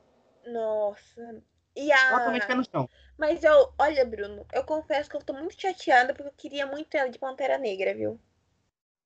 Nossa. 0.45 1.41
E 1.75 1.91
a. 1.91 2.09
Totalmente 2.09 2.47
pé 2.47 2.55
no 2.55 2.65
chão. 2.65 2.89
Mas 3.17 3.43
eu, 3.43 3.73
olha, 3.77 4.05
Bruno, 4.05 4.45
eu 4.51 4.63
confesso 4.63 5.09
que 5.09 5.15
eu 5.15 5.21
tô 5.21 5.33
muito 5.33 5.59
chateada 5.59 6.13
porque 6.13 6.29
eu 6.29 6.33
queria 6.35 6.65
muito 6.65 6.95
ela 6.95 7.09
de 7.09 7.19
Pantera 7.19 7.57
Negra, 7.57 7.93
viu? 7.93 8.19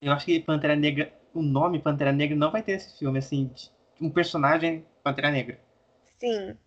Eu 0.01 0.13
acho 0.13 0.25
que 0.25 0.39
Pantera 0.39 0.75
Negra, 0.75 1.13
o 1.33 1.41
nome 1.41 1.79
Pantera 1.79 2.11
Negra 2.11 2.35
não 2.35 2.51
vai 2.51 2.63
ter 2.63 2.73
esse 2.73 2.97
filme, 2.97 3.19
assim, 3.19 3.51
um 3.99 4.09
personagem 4.09 4.85
Pantera 5.03 5.29
Negra. 5.29 5.59
Sim. 6.19 6.57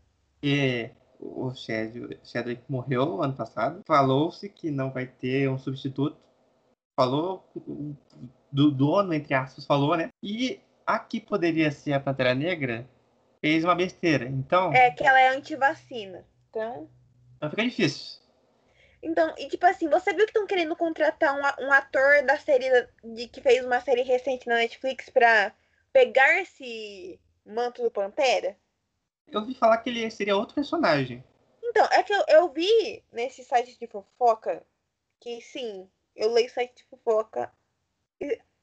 Porque 0.41 0.91
o 1.21 1.53
Chadwick 1.55 2.63
morreu 2.69 3.23
ano 3.23 3.35
passado. 3.35 3.83
Falou-se 3.87 4.49
que 4.49 4.71
não 4.71 4.91
vai 4.91 5.07
ter 5.07 5.49
um 5.49 5.59
substituto. 5.59 6.17
Falou, 6.97 7.47
do 8.51 8.71
dono, 8.71 9.13
entre 9.15 9.35
aspas, 9.35 9.67
falou, 9.67 9.97
né? 9.97 10.11
E 10.23 10.61
a 10.87 10.99
que 10.99 11.21
poderia 11.21 11.71
ser 11.71 11.93
a 11.93 12.01
Pantera 12.01 12.35
Negra 12.35 12.89
fez 13.41 13.65
uma 13.65 13.75
besteira. 13.75 14.27
Então, 14.27 14.73
É 14.73 14.91
que 14.91 15.05
ela 15.05 15.21
é 15.21 15.29
antivacina. 15.29 16.25
Então. 16.49 16.89
vai 17.41 17.51
ficar 17.51 17.65
difícil. 17.65 18.21
Então, 19.03 19.35
e 19.39 19.49
tipo 19.49 19.65
assim, 19.65 19.89
você 19.89 20.13
viu 20.13 20.25
que 20.27 20.31
estão 20.31 20.47
querendo 20.47 20.77
contratar 20.77 21.35
um, 21.35 21.67
um 21.67 21.73
ator 21.73 22.23
da 22.27 22.37
série 22.39 22.69
de 23.03 23.29
que 23.29 23.41
fez 23.41 23.65
uma 23.65 23.81
série 23.81 24.03
recente 24.03 24.47
na 24.47 24.57
Netflix 24.57 25.09
pra 25.09 25.53
pegar 25.93 26.43
esse 26.43 27.19
manto 27.47 27.83
do 27.83 27.91
Pantera? 27.91 28.57
Eu 29.33 29.41
ouvi 29.41 29.55
falar 29.55 29.79
que 29.79 29.91
ele 29.91 30.11
seria 30.11 30.37
outro 30.37 30.55
personagem. 30.55 31.25
Então, 31.63 31.87
é 31.93 32.03
que 32.03 32.13
eu, 32.13 32.25
eu 32.29 32.49
vi 32.49 33.03
nesse 33.13 33.45
site 33.45 33.79
de 33.79 33.87
fofoca 33.87 34.65
que 35.21 35.41
sim, 35.41 35.89
eu 36.17 36.33
leio 36.33 36.51
site 36.51 36.77
de 36.77 36.85
fofoca 36.85 37.53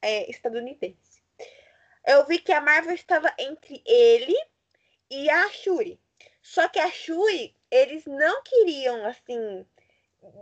é, 0.02 0.30
estadunidense. 0.30 1.22
eu 2.06 2.26
vi 2.26 2.38
que 2.38 2.52
a 2.52 2.60
Marvel 2.60 2.94
estava 2.94 3.32
entre 3.38 3.82
ele 3.86 4.36
e 5.10 5.30
a 5.30 5.48
Shuri. 5.50 5.98
Só 6.42 6.68
que 6.68 6.78
a 6.78 6.90
Shuri, 6.90 7.54
eles 7.70 8.04
não 8.06 8.42
queriam, 8.42 9.06
assim, 9.06 9.66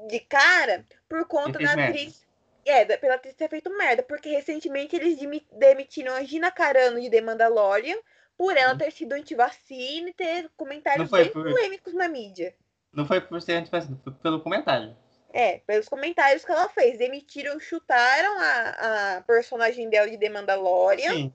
de 0.09 0.21
cara, 0.21 0.87
por 1.09 1.27
conta 1.27 1.59
da 1.59 1.73
atriz. 1.73 2.25
É, 2.65 2.85
pela 2.97 3.15
atriz 3.15 3.33
ter 3.37 3.49
feito 3.49 3.71
merda, 3.71 4.03
porque 4.03 4.29
recentemente 4.29 4.97
eles 4.97 5.17
demitiram 5.53 6.13
a 6.15 6.25
Gina 6.25 6.51
Carano 6.51 7.01
de 7.01 7.09
The 7.09 7.21
Mandalorian 7.21 7.97
por 8.37 8.57
ela 8.57 8.77
ter 8.77 8.91
sido 8.91 9.13
antivacina 9.13 10.11
e 10.11 10.13
ter 10.13 10.51
comentários 10.57 11.11
bem 11.11 11.31
por... 11.31 11.45
polêmicos 11.45 11.95
na 11.95 12.09
mídia. 12.09 12.55
Não 12.93 13.07
foi 13.07 13.21
por 13.21 13.41
ser 13.41 13.55
antivacina, 13.55 13.99
foi 14.03 14.13
pelo 14.15 14.41
comentário. 14.41 14.97
É, 15.33 15.59
pelos 15.67 15.89
comentários 15.89 16.45
que 16.45 16.51
ela 16.51 16.69
fez. 16.69 16.99
Demitiram, 16.99 17.61
chutaram 17.61 18.39
a, 18.39 19.17
a 19.17 19.21
personagem 19.23 19.91
dela 19.91 20.09
de 20.09 20.17
The 20.17 20.31
Mandalorian. 20.31 21.13
Sim, 21.13 21.33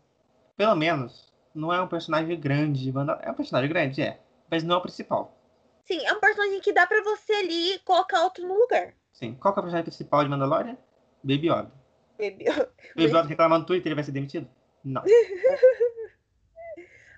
pelo 0.57 0.75
menos. 0.75 1.31
Não 1.53 1.71
é 1.71 1.81
um 1.81 1.87
personagem 1.87 2.39
grande. 2.39 2.91
É 3.21 3.29
um 3.29 3.35
personagem 3.35 3.69
grande, 3.69 4.01
é. 4.01 4.19
Mas 4.49 4.63
não 4.63 4.75
é 4.75 4.77
o 4.79 4.81
principal. 4.81 5.37
Sim, 5.85 6.03
é 6.05 6.13
um 6.13 6.19
personagem 6.19 6.59
que 6.61 6.73
dá 6.73 6.87
pra 6.87 7.03
você 7.03 7.33
ali 7.33 7.79
colocar 7.85 8.23
outro 8.23 8.47
no 8.47 8.57
lugar. 8.57 8.93
Sim. 9.11 9.35
Qual 9.35 9.53
que 9.53 9.59
é 9.59 9.61
o 9.61 9.63
personagem 9.63 9.83
principal 9.83 10.23
de 10.23 10.29
Mandalorian? 10.29 10.77
Baby 11.23 11.49
Yoda. 11.49 11.71
Baby 12.17 12.45
Yoda. 12.45 12.71
Baby 12.95 13.09
Yoda 13.09 13.23
reclamando 13.23 13.61
no 13.61 13.67
Twitter, 13.67 13.87
ele 13.87 13.95
vai 13.95 14.03
ser 14.03 14.11
demitido? 14.13 14.49
Não. 14.83 15.03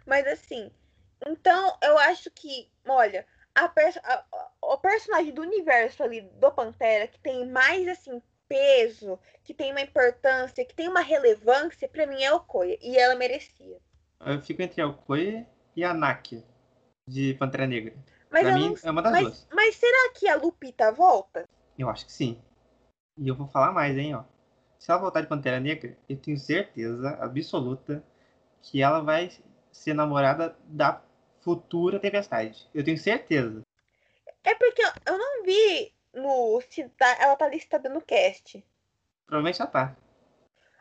Mas 0.05 0.27
assim, 0.27 0.71
então 1.25 1.77
eu 1.81 1.97
acho 1.97 2.29
que, 2.31 2.69
olha, 2.87 3.25
a, 3.55 3.65
a, 3.65 4.25
o 4.61 4.77
personagem 4.77 5.33
do 5.33 5.41
universo 5.41 6.03
ali 6.03 6.21
do 6.21 6.51
Pantera 6.51 7.07
que 7.07 7.19
tem 7.19 7.47
mais 7.49 7.87
assim 7.87 8.21
peso, 8.47 9.19
que 9.43 9.53
tem 9.53 9.71
uma 9.71 9.81
importância, 9.81 10.65
que 10.65 10.75
tem 10.75 10.87
uma 10.87 11.01
relevância, 11.01 11.87
para 11.87 12.05
mim 12.05 12.21
é 12.21 12.27
a 12.27 12.35
Okoye, 12.35 12.77
e 12.81 12.97
ela 12.97 13.15
merecia. 13.15 13.77
Eu 14.19 14.41
fico 14.41 14.61
entre 14.61 14.81
a 14.81 14.87
Okoye 14.87 15.45
e 15.75 15.83
a 15.83 15.93
Nakia 15.93 16.43
de 17.07 17.33
Pantera 17.35 17.67
Negra. 17.67 17.93
Mas 18.29 18.43
pra 18.43 18.53
mim 18.53 18.69
não... 18.69 18.75
é 18.83 18.91
uma 18.91 19.01
das 19.01 19.11
mas, 19.11 19.23
duas. 19.23 19.47
Mas 19.51 19.75
será 19.75 20.13
que 20.13 20.27
a 20.27 20.35
Lupita 20.35 20.91
volta? 20.91 21.47
Eu 21.77 21.89
acho 21.89 22.05
que 22.05 22.11
sim. 22.11 22.41
E 23.17 23.27
eu 23.27 23.35
vou 23.35 23.47
falar 23.47 23.71
mais, 23.71 23.97
hein, 23.97 24.15
ó. 24.15 24.23
Se 24.79 24.91
ela 24.91 24.99
voltar 24.99 25.21
de 25.21 25.27
Pantera 25.27 25.59
Negra, 25.59 25.97
eu 26.09 26.17
tenho 26.17 26.37
certeza 26.37 27.09
absoluta 27.21 28.03
que 28.61 28.81
ela 28.81 29.01
vai 29.01 29.31
ser 29.73 29.93
namorada 29.93 30.55
da 30.65 31.01
futura 31.41 31.99
Tempestade. 31.99 32.69
Eu 32.73 32.83
tenho 32.83 32.97
certeza. 32.97 33.61
É 34.43 34.55
porque 34.55 34.81
eu 35.05 35.17
não 35.17 35.43
vi 35.43 35.93
no 36.13 36.61
se 36.69 36.87
tá, 36.89 37.17
ela 37.19 37.35
tá 37.35 37.47
listada 37.49 37.89
no 37.89 38.01
cast. 38.01 38.63
Provavelmente 39.25 39.57
já 39.57 39.67
tá. 39.67 39.95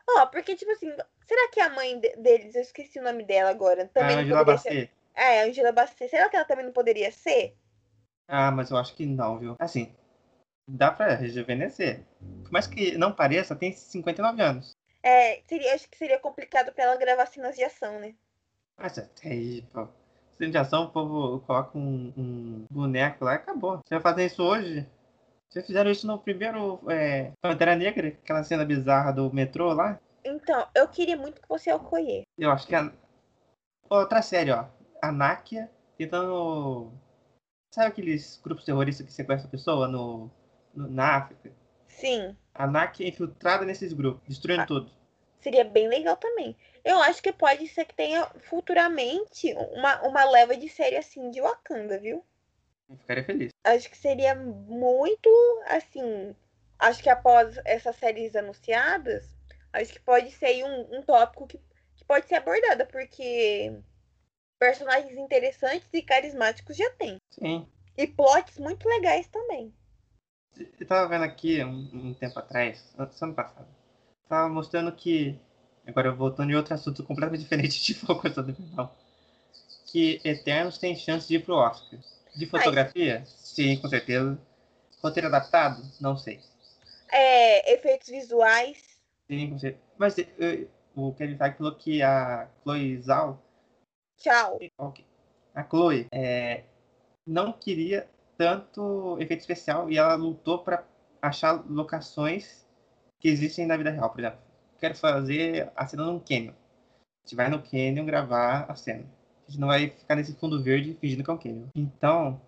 Ó, 0.08 0.22
oh, 0.22 0.26
porque, 0.28 0.54
tipo 0.54 0.70
assim, 0.72 0.90
será 1.26 1.48
que 1.50 1.60
a 1.60 1.70
mãe 1.70 1.98
deles, 1.98 2.54
eu 2.54 2.62
esqueci 2.62 2.98
o 2.98 3.02
nome 3.02 3.24
dela 3.24 3.50
agora, 3.50 3.86
também 3.88 4.16
a 4.16 4.20
Angela 4.20 4.44
Bassett. 4.44 4.74
Ser... 4.74 4.90
É, 5.14 5.42
a 5.42 5.44
Angela 5.46 5.72
Bassett. 5.72 6.08
Será 6.08 6.28
que 6.28 6.36
ela 6.36 6.44
também 6.44 6.64
não 6.64 6.72
poderia 6.72 7.10
ser? 7.10 7.56
Ah, 8.28 8.50
mas 8.50 8.70
eu 8.70 8.76
acho 8.76 8.94
que 8.94 9.06
não, 9.06 9.38
viu? 9.38 9.56
Assim, 9.58 9.94
dá 10.66 10.90
pra 10.90 11.14
rejuvenescer. 11.14 12.04
Por 12.42 12.52
mais 12.52 12.66
que 12.66 12.96
não 12.96 13.12
pareça, 13.12 13.56
tem 13.56 13.72
59 13.72 14.42
anos. 14.42 14.76
É, 15.02 15.40
seria, 15.46 15.74
acho 15.74 15.88
que 15.88 15.96
seria 15.96 16.18
complicado 16.18 16.72
pra 16.72 16.84
ela 16.84 16.96
gravar 16.96 17.26
cenas 17.26 17.56
de 17.56 17.64
ação, 17.64 17.98
né? 17.98 18.14
Mas 18.78 18.98
até 18.98 19.28
aí, 19.28 19.62
pô. 19.72 19.88
Cena 20.32 20.50
de 20.50 20.58
ação, 20.58 20.84
o 20.84 20.90
povo 20.90 21.40
coloca 21.40 21.76
um, 21.76 22.12
um 22.16 22.66
boneco 22.70 23.24
lá 23.24 23.34
e 23.34 23.36
acabou. 23.36 23.80
Você 23.84 23.94
vai 23.94 24.00
fazer 24.00 24.26
isso 24.26 24.42
hoje? 24.42 24.86
Já 25.50 25.62
fizeram 25.62 25.90
isso 25.90 26.06
no 26.06 26.18
primeiro 26.18 26.80
é, 26.90 27.32
Pantera 27.40 27.76
Negra, 27.76 28.08
aquela 28.08 28.42
cena 28.42 28.64
bizarra 28.64 29.12
do 29.12 29.32
metrô 29.32 29.72
lá? 29.72 30.00
Então, 30.24 30.66
eu 30.74 30.88
queria 30.88 31.16
muito 31.16 31.40
que 31.40 31.48
você 31.48 31.70
acolher. 31.70 32.22
Eu 32.38 32.50
acho 32.50 32.66
que 32.66 32.74
a... 32.74 32.90
Outra 33.90 34.22
série, 34.22 34.50
ó. 34.50 34.66
A 35.02 35.12
Nákia 35.12 35.70
tentando... 35.96 36.90
Sabe 37.74 37.88
aqueles 37.88 38.40
grupos 38.42 38.64
terroristas 38.64 39.04
que 39.06 39.12
sequestram 39.12 39.48
a 39.48 39.50
pessoa 39.50 39.88
no 39.88 40.30
na 40.74 41.16
África. 41.16 41.52
Sim. 41.88 42.36
A 42.54 42.66
é 43.00 43.08
infiltrada 43.08 43.64
nesses 43.64 43.92
grupos, 43.92 44.26
destruindo 44.28 44.62
ah, 44.62 44.66
tudo. 44.66 44.90
Seria 45.40 45.64
bem 45.64 45.88
legal 45.88 46.16
também. 46.16 46.56
Eu 46.84 47.00
acho 47.02 47.22
que 47.22 47.32
pode 47.32 47.66
ser 47.68 47.84
que 47.84 47.94
tenha 47.94 48.26
futuramente 48.48 49.54
uma, 49.72 50.02
uma 50.02 50.24
leva 50.24 50.56
de 50.56 50.68
série 50.68 50.96
assim 50.96 51.30
de 51.30 51.40
Wakanda, 51.40 51.98
viu? 51.98 52.24
Eu 52.88 52.96
ficaria 52.96 53.24
feliz. 53.24 53.52
Acho 53.64 53.88
que 53.88 53.96
seria 53.96 54.34
muito 54.34 55.30
assim. 55.66 56.34
Acho 56.78 57.02
que 57.02 57.08
após 57.08 57.56
essas 57.64 57.94
séries 57.96 58.34
anunciadas, 58.34 59.36
acho 59.72 59.92
que 59.92 60.00
pode 60.00 60.30
ser 60.32 60.64
um, 60.64 60.98
um 60.98 61.02
tópico 61.02 61.46
que, 61.46 61.60
que 61.94 62.04
pode 62.04 62.26
ser 62.26 62.36
abordado, 62.36 62.86
porque 62.86 63.72
personagens 64.58 65.16
interessantes 65.16 65.88
e 65.92 66.02
carismáticos 66.02 66.76
já 66.76 66.90
tem. 66.90 67.16
Sim. 67.30 67.66
E 67.96 68.06
plots 68.06 68.58
muito 68.58 68.88
legais 68.88 69.26
também. 69.28 69.72
Eu 70.78 70.86
tava 70.86 71.08
vendo 71.08 71.24
aqui 71.24 71.64
um, 71.64 71.90
um 71.92 72.14
tempo 72.14 72.38
atrás, 72.38 72.94
ano 72.98 73.34
passado, 73.34 73.68
tava 74.28 74.48
mostrando 74.48 74.92
que, 74.92 75.38
agora 75.86 76.12
voltando 76.12 76.50
em 76.50 76.54
outro 76.54 76.74
assunto 76.74 77.02
completamente 77.02 77.42
diferente 77.42 77.82
de 77.82 77.94
foco 77.94 78.28
do 78.28 78.54
final, 78.54 78.96
que 79.86 80.20
Eternos 80.24 80.78
tem 80.78 80.96
chance 80.96 81.28
de 81.28 81.36
ir 81.36 81.44
pro 81.44 81.54
Oscar. 81.54 81.98
De 82.34 82.46
fotografia? 82.46 83.18
Ai. 83.18 83.26
Sim, 83.26 83.76
com 83.76 83.88
certeza. 83.88 84.38
Roteiro 85.02 85.28
adaptado? 85.28 85.82
Não 86.00 86.16
sei. 86.16 86.40
É, 87.10 87.74
efeitos 87.74 88.08
visuais? 88.08 88.98
Sim, 89.28 89.50
com 89.50 89.58
certeza. 89.58 89.82
Mas 89.98 90.16
eu, 90.18 90.68
o 90.94 91.12
Kevin 91.12 91.36
Feige 91.36 91.56
falou 91.56 91.74
que 91.74 92.02
a 92.02 92.48
Chloe 92.62 93.02
Zhao... 93.02 93.42
Tchau. 94.16 94.58
A 95.54 95.64
Chloe 95.64 96.06
é, 96.10 96.64
não 97.26 97.52
queria 97.52 98.08
tanto 98.38 99.16
efeito 99.20 99.40
especial 99.40 99.90
e 99.90 99.98
ela 99.98 100.14
lutou 100.14 100.58
para 100.60 100.84
achar 101.20 101.62
locações 101.68 102.66
que 103.20 103.28
existem 103.28 103.66
na 103.66 103.76
vida 103.76 103.90
real. 103.90 104.10
Por 104.10 104.20
exemplo, 104.20 104.38
quero 104.82 104.96
fazer 104.96 105.70
a 105.76 105.86
cena 105.86 106.06
num 106.06 106.18
canyon. 106.18 106.50
A 106.50 107.24
gente 107.24 107.36
vai 107.36 107.48
no 107.48 107.62
canyon 107.62 108.04
gravar 108.04 108.66
a 108.68 108.74
cena. 108.74 109.04
A 109.46 109.50
gente 109.50 109.60
não 109.60 109.68
vai 109.68 109.88
ficar 109.88 110.16
nesse 110.16 110.34
fundo 110.34 110.60
verde 110.60 110.98
fingindo 111.00 111.22
que 111.22 111.30
é 111.30 111.32
um 111.32 111.38
canyon. 111.38 111.66
Então, 111.72 112.40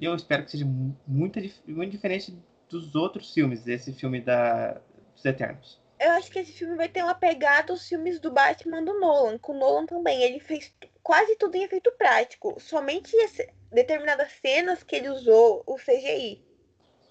eu 0.00 0.12
espero 0.16 0.44
que 0.44 0.50
seja 0.50 0.66
muito, 1.06 1.38
muito 1.68 1.92
diferente 1.92 2.36
dos 2.68 2.96
outros 2.96 3.32
filmes, 3.32 3.62
desse 3.62 3.92
filme 3.92 4.20
da, 4.20 4.80
dos 5.14 5.24
Eternos. 5.24 5.80
Eu 6.00 6.10
acho 6.12 6.28
que 6.32 6.40
esse 6.40 6.52
filme 6.52 6.74
vai 6.74 6.88
ter 6.88 7.04
uma 7.04 7.14
pegada 7.14 7.72
aos 7.72 7.88
filmes 7.88 8.18
do 8.18 8.32
Batman 8.32 8.82
do 8.82 8.98
Nolan. 8.98 9.38
Com 9.38 9.52
o 9.52 9.58
Nolan 9.58 9.86
também. 9.86 10.22
Ele 10.22 10.40
fez 10.40 10.74
quase 11.04 11.36
tudo 11.36 11.54
em 11.54 11.62
efeito 11.62 11.92
prático. 11.92 12.56
Somente 12.58 13.14
esse, 13.14 13.48
determinadas 13.70 14.32
cenas 14.42 14.82
que 14.82 14.96
ele 14.96 15.08
usou 15.08 15.62
o 15.66 15.76
CGI. 15.76 16.42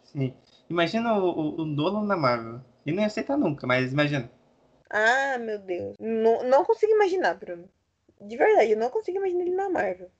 Sim. 0.03 0.34
Imagina 0.70 1.14
o, 1.14 1.30
o, 1.30 1.62
o 1.62 1.66
Nolan 1.66 2.03
na 2.03 2.18
Marvel. 2.18 2.62
Ele 2.86 2.97
não 2.97 3.03
ia 3.03 3.07
aceitar 3.07 3.38
nunca, 3.38 3.66
mas 3.66 3.93
imagina. 3.93 4.30
Ah, 4.90 5.38
meu 5.38 5.60
Deus. 5.60 5.96
Não, 6.00 6.44
não 6.44 6.66
consigo 6.66 6.92
imaginar, 6.94 7.36
Bruno. 7.36 7.70
De 8.22 8.36
verdade, 8.36 8.72
eu 8.72 8.78
não 8.78 8.90
consigo 8.90 9.18
imaginar 9.18 9.42
ele 9.42 9.56
na 9.56 9.70
Marvel. 9.70 10.12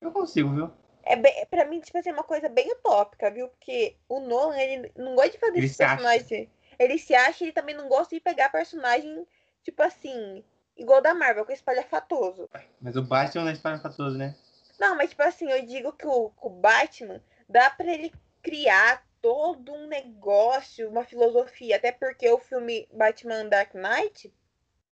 Eu 0.00 0.12
consigo, 0.12 0.50
viu? 0.50 0.70
É 1.02 1.16
bem, 1.16 1.46
pra 1.46 1.64
mim, 1.64 1.80
tipo 1.80 1.96
assim, 1.98 2.10
é 2.10 2.12
uma 2.12 2.24
coisa 2.24 2.48
bem 2.48 2.70
utópica, 2.72 3.30
viu? 3.30 3.48
Porque 3.48 3.96
o 4.08 4.20
Nolan, 4.20 4.58
ele 4.58 4.92
não 4.96 5.14
gosta 5.14 5.30
de 5.30 5.38
fazer 5.38 5.58
ele 5.58 5.66
esse 5.66 5.78
personagem. 5.78 6.42
Acha. 6.42 6.50
Ele 6.78 6.98
se 6.98 7.14
acha 7.14 7.44
e 7.44 7.46
ele 7.46 7.52
também 7.52 7.74
não 7.74 7.88
gosta 7.88 8.14
de 8.14 8.20
pegar 8.20 8.50
personagem, 8.50 9.26
tipo 9.62 9.82
assim, 9.82 10.44
igual 10.76 11.00
da 11.00 11.14
Marvel, 11.14 11.44
com 11.44 11.52
espalhafatoso. 11.52 12.48
Mas 12.80 12.96
o 12.96 13.02
Batman 13.02 13.44
não 13.44 13.50
é 13.50 13.54
espalhafatoso, 13.54 14.18
né? 14.18 14.34
Não, 14.78 14.96
mas 14.96 15.10
tipo 15.10 15.22
assim, 15.22 15.50
eu 15.50 15.64
digo 15.64 15.92
que 15.92 16.06
o, 16.06 16.32
o 16.40 16.50
Batman 16.50 17.22
dá 17.48 17.70
para 17.70 17.92
ele 17.92 18.12
criar 18.42 19.04
todo 19.26 19.72
um 19.72 19.88
negócio, 19.88 20.88
uma 20.88 21.04
filosofia, 21.04 21.74
até 21.74 21.90
porque 21.90 22.30
o 22.30 22.38
filme 22.38 22.88
Batman 22.92 23.46
Dark 23.46 23.74
Knight 23.74 24.32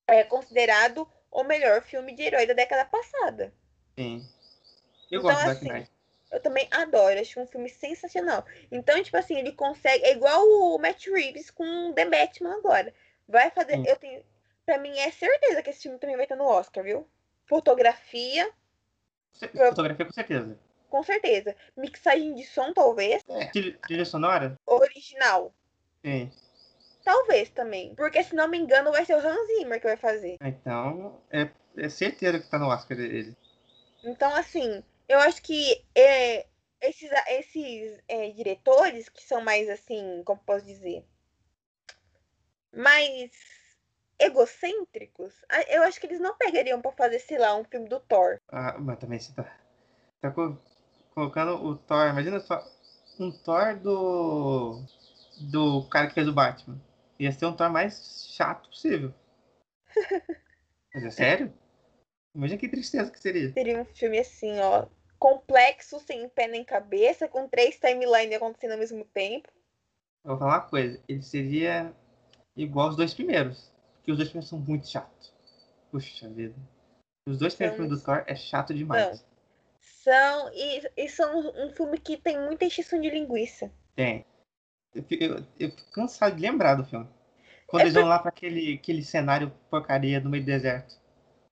é 0.06 0.22
considerado 0.26 1.08
o 1.32 1.44
melhor 1.46 1.82
filme 1.82 2.14
de 2.14 2.24
herói 2.24 2.46
da 2.46 2.54
década 2.54 2.84
passada. 2.84 3.54
Sim. 3.98 4.28
Eu 5.10 5.20
então, 5.20 5.32
gosto 5.32 5.46
do 5.46 5.52
assim, 5.52 5.68
Dark 5.68 5.80
Knight. 5.80 5.92
Eu 6.30 6.42
também 6.42 6.68
adoro, 6.72 7.18
acho 7.18 7.40
um 7.40 7.48
filme 7.48 7.70
sensacional. 7.70 8.46
Então, 8.70 9.02
tipo 9.02 9.16
assim, 9.16 9.38
ele 9.38 9.54
consegue. 9.54 10.04
É 10.04 10.12
igual 10.12 10.46
o 10.46 10.78
Matt 10.78 11.08
Reeves 11.08 11.50
com 11.50 11.94
The 11.94 12.04
Batman 12.04 12.58
agora. 12.58 12.94
Vai 13.30 13.50
fazer. 13.52 13.78
Sim. 13.78 13.88
Eu 13.88 13.96
tenho. 13.96 14.26
Pra 14.66 14.78
mim 14.78 15.00
é 15.00 15.10
certeza 15.10 15.64
que 15.64 15.70
esse 15.70 15.84
filme 15.84 16.00
também 16.00 16.18
vai 16.18 16.26
estar 16.26 16.36
no 16.36 16.44
Oscar, 16.44 16.84
viu? 16.84 17.08
Fotografia, 17.46 18.52
Fotografia 19.70 20.06
com 20.06 20.12
certeza. 20.12 20.60
Com 20.90 21.04
certeza. 21.04 21.56
Mixagem 21.76 22.34
de 22.36 22.46
som, 22.46 22.74
talvez. 22.74 23.24
É. 23.30 23.48
Trilha 23.48 24.06
sonora? 24.06 24.58
Original. 24.66 25.54
Sim. 26.04 26.32
Talvez 27.04 27.50
também. 27.50 27.96
Porque, 27.96 28.24
se 28.24 28.36
não 28.36 28.48
me 28.48 28.58
engano, 28.58 28.92
vai 28.92 29.06
ser 29.06 29.16
o 29.16 29.20
Hans 29.20 29.48
Zimmer 29.48 29.80
que 29.80 29.88
vai 29.88 29.98
fazer. 29.98 30.38
Então, 30.42 31.22
é, 31.32 31.50
é 31.78 31.90
certeza 31.90 32.40
que 32.40 32.50
tá 32.50 32.60
no 32.60 32.68
Oscar 32.68 32.98
dele. 32.98 33.36
Então, 34.04 34.34
assim, 34.36 34.84
eu 35.08 35.20
acho 35.20 35.42
que 35.42 35.86
é, 35.96 36.46
esses, 36.82 37.10
esses 37.28 38.00
é, 38.08 38.30
diretores 38.32 39.10
que 39.10 39.24
são 39.24 39.42
mais, 39.42 39.70
assim, 39.70 40.22
como 40.26 40.40
posso 40.42 40.66
dizer, 40.66 41.06
mais 42.76 43.32
egocêntricos, 44.20 45.34
eu 45.70 45.84
acho 45.84 46.00
que 46.00 46.08
eles 46.08 46.20
não 46.20 46.36
pegariam 46.36 46.82
para 46.82 46.92
fazer, 46.92 47.20
sei 47.20 47.38
lá, 47.38 47.56
um 47.56 47.64
filme 47.64 47.88
do 47.88 48.00
Thor. 48.00 48.40
Ah, 48.50 48.78
mas 48.80 49.00
também 49.00 49.20
você 49.20 49.34
tá, 49.34 49.44
tá 50.22 50.32
colocando 51.18 51.56
o 51.66 51.76
Thor. 51.76 52.10
Imagina 52.10 52.40
só 52.40 52.64
um 53.20 53.32
Thor 53.32 53.76
do. 53.80 54.84
do 55.50 55.84
cara 55.90 56.08
que 56.08 56.14
fez 56.14 56.28
o 56.28 56.34
Batman. 56.34 56.80
Ia 57.18 57.32
ser 57.32 57.48
um 57.48 57.54
Thor 57.54 57.72
mais 57.72 58.28
chato 58.30 58.70
possível. 58.70 59.12
Mas 60.94 61.04
é 61.04 61.10
sério? 61.10 61.54
Imagina 62.36 62.60
que 62.60 62.70
tristeza 62.70 63.10
que 63.10 63.20
seria. 63.20 63.52
Seria 63.52 63.82
um 63.82 63.86
filme 63.86 64.20
assim, 64.20 64.60
ó. 64.60 64.86
Complexo, 65.18 66.00
sem 66.00 66.30
pé 66.30 66.48
nem 66.48 66.64
cabeça, 66.64 67.28
com 67.28 67.48
três 67.48 67.80
timelines 67.80 68.36
acontecendo 68.36 68.74
ao 68.74 68.78
mesmo 68.78 69.04
tempo. 69.06 69.50
Eu 70.24 70.32
vou 70.32 70.38
falar 70.38 70.58
uma 70.58 70.70
coisa. 70.70 71.02
Ele 71.08 71.24
seria 71.24 71.92
igual 72.56 72.88
aos 72.88 72.96
dois 72.96 73.16
primeiros. 73.16 73.74
Porque 73.96 74.12
os 74.12 74.18
dois 74.18 74.30
primeiros 74.30 74.50
são 74.50 74.60
muito 74.60 74.88
chatos. 74.88 75.34
Puxa 75.92 76.30
vida. 76.30 76.56
Os 77.28 77.40
dois 77.40 77.56
primeiros 77.56 77.78
filmes 77.78 78.00
do 78.00 78.06
Thor 78.06 78.24
é 78.28 78.36
chato 78.36 78.72
demais. 78.72 79.22
Não. 79.22 79.37
São. 80.08 80.52
E, 80.54 81.10
são 81.10 81.66
um 81.66 81.70
filme 81.72 81.98
que 81.98 82.16
tem 82.16 82.40
muita 82.40 82.64
extinção 82.64 83.02
de 83.02 83.10
linguiça. 83.10 83.70
Tem. 83.94 84.26
Eu, 84.96 85.04
eu, 85.20 85.46
eu 85.60 85.72
fico 85.72 85.92
cansado 85.92 86.38
de 86.38 86.42
lembrar 86.42 86.76
do 86.76 86.86
filme. 86.86 87.10
Quando 87.68 87.82
é 87.82 87.84
eles 87.84 87.94
por... 87.94 88.00
vão 88.00 88.10
lá 88.10 88.20
para 88.20 88.30
aquele, 88.30 88.76
aquele 88.76 89.04
cenário 89.04 89.52
porcaria 89.70 90.22
no 90.22 90.30
meio 90.30 90.44
do 90.44 90.46
deserto. 90.46 90.96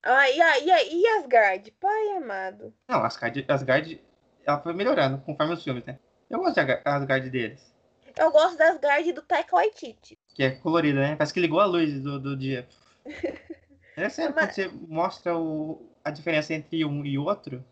Ah, 0.02 0.30
e, 0.30 0.38
e, 0.38 1.02
e 1.02 1.06
Asgard? 1.18 1.70
Pai 1.72 2.16
amado. 2.16 2.72
Não, 2.88 3.04
Asgard, 3.04 3.44
Asgard 3.46 4.00
ela 4.46 4.60
foi 4.60 4.72
melhorando 4.72 5.18
conforme 5.18 5.52
os 5.52 5.62
filmes, 5.62 5.84
né? 5.84 5.98
Eu 6.30 6.38
gosto 6.38 6.54
da 6.54 6.80
Asgard 6.84 7.28
deles. 7.28 7.74
Eu 8.16 8.30
gosto 8.30 8.56
das 8.56 8.76
Asgard 8.76 9.12
do 9.12 9.20
Taika 9.20 9.54
Waititi. 9.54 10.18
Que 10.34 10.44
é 10.44 10.50
colorida, 10.52 11.00
né? 11.00 11.16
Parece 11.16 11.34
que 11.34 11.40
ligou 11.40 11.60
a 11.60 11.66
luz 11.66 12.00
do, 12.00 12.18
do 12.18 12.34
dia. 12.34 12.66
é 13.96 14.08
sério, 14.08 14.34
Mas... 14.34 14.46
quando 14.46 14.54
você 14.54 14.68
mostra 14.88 15.36
o, 15.36 15.92
a 16.02 16.10
diferença 16.10 16.54
entre 16.54 16.84
um 16.86 17.04
e 17.04 17.18
outro, 17.18 17.62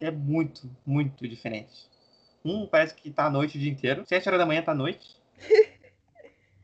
é 0.00 0.10
muito, 0.10 0.70
muito 0.84 1.26
diferente. 1.26 1.88
Um 2.44 2.66
parece 2.66 2.94
que 2.94 3.10
tá 3.10 3.26
à 3.26 3.30
noite 3.30 3.56
o 3.56 3.60
dia 3.60 3.70
inteiro. 3.70 4.04
Sete 4.06 4.28
horas 4.28 4.38
da 4.38 4.46
manhã 4.46 4.62
tá 4.62 4.74
noite. 4.74 5.16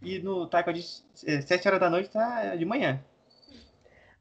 e 0.03 0.19
no 0.19 0.47
Taika 0.47 0.73
de 0.73 0.85
é, 1.27 1.41
sete 1.41 1.67
horas 1.67 1.81
da 1.81 1.89
noite 1.89 2.11
tá 2.11 2.55
de 2.55 2.65
manhã. 2.65 3.03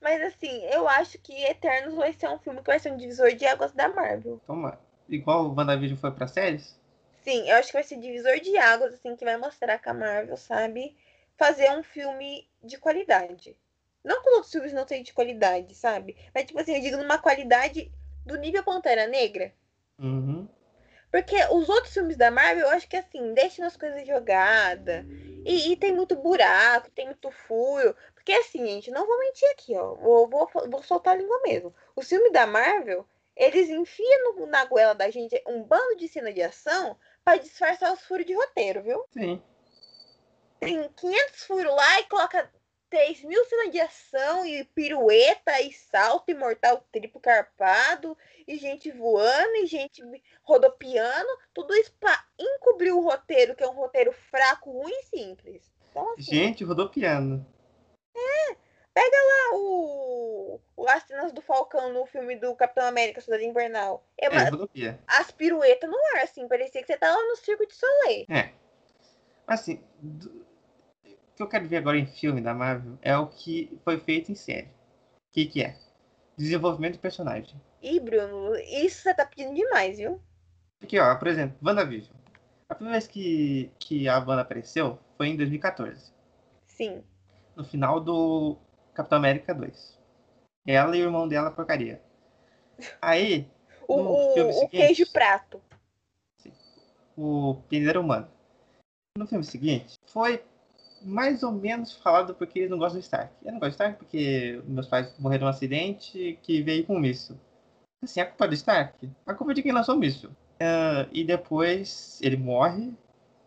Mas 0.01 0.21
assim, 0.21 0.63
eu 0.65 0.87
acho 0.87 1.17
que 1.19 1.33
Eternos 1.43 1.95
vai 1.95 2.13
ser 2.13 2.29
um 2.29 2.39
filme 2.39 2.61
que 2.61 2.67
vai 2.67 2.79
ser 2.79 2.91
um 2.91 2.97
divisor 2.97 3.33
de 3.35 3.45
águas 3.45 3.73
da 3.73 3.89
Marvel. 3.89 4.39
Toma. 4.47 4.79
Igual 5.09 5.45
o 5.45 5.55
WandaVision 5.55 5.99
foi 5.99 6.11
pra 6.11 6.27
séries? 6.27 6.79
Sim, 7.21 7.49
eu 7.49 7.57
acho 7.57 7.67
que 7.67 7.73
vai 7.73 7.83
ser 7.83 7.99
divisor 7.99 8.39
de 8.39 8.57
águas, 8.57 8.93
assim, 8.93 9.15
que 9.15 9.25
vai 9.25 9.35
mostrar 9.37 9.77
que 9.77 9.89
a 9.89 9.93
Marvel 9.93 10.37
sabe 10.37 10.95
fazer 11.35 11.69
um 11.71 11.83
filme 11.83 12.47
de 12.63 12.77
qualidade. 12.77 13.57
Não 14.03 14.21
que 14.21 14.29
os 14.29 14.35
outros 14.35 14.51
filmes 14.51 14.71
não 14.71 14.87
sejam 14.87 15.03
de 15.03 15.13
qualidade, 15.13 15.75
sabe? 15.75 16.15
Mas, 16.33 16.45
tipo 16.45 16.59
assim, 16.59 16.75
eu 16.75 16.81
digo 16.81 16.97
numa 16.97 17.17
qualidade 17.17 17.91
do 18.29 18.37
nível 18.37 18.63
Pantera 18.63 19.07
Negra. 19.07 19.51
Uhum. 19.97 20.47
Porque 21.11 21.35
os 21.51 21.67
outros 21.67 21.93
filmes 21.93 22.15
da 22.15 22.29
Marvel, 22.29 22.67
eu 22.67 22.71
acho 22.71 22.87
que 22.87 22.95
assim, 22.95 23.33
deixam 23.33 23.65
as 23.65 23.75
coisas 23.75 24.05
jogadas. 24.07 25.03
E, 25.43 25.71
e, 25.71 25.75
tem 25.75 25.91
muito 25.91 26.15
buraco, 26.15 26.91
tem 26.91 27.05
muito 27.05 27.31
furo. 27.31 27.95
Porque 28.13 28.31
assim, 28.31 28.65
gente, 28.65 28.91
não 28.91 29.07
vou 29.07 29.19
mentir 29.19 29.49
aqui, 29.49 29.75
ó. 29.75 29.95
Vou, 29.95 30.29
vou, 30.29 30.47
vou 30.69 30.83
soltar 30.83 31.15
a 31.15 31.17
língua 31.17 31.41
mesmo. 31.41 31.73
O 31.95 32.01
filme 32.01 32.31
da 32.31 32.45
Marvel, 32.45 33.05
eles 33.35 33.69
enfiam 33.69 34.35
no, 34.35 34.45
na 34.45 34.65
goela 34.65 34.93
da 34.93 35.09
gente 35.09 35.41
um 35.47 35.63
bando 35.63 35.95
de 35.97 36.07
cena 36.07 36.31
de 36.31 36.43
ação 36.43 36.95
para 37.23 37.37
disfarçar 37.37 37.91
os 37.91 38.01
furos 38.01 38.25
de 38.25 38.33
roteiro, 38.33 38.83
viu? 38.83 39.03
Sim. 39.11 39.41
Tem 40.59 40.87
500 40.89 41.43
furos 41.45 41.73
lá 41.73 41.99
e 42.01 42.03
coloca 42.03 42.51
3 42.89 43.23
mil 43.23 43.43
cenas 43.45 43.71
de 43.71 43.79
ação 43.79 44.45
e 44.45 44.63
pirueta 44.63 45.61
e 45.61 45.71
salto 45.71 46.29
e 46.29 46.33
mortal 46.33 46.83
triplo 46.91 47.21
carpado 47.21 48.17
e 48.47 48.57
gente 48.57 48.91
voando 48.91 49.55
e 49.57 49.67
gente 49.67 50.01
rodopiando, 50.43 51.29
tudo 51.53 51.75
isso 51.75 51.93
para 51.99 52.25
encobrir 52.37 52.91
o 52.91 53.01
roteiro, 53.01 53.55
que 53.55 53.63
é 53.63 53.69
um 53.69 53.75
roteiro 53.75 54.11
fraco, 54.11 54.71
ruim 54.71 54.91
e 54.91 55.03
simples. 55.03 55.71
Então, 55.91 56.13
assim, 56.13 56.23
gente 56.23 56.63
rodopiando. 56.63 57.45
É, 58.15 58.55
pega 58.93 59.17
lá 59.17 59.57
o, 59.57 60.59
o 60.75 60.87
As 60.87 61.03
Cenas 61.03 61.31
do 61.31 61.41
Falcão 61.41 61.93
no 61.93 62.05
filme 62.07 62.35
do 62.35 62.55
Capitão 62.55 62.87
América, 62.87 63.21
Cidade 63.21 63.45
Invernal. 63.45 64.03
É, 64.19 64.25
é 64.25 64.49
rodopia. 64.49 64.99
As 65.07 65.29
piruetas 65.31 65.89
no 65.89 65.97
ar, 66.15 66.23
assim, 66.23 66.47
parecia 66.47 66.81
que 66.81 66.87
você 66.87 66.97
tá 66.97 67.15
lá 67.15 67.27
no 67.27 67.35
Circo 67.35 67.67
de 67.67 67.75
Soleil. 67.75 68.25
É. 68.29 68.51
Assim, 69.45 69.83
que 71.39 71.43
eu 71.43 71.47
quero 71.47 71.69
ver 71.69 71.77
agora 71.77 71.97
em 71.97 72.05
filme 72.05 72.41
da 72.41 72.53
Marvel 72.53 72.97
é 73.01 73.17
o 73.17 73.25
que 73.25 73.79
foi 73.85 73.97
feito 73.97 74.29
em 74.29 74.35
série. 74.35 74.67
O 74.67 75.31
que, 75.31 75.45
que 75.45 75.63
é? 75.63 75.77
Desenvolvimento 76.35 76.93
de 76.93 76.99
personagem. 76.99 77.55
Ih, 77.81 78.01
Bruno, 78.01 78.57
isso 78.57 79.03
você 79.03 79.13
tá 79.13 79.25
pedindo 79.25 79.55
demais, 79.55 79.97
viu? 79.97 80.21
Porque, 80.81 80.99
ó, 80.99 81.15
por 81.15 81.29
exemplo, 81.29 81.57
WandaVision. 81.65 82.13
A 82.67 82.75
primeira 82.75 82.99
vez 82.99 83.07
que, 83.07 83.71
que 83.79 84.09
a 84.09 84.19
Wanda 84.19 84.41
apareceu 84.41 84.99
foi 85.15 85.27
em 85.27 85.37
2014. 85.37 86.11
Sim. 86.65 87.01
No 87.55 87.63
final 87.63 88.01
do 88.01 88.57
Capitão 88.93 89.17
América 89.17 89.53
2. 89.53 89.97
Ela 90.67 90.97
e 90.97 91.01
o 91.01 91.05
irmão 91.05 91.25
dela 91.25 91.51
porcaria. 91.51 92.01
Aí. 93.01 93.49
o, 93.87 93.95
o, 93.95 94.33
seguinte, 94.33 94.65
o 94.65 94.67
queijo 94.67 95.11
prato. 95.13 95.61
Sim, 96.37 96.51
o 97.15 97.55
Pineiro 97.69 98.01
Humano. 98.01 98.29
No 99.17 99.25
filme 99.25 99.45
seguinte, 99.45 99.97
foi 100.05 100.43
mais 101.01 101.43
ou 101.43 101.51
menos 101.51 101.93
falado 101.97 102.33
porque 102.35 102.59
eles 102.59 102.71
não 102.71 102.77
gostam 102.77 102.99
do 102.99 103.03
Stark. 103.03 103.33
Eu 103.43 103.51
não 103.51 103.59
gosto 103.59 103.71
do 103.71 103.75
Stark 103.75 103.97
porque 103.97 104.61
meus 104.65 104.87
pais 104.87 105.13
morreram 105.19 105.45
num 105.45 105.49
acidente 105.49 106.37
que 106.43 106.61
veio 106.61 106.85
com 106.85 106.99
míssil. 106.99 107.37
Assim, 108.01 108.21
a 108.21 108.25
culpa 108.25 108.45
é 108.45 108.47
do 108.47 108.53
Stark? 108.53 109.09
A 109.25 109.33
culpa 109.33 109.51
é 109.51 109.55
de 109.55 109.63
quem 109.63 109.71
lançou 109.71 109.95
o 109.95 109.99
míssil. 109.99 110.29
Uh, 110.29 111.07
e 111.11 111.23
depois 111.23 112.19
ele 112.21 112.37
morre. 112.37 112.93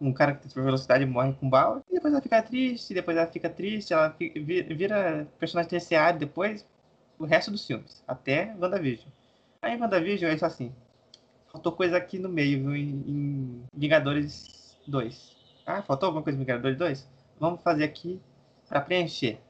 Um 0.01 0.13
cara 0.13 0.35
que 0.35 0.49
tem 0.49 0.65
velocidade 0.65 1.07
morre 1.07 1.33
com 1.35 1.49
bala. 1.49 1.83
E 1.89 1.95
depois 1.95 2.13
ela 2.13 2.23
fica 2.23 2.43
triste, 2.43 2.93
depois 2.93 3.17
ela 3.17 3.27
fica 3.27 3.49
triste, 3.49 3.93
ela 3.93 4.11
fica, 4.11 4.41
vira 4.41 5.29
personagem 5.39 5.71
terciário 5.71 6.19
depois 6.19 6.67
o 7.19 7.25
resto 7.25 7.51
dos 7.51 7.67
filmes. 7.67 8.03
Até 8.07 8.55
WandaVision. 8.59 9.09
Aí 9.63 9.81
WandaVision 9.81 10.33
é 10.33 10.37
só 10.37 10.47
assim. 10.47 10.73
Faltou 11.53 11.73
coisa 11.73 11.97
aqui 11.97 12.19
no 12.19 12.29
meio, 12.29 12.63
viu? 12.63 12.75
Em, 12.75 13.05
em 13.07 13.63
Vingadores 13.75 14.77
2. 14.89 15.37
Ah, 15.65 15.83
faltou 15.83 16.09
alguma 16.09 16.23
coisa 16.23 16.37
em 16.37 16.41
Vingadores 16.41 16.77
2? 16.77 17.09
Vamos 17.43 17.61
fazer 17.61 17.83
aqui 17.83 18.23
para 18.69 18.81
preencher. 18.81 19.41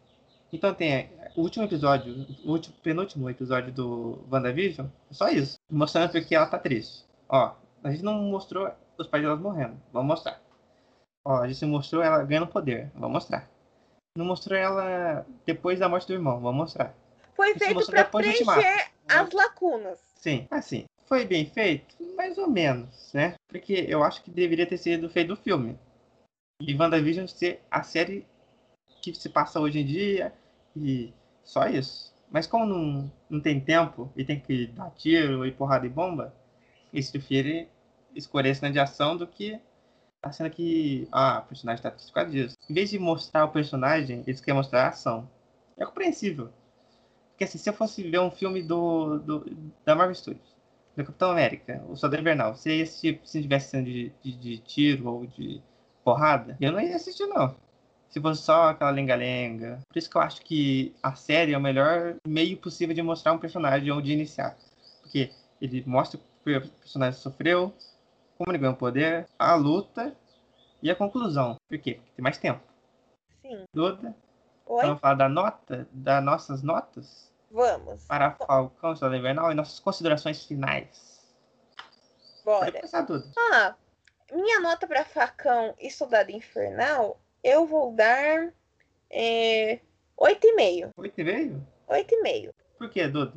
Então 0.50 0.72
tem 0.72 1.10
o 1.36 1.42
último 1.42 1.66
episódio, 1.66 2.26
o 2.42 2.52
último, 2.52 2.74
penúltimo 2.82 3.28
episódio 3.28 3.70
do 3.70 4.24
WandaVision, 4.32 4.86
é 5.10 5.14
só 5.14 5.28
isso. 5.28 5.58
Mostrando 5.70 6.10
porque 6.10 6.34
ela 6.34 6.46
tá 6.46 6.58
triste. 6.58 7.04
Ó, 7.28 7.54
a 7.84 7.90
gente 7.90 8.02
não 8.02 8.14
mostrou 8.14 8.70
os 8.96 9.06
pais 9.06 9.22
dela 9.22 9.36
morrendo. 9.36 9.76
Vamos 9.92 10.08
mostrar. 10.08 10.40
Ó, 11.22 11.42
a 11.42 11.48
gente 11.48 11.66
mostrou 11.66 12.02
ela 12.02 12.24
ganhando 12.24 12.46
poder. 12.46 12.90
Vamos 12.94 13.12
mostrar. 13.12 13.50
Não 14.16 14.24
mostrou 14.24 14.58
ela 14.58 15.26
depois 15.44 15.78
da 15.78 15.88
morte 15.88 16.06
do 16.06 16.14
irmão. 16.14 16.40
Vamos 16.40 16.56
mostrar. 16.56 16.94
Foi 17.34 17.54
feito 17.58 17.86
para 17.86 18.04
preencher 18.04 18.90
as 19.06 19.30
lacunas. 19.32 19.98
Sim, 20.14 20.46
assim. 20.50 20.84
Foi 21.04 21.26
bem 21.26 21.44
feito? 21.44 21.94
Mais 22.16 22.38
ou 22.38 22.48
menos, 22.48 23.12
né? 23.12 23.34
Porque 23.48 23.84
eu 23.86 24.02
acho 24.02 24.22
que 24.22 24.30
deveria 24.30 24.66
ter 24.66 24.78
sido 24.78 25.10
feito 25.10 25.34
o 25.34 25.36
filme 25.36 25.78
e 26.66 26.74
WandaVision 26.74 27.26
ser 27.26 27.60
a 27.70 27.82
série 27.82 28.26
que 29.00 29.14
se 29.14 29.28
passa 29.28 29.60
hoje 29.60 29.80
em 29.80 29.84
dia 29.84 30.32
e 30.76 31.12
só 31.44 31.66
isso. 31.66 32.12
Mas 32.30 32.46
como 32.46 32.64
não, 32.64 33.12
não 33.28 33.40
tem 33.40 33.60
tempo 33.60 34.10
e 34.16 34.24
tem 34.24 34.40
que 34.40 34.66
dar 34.68 34.90
tiro 34.90 35.44
e 35.44 35.52
porrada 35.52 35.86
e 35.86 35.90
bomba, 35.90 36.34
eles 36.92 37.10
preferem 37.10 37.68
escolher 38.14 38.50
a 38.50 38.54
cena 38.54 38.72
de 38.72 38.78
ação 38.78 39.16
do 39.16 39.26
que 39.26 39.60
a 40.22 40.30
cena 40.30 40.48
que 40.48 41.08
ah, 41.10 41.42
o 41.44 41.48
personagem 41.48 41.78
está 41.78 41.90
triste 41.90 42.12
causa 42.12 42.30
disso. 42.30 42.56
Em 42.70 42.74
vez 42.74 42.90
de 42.90 42.98
mostrar 42.98 43.44
o 43.44 43.50
personagem, 43.50 44.22
eles 44.26 44.40
querem 44.40 44.56
mostrar 44.56 44.84
a 44.84 44.88
ação. 44.88 45.28
É 45.76 45.84
compreensível. 45.84 46.50
Porque 47.30 47.44
assim, 47.44 47.58
se 47.58 47.68
eu 47.68 47.74
fosse 47.74 48.08
ver 48.08 48.20
um 48.20 48.30
filme 48.30 48.62
do, 48.62 49.18
do 49.18 49.44
da 49.84 49.96
Marvel 49.96 50.14
Studios, 50.14 50.54
do 50.96 51.04
Capitão 51.04 51.32
América, 51.32 51.82
o 51.88 51.96
Soldado 51.96 52.20
Invernal, 52.20 52.54
se 52.54 52.70
esse 52.70 53.00
tipo, 53.00 53.26
se 53.26 53.42
tivesse 53.42 53.70
cena 53.70 53.82
de, 53.82 54.12
de, 54.22 54.32
de 54.36 54.58
tiro 54.58 55.08
ou 55.08 55.26
de 55.26 55.60
porrada, 56.04 56.56
eu 56.60 56.72
não 56.72 56.80
ia 56.80 56.96
assistir, 56.96 57.26
não. 57.26 57.54
Se 58.10 58.20
fosse 58.20 58.42
só 58.42 58.68
aquela 58.68 58.90
lenga-lenga. 58.90 59.80
Por 59.88 59.98
isso 59.98 60.10
que 60.10 60.16
eu 60.16 60.20
acho 60.20 60.42
que 60.42 60.94
a 61.02 61.14
série 61.14 61.54
é 61.54 61.58
o 61.58 61.60
melhor 61.60 62.16
meio 62.26 62.58
possível 62.58 62.94
de 62.94 63.00
mostrar 63.00 63.32
um 63.32 63.38
personagem 63.38 63.90
ou 63.90 64.02
de 64.02 64.12
iniciar. 64.12 64.56
Porque 65.00 65.30
ele 65.60 65.82
mostra 65.86 66.20
o 66.20 66.44
que 66.44 66.56
o 66.56 66.68
personagem 66.72 67.18
sofreu, 67.18 67.72
como 68.36 68.50
ele 68.50 68.58
ganhou 68.58 68.74
poder, 68.74 69.26
a 69.38 69.54
luta 69.54 70.14
e 70.82 70.90
a 70.90 70.94
conclusão. 70.94 71.56
Por 71.68 71.78
quê? 71.78 71.94
Porque 71.94 72.12
tem 72.16 72.22
mais 72.22 72.36
tempo. 72.36 72.60
Sim. 73.40 73.64
Duda? 73.74 74.14
Oi? 74.66 74.82
Vamos 74.82 75.00
falar 75.00 75.14
da 75.14 75.28
nota, 75.28 75.88
das 75.90 76.22
nossas 76.22 76.62
notas? 76.62 77.32
Vamos. 77.50 78.04
Para 78.06 78.32
Falcão, 78.32 78.96
Soldado 78.96 79.16
Invernal 79.16 79.52
e 79.52 79.54
nossas 79.54 79.80
considerações 79.80 80.44
finais. 80.44 81.20
Bora. 82.44 82.66
Pode 82.66 82.72
começar, 82.72 83.02
Duda. 83.02 83.30
Ah, 83.52 83.74
minha 84.32 84.60
nota 84.60 84.86
para 84.86 85.04
Facão 85.04 85.74
e 85.78 85.90
Soldado 85.90 86.30
Infernal, 86.30 87.20
eu 87.42 87.66
vou 87.66 87.92
dar 87.94 88.52
é, 89.10 89.80
8,5. 90.18 90.90
8,5? 90.96 91.60
8,5. 91.88 92.50
Por 92.78 92.90
que, 92.90 93.06
Duda? 93.08 93.34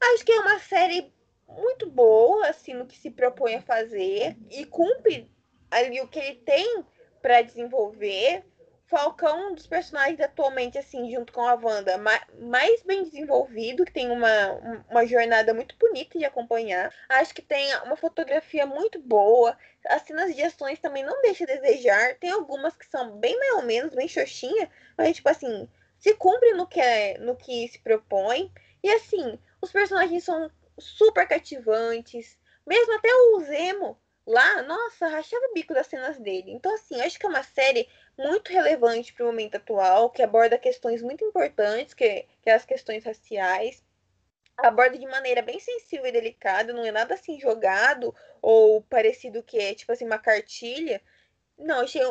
Acho 0.00 0.24
que 0.24 0.32
é 0.32 0.40
uma 0.40 0.58
série 0.58 1.12
muito 1.48 1.88
boa, 1.88 2.48
assim, 2.48 2.74
no 2.74 2.86
que 2.86 2.96
se 2.96 3.10
propõe 3.10 3.54
a 3.54 3.62
fazer 3.62 4.36
e 4.50 4.66
cumpre 4.66 5.30
ali 5.70 6.00
o 6.00 6.08
que 6.08 6.18
ele 6.18 6.36
tem 6.36 6.84
para 7.22 7.42
desenvolver. 7.42 8.44
Falcão, 8.88 9.50
um 9.50 9.54
dos 9.54 9.66
personagens 9.66 10.20
atualmente, 10.20 10.78
assim, 10.78 11.10
junto 11.10 11.32
com 11.32 11.42
a 11.42 11.54
Wanda, 11.54 11.98
mais 11.98 12.82
bem 12.84 13.02
desenvolvido, 13.02 13.84
que 13.84 13.92
tem 13.92 14.10
uma, 14.10 14.52
uma 14.88 15.04
jornada 15.04 15.52
muito 15.52 15.76
bonita 15.76 16.16
de 16.16 16.24
acompanhar. 16.24 16.94
Acho 17.08 17.34
que 17.34 17.42
tem 17.42 17.74
uma 17.78 17.96
fotografia 17.96 18.64
muito 18.64 19.00
boa. 19.00 19.58
As 19.86 20.02
cenas 20.02 20.34
de 20.34 20.42
ações 20.42 20.78
também 20.78 21.02
não 21.02 21.20
deixa 21.20 21.42
a 21.44 21.46
desejar. 21.48 22.14
Tem 22.14 22.30
algumas 22.30 22.76
que 22.76 22.86
são 22.86 23.16
bem 23.18 23.36
mais 23.36 23.54
ou 23.54 23.62
menos, 23.62 23.94
bem 23.94 24.06
xoxinha, 24.06 24.70
mas, 24.96 25.16
tipo 25.16 25.28
assim, 25.28 25.68
se 25.98 26.14
cumpre 26.14 26.52
no 26.52 26.66
que, 26.66 26.80
é, 26.80 27.18
no 27.18 27.34
que 27.34 27.66
se 27.66 27.80
propõe. 27.80 28.52
E, 28.84 28.90
assim, 28.90 29.36
os 29.60 29.72
personagens 29.72 30.22
são 30.22 30.48
super 30.78 31.26
cativantes. 31.26 32.38
Mesmo 32.64 32.94
até 32.94 33.08
o 33.12 33.40
Zemo 33.40 33.98
lá, 34.26 34.62
nossa, 34.62 35.06
rachava 35.06 35.46
o 35.46 35.54
bico 35.54 35.72
das 35.72 35.86
cenas 35.86 36.18
dele. 36.18 36.50
Então, 36.50 36.74
assim, 36.74 37.00
acho 37.00 37.18
que 37.18 37.26
é 37.26 37.28
uma 37.28 37.42
série 37.42 37.88
muito 38.18 38.50
relevante 38.50 39.12
para 39.12 39.24
o 39.24 39.26
momento 39.26 39.56
atual, 39.56 40.10
que 40.10 40.22
aborda 40.22 40.58
questões 40.58 41.02
muito 41.02 41.24
importantes, 41.24 41.94
que, 41.94 42.26
que 42.42 42.50
é 42.50 42.54
as 42.54 42.64
questões 42.64 43.04
raciais. 43.04 43.84
Aborda 44.56 44.98
de 44.98 45.06
maneira 45.06 45.42
bem 45.42 45.60
sensível 45.60 46.06
e 46.06 46.12
delicada, 46.12 46.72
não 46.72 46.84
é 46.84 46.90
nada 46.90 47.14
assim 47.14 47.38
jogado 47.38 48.14
ou 48.40 48.80
parecido 48.82 49.42
que 49.42 49.58
é 49.58 49.74
tipo 49.74 49.92
assim 49.92 50.06
uma 50.06 50.18
cartilha. 50.18 51.02
Não, 51.58 51.80
achei 51.80 52.02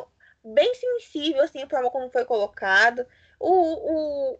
bem 0.43 0.73
sensível 0.75 1.41
assim 1.41 1.63
a 1.63 1.69
forma 1.69 1.89
como 1.89 2.11
foi 2.11 2.23
colocado. 2.23 3.05
O, 3.39 3.49
o, 3.49 4.39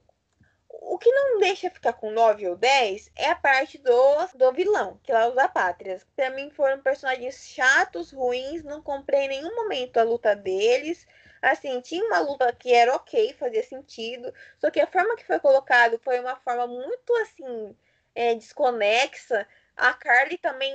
o 0.70 0.98
que 1.00 1.12
não 1.12 1.40
deixa 1.40 1.70
ficar 1.70 1.94
com 1.94 2.12
9 2.12 2.48
ou 2.48 2.56
10 2.56 3.12
é 3.16 3.30
a 3.30 3.36
parte 3.36 3.78
do, 3.80 4.28
do 4.36 4.52
vilão, 4.54 5.00
que 5.04 5.12
é 5.12 5.28
os 5.28 5.38
apátridas. 5.38 6.06
Pra 6.16 6.30
mim 6.30 6.52
foram 6.52 6.80
personagens 6.82 7.48
chatos, 7.48 8.12
ruins, 8.12 8.64
não 8.64 8.82
comprei 8.82 9.22
em 9.22 9.30
nenhum 9.30 9.56
momento 9.56 9.98
a 9.98 10.04
luta 10.04 10.36
deles. 10.36 11.08
Assim, 11.46 11.80
tinha 11.82 12.04
uma 12.06 12.20
luta 12.20 12.52
que 12.54 12.74
era 12.74 12.96
ok, 12.96 13.34
fazia 13.34 13.62
sentido, 13.62 14.34
só 14.58 14.72
que 14.72 14.80
a 14.80 14.88
forma 14.88 15.16
que 15.16 15.28
foi 15.28 15.40
colocado 15.40 16.00
foi 16.00 16.20
uma 16.20 16.36
forma 16.38 16.66
muito, 16.66 17.14
assim, 17.18 17.76
é, 18.16 18.34
desconexa. 18.34 19.48
A 19.78 19.94
Carly 19.94 20.40
também 20.40 20.74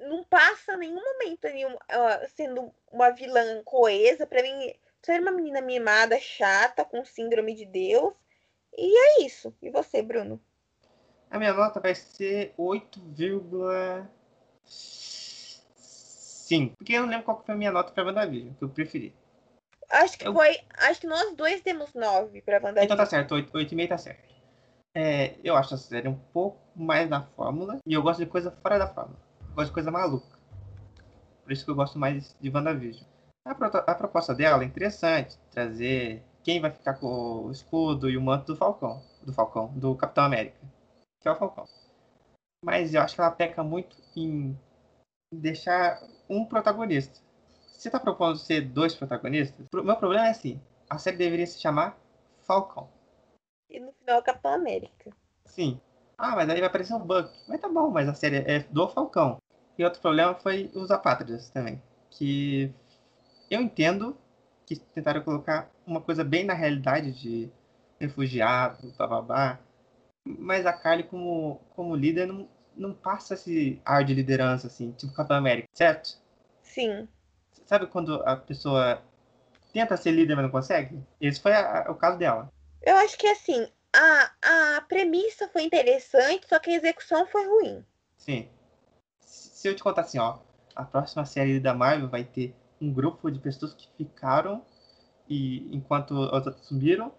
não 0.00 0.24
passa 0.24 0.78
nenhum 0.78 1.02
momento 1.04 1.44
nenhum, 1.48 1.74
uh, 1.74 2.28
sendo 2.34 2.72
uma 2.90 3.10
vilã 3.10 3.62
coesa. 3.64 4.26
Para 4.26 4.42
mim, 4.42 4.72
ser 5.02 5.20
uma 5.20 5.30
menina 5.30 5.60
mimada, 5.60 6.18
chata, 6.18 6.86
com 6.86 7.04
síndrome 7.04 7.54
de 7.54 7.66
Deus. 7.66 8.14
E 8.76 9.20
é 9.20 9.26
isso. 9.26 9.54
E 9.60 9.68
você, 9.68 10.00
Bruno? 10.00 10.40
A 11.30 11.38
minha 11.38 11.52
nota 11.52 11.80
vai 11.80 11.94
ser 11.94 12.54
8,5. 12.56 14.06
Porque 16.78 16.94
eu 16.94 17.02
não 17.02 17.10
lembro 17.10 17.26
qual 17.26 17.42
foi 17.44 17.54
a 17.54 17.58
minha 17.58 17.70
nota 17.70 17.92
para 17.92 18.06
WandaVision, 18.06 18.54
que 18.54 18.64
eu 18.64 18.70
preferi. 18.70 19.14
Acho 19.90 20.18
que 20.18 20.28
eu... 20.28 20.32
foi. 20.32 20.58
Acho 20.76 21.00
que 21.00 21.06
nós 21.06 21.34
dois 21.34 21.62
demos 21.62 21.92
9 21.94 22.42
pra 22.42 22.56
WandaVision. 22.56 22.84
Então 22.84 22.96
tá 22.96 23.06
certo, 23.06 23.34
8,5 23.34 23.88
tá 23.88 23.98
certo. 23.98 24.28
É, 24.94 25.36
eu 25.44 25.54
acho 25.56 25.74
a 25.74 25.78
série 25.78 26.08
um 26.08 26.18
pouco 26.32 26.58
mais 26.74 27.08
da 27.08 27.22
fórmula. 27.22 27.78
E 27.86 27.94
eu 27.94 28.02
gosto 28.02 28.20
de 28.20 28.26
coisa 28.26 28.50
fora 28.50 28.78
da 28.78 28.86
fórmula. 28.86 29.18
Eu 29.48 29.54
gosto 29.54 29.68
de 29.68 29.74
coisa 29.74 29.90
maluca. 29.90 30.38
Por 31.42 31.52
isso 31.52 31.64
que 31.64 31.70
eu 31.70 31.74
gosto 31.74 31.98
mais 31.98 32.36
de 32.40 32.50
WandaVision. 32.50 33.06
A, 33.44 33.52
a 33.52 33.94
proposta 33.94 34.34
dela 34.34 34.62
é 34.62 34.66
interessante. 34.66 35.38
Trazer 35.50 36.22
quem 36.42 36.60
vai 36.60 36.70
ficar 36.70 36.94
com 36.94 37.46
o 37.46 37.50
escudo 37.50 38.10
e 38.10 38.16
o 38.16 38.22
manto 38.22 38.52
do 38.52 38.56
Falcão. 38.56 39.02
Do 39.22 39.32
Falcão, 39.32 39.68
do 39.74 39.94
Capitão 39.94 40.24
América. 40.24 40.58
Que 41.20 41.28
é 41.28 41.32
o 41.32 41.36
Falcão. 41.36 41.64
Mas 42.64 42.92
eu 42.92 43.00
acho 43.00 43.14
que 43.14 43.20
ela 43.20 43.30
peca 43.30 43.62
muito 43.62 43.96
em 44.16 44.58
deixar 45.32 46.02
um 46.28 46.44
protagonista 46.44 47.20
você 47.78 47.88
tá 47.88 48.00
propondo 48.00 48.36
ser 48.36 48.62
dois 48.62 48.94
protagonistas? 48.94 49.64
O 49.72 49.82
meu 49.82 49.96
problema 49.96 50.26
é 50.26 50.30
assim: 50.30 50.60
a 50.90 50.98
série 50.98 51.16
deveria 51.16 51.46
se 51.46 51.60
chamar 51.60 51.96
Falcão. 52.42 52.88
E 53.70 53.78
no 53.78 53.92
final, 53.92 54.22
Capitão 54.22 54.52
América. 54.52 55.10
Sim. 55.44 55.80
Ah, 56.16 56.34
mas 56.34 56.50
aí 56.50 56.58
vai 56.58 56.68
aparecer 56.68 56.94
o 56.94 56.98
Buck. 56.98 57.30
Mas 57.46 57.60
tá 57.60 57.68
bom, 57.68 57.90
mas 57.90 58.08
a 58.08 58.14
série 58.14 58.38
é 58.38 58.60
do 58.70 58.88
Falcão. 58.88 59.38
E 59.78 59.84
outro 59.84 60.00
problema 60.00 60.34
foi 60.34 60.70
os 60.74 60.90
apátridas 60.90 61.50
também. 61.50 61.80
Que 62.10 62.74
eu 63.48 63.60
entendo 63.60 64.18
que 64.66 64.76
tentaram 64.76 65.22
colocar 65.22 65.70
uma 65.86 66.00
coisa 66.00 66.24
bem 66.24 66.44
na 66.44 66.54
realidade 66.54 67.12
de 67.12 67.48
refugiado, 68.00 68.92
bababá. 68.98 69.60
Mas 70.26 70.66
a 70.66 70.72
Carly, 70.72 71.04
como, 71.04 71.60
como 71.76 71.94
líder, 71.94 72.26
não, 72.26 72.48
não 72.76 72.92
passa 72.92 73.34
esse 73.34 73.80
ar 73.84 74.04
de 74.04 74.14
liderança, 74.14 74.66
assim, 74.66 74.90
tipo 74.92 75.14
Capitão 75.14 75.36
América, 75.36 75.68
certo? 75.72 76.18
Sim. 76.62 77.08
Sabe 77.68 77.86
quando 77.86 78.14
a 78.24 78.34
pessoa 78.34 79.02
tenta 79.74 79.94
ser 79.94 80.12
líder, 80.12 80.34
mas 80.34 80.44
não 80.44 80.50
consegue? 80.50 80.98
Esse 81.20 81.38
foi 81.38 81.52
a, 81.52 81.86
a, 81.86 81.90
o 81.90 81.94
caso 81.94 82.16
dela. 82.16 82.50
Eu 82.80 82.96
acho 82.96 83.18
que 83.18 83.26
assim, 83.26 83.68
a, 83.94 84.76
a 84.76 84.80
premissa 84.88 85.46
foi 85.48 85.64
interessante, 85.64 86.48
só 86.48 86.58
que 86.58 86.70
a 86.70 86.76
execução 86.76 87.26
foi 87.26 87.46
ruim. 87.46 87.84
Sim. 88.16 88.48
Se 89.20 89.68
eu 89.68 89.76
te 89.76 89.82
contar 89.82 90.00
assim, 90.00 90.18
ó, 90.18 90.38
a 90.74 90.82
próxima 90.82 91.26
série 91.26 91.60
da 91.60 91.74
Marvel 91.74 92.08
vai 92.08 92.24
ter 92.24 92.54
um 92.80 92.90
grupo 92.90 93.30
de 93.30 93.38
pessoas 93.38 93.74
que 93.74 93.86
ficaram 93.98 94.64
e 95.28 95.68
enquanto 95.76 96.12
outras 96.14 96.56
subiram 96.62 97.12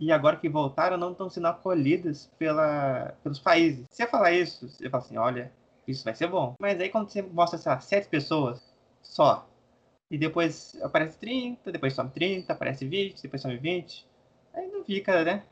e 0.00 0.10
agora 0.10 0.36
que 0.38 0.48
voltaram 0.48 0.96
não 0.96 1.12
estão 1.12 1.28
sendo 1.28 1.48
acolhidas 1.48 2.30
pela, 2.38 3.14
pelos 3.22 3.38
países. 3.38 3.86
Se 3.90 3.96
você 3.96 4.06
falar 4.06 4.32
isso, 4.32 4.66
você 4.66 4.88
fala 4.88 5.04
assim, 5.04 5.18
olha, 5.18 5.52
isso 5.86 6.02
vai 6.04 6.14
ser 6.14 6.28
bom. 6.28 6.54
Mas 6.58 6.80
aí 6.80 6.88
quando 6.88 7.10
você 7.10 7.20
mostra, 7.20 7.58
sei 7.58 7.70
lá, 7.70 7.80
sete 7.80 8.08
pessoas 8.08 8.62
só 9.02 9.46
e 10.10 10.18
depois 10.18 10.76
aparece 10.82 11.18
30, 11.18 11.72
depois 11.72 11.94
some 11.94 12.10
30, 12.10 12.52
aparece 12.52 12.86
20, 12.86 13.22
depois 13.22 13.42
some 13.42 13.56
20. 13.56 14.06
Aí 14.54 14.66
não 14.68 14.84
fica, 14.84 15.24
né? 15.24 15.44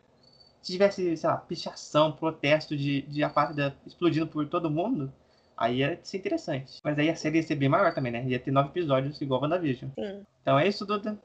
Se 0.60 0.72
tivesse, 0.72 1.16
sei 1.16 1.28
lá, 1.28 1.36
pichação, 1.38 2.12
protesto 2.12 2.76
de, 2.76 3.02
de 3.02 3.24
apátrida 3.24 3.76
explodindo 3.84 4.28
por 4.28 4.48
todo 4.48 4.70
mundo, 4.70 5.12
aí 5.56 5.78
ia 5.78 5.98
ser 6.02 6.18
interessante. 6.18 6.80
Mas 6.84 6.98
aí 6.98 7.10
a 7.10 7.16
série 7.16 7.38
ia 7.38 7.42
ser 7.42 7.56
bem 7.56 7.68
maior 7.68 7.92
também, 7.94 8.12
né? 8.12 8.24
Ia 8.24 8.38
ter 8.38 8.50
nove 8.50 8.68
episódios 8.68 9.20
igual 9.20 9.40
a 9.40 9.42
WandaVision. 9.44 9.90
Sim. 9.98 10.24
Então 10.42 10.58
é 10.58 10.68
isso, 10.68 10.86
Duda. 10.86 11.18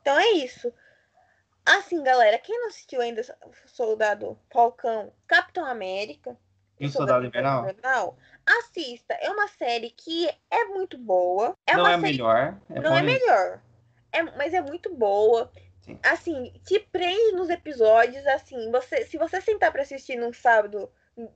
Então 0.00 0.18
é 0.18 0.30
isso. 0.32 0.72
Assim, 1.64 2.02
galera, 2.02 2.38
quem 2.38 2.58
não 2.58 2.68
assistiu 2.68 3.00
ainda 3.00 3.22
Soldado 3.66 4.38
Falcão, 4.50 5.12
Capitão 5.26 5.66
América, 5.66 6.36
e 6.80 6.86
o 6.86 6.90
Soldado 6.90 7.26
Invernal? 7.26 7.62
Invernal 7.64 8.16
assista. 8.58 9.14
É 9.14 9.30
uma 9.30 9.48
série 9.48 9.90
que 9.90 10.28
é 10.50 10.64
muito 10.64 10.98
boa. 10.98 11.56
É 11.66 11.76
não 11.76 11.86
é 11.86 11.90
série... 11.90 12.02
melhor. 12.02 12.58
É 12.70 12.80
não 12.80 12.96
é 12.96 13.02
melhor. 13.02 13.60
É, 14.12 14.22
mas 14.22 14.54
é 14.54 14.60
muito 14.60 14.94
boa. 14.94 15.50
Sim. 15.82 15.98
Assim, 16.02 16.52
te 16.64 16.78
prende 16.78 17.32
nos 17.32 17.48
episódios, 17.48 18.26
assim, 18.26 18.70
você, 18.70 19.04
se 19.06 19.16
você 19.16 19.40
sentar 19.40 19.72
para 19.72 19.82
assistir 19.82 20.16
num 20.16 20.32
sábado, 20.32 20.90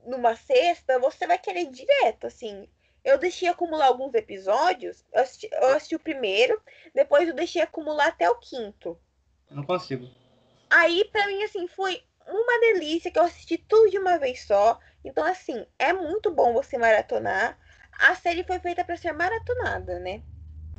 numa 0.05 0.35
sexta, 0.35 0.99
você 0.99 1.25
vai 1.25 1.37
querer 1.37 1.69
direto, 1.71 2.27
assim. 2.27 2.67
Eu 3.03 3.17
deixei 3.17 3.47
acumular 3.47 3.85
alguns 3.85 4.13
episódios, 4.13 5.05
eu 5.13 5.21
assisti, 5.21 5.49
eu 5.51 5.67
assisti 5.75 5.95
o 5.95 5.99
primeiro, 5.99 6.59
depois 6.93 7.27
eu 7.27 7.35
deixei 7.35 7.61
acumular 7.61 8.07
até 8.07 8.29
o 8.29 8.35
quinto. 8.35 8.97
Eu 9.49 9.57
não 9.57 9.63
consigo. 9.63 10.09
Aí, 10.69 11.07
para 11.11 11.27
mim, 11.27 11.43
assim, 11.43 11.67
foi 11.67 12.01
uma 12.27 12.59
delícia 12.59 13.11
que 13.11 13.19
eu 13.19 13.23
assisti 13.23 13.57
tudo 13.57 13.91
de 13.91 13.99
uma 13.99 14.17
vez 14.17 14.43
só. 14.45 14.79
Então, 15.05 15.23
assim, 15.23 15.65
é 15.77 15.93
muito 15.93 16.33
bom 16.33 16.51
você 16.51 16.77
maratonar. 16.77 17.57
A 17.99 18.15
série 18.15 18.43
foi 18.43 18.59
feita 18.59 18.83
para 18.83 18.97
ser 18.97 19.13
maratonada, 19.13 19.99
né? 19.99 20.21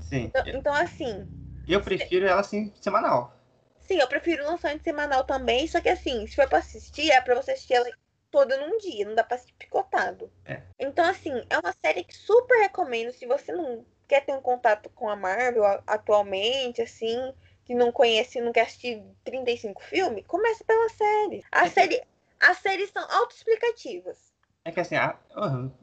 Sim. 0.01 0.25
Então, 0.25 0.43
então, 0.47 0.75
assim. 0.75 1.27
Eu 1.67 1.81
prefiro 1.81 2.27
ela 2.27 2.41
assim, 2.41 2.73
semanal. 2.81 3.33
Sim, 3.81 4.01
eu 4.01 4.09
prefiro 4.09 4.45
lançamento 4.45 4.83
semanal 4.83 5.25
também. 5.25 5.67
Só 5.69 5.81
que, 5.81 5.89
assim, 5.89 6.27
se 6.27 6.35
for 6.35 6.49
pra 6.49 6.59
assistir, 6.59 7.11
é 7.11 7.21
pra 7.21 7.37
você 7.37 7.53
assistir 7.53 7.75
ela 7.75 7.89
toda 8.31 8.59
num 8.59 8.77
dia. 8.79 9.07
Não 9.07 9.15
dá 9.15 9.23
pra 9.23 9.37
assistir 9.37 9.55
picotado. 9.55 10.31
É. 10.45 10.61
Então, 10.79 11.05
assim, 11.05 11.33
é 11.49 11.59
uma 11.59 11.73
série 11.85 12.03
que 12.03 12.15
super 12.15 12.59
recomendo. 12.61 13.13
Se 13.13 13.27
você 13.27 13.53
não 13.53 13.87
quer 14.09 14.25
ter 14.25 14.33
um 14.33 14.41
contato 14.41 14.91
com 14.91 15.09
a 15.09 15.17
Marvel 15.17 15.65
atualmente, 15.87 16.83
assim, 16.83 17.33
que 17.65 17.75
não 17.75 17.93
conhece, 17.93 18.41
não 18.41 18.53
quer 18.53 18.63
assistir 18.63 19.03
35 19.25 19.83
filmes, 19.83 20.25
comece 20.27 20.65
pela 20.65 20.89
série. 20.89 21.45
A 21.51 21.67
é 21.67 21.71
série. 21.71 22.03
As 22.41 22.59
séries 22.59 22.91
são 22.91 23.03
autoexplicativas. 23.03 24.33
É 24.65 24.73
que 24.73 24.81
assim, 24.81 24.97
a, 24.97 25.19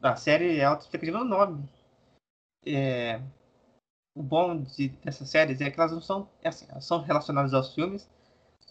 a 0.02 0.16
série 0.16 0.58
é 0.58 0.64
autoexplicativa 0.64 1.18
no 1.18 1.24
nome. 1.24 1.68
É, 2.66 3.20
o 4.14 4.22
bom 4.22 4.62
de, 4.62 4.88
dessas 4.88 5.28
séries 5.28 5.60
é 5.60 5.70
que 5.70 5.78
elas 5.78 5.92
não 5.92 6.00
são, 6.00 6.28
é 6.42 6.48
assim, 6.48 6.66
elas 6.68 6.84
são 6.84 7.00
relacionadas 7.00 7.52
aos 7.52 7.74
filmes, 7.74 8.08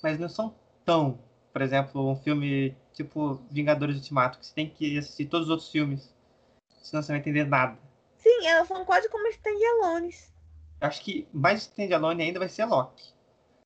mas 0.01 0.17
não 0.17 0.29
são 0.29 0.55
tão, 0.85 1.19
por 1.51 1.61
exemplo, 1.61 2.09
um 2.09 2.15
filme 2.15 2.75
tipo 2.93 3.41
Vingadores 3.51 3.97
Ultimato, 3.97 4.39
que 4.39 4.45
você 4.45 4.53
tem 4.53 4.69
que 4.69 4.97
assistir 4.97 5.25
todos 5.25 5.47
os 5.47 5.51
outros 5.51 5.69
filmes, 5.69 6.13
senão 6.81 7.01
você 7.03 7.11
não 7.11 7.19
vai 7.19 7.19
entender 7.19 7.45
nada. 7.45 7.77
Sim, 8.17 8.47
elas 8.47 8.67
são 8.67 8.85
quase 8.85 9.09
como 9.09 9.27
standalones. 9.27 10.33
Acho 10.79 11.01
que 11.01 11.27
mais 11.33 11.61
standalone 11.61 12.23
ainda 12.23 12.39
vai 12.39 12.49
ser 12.49 12.65
Loki. 12.65 13.12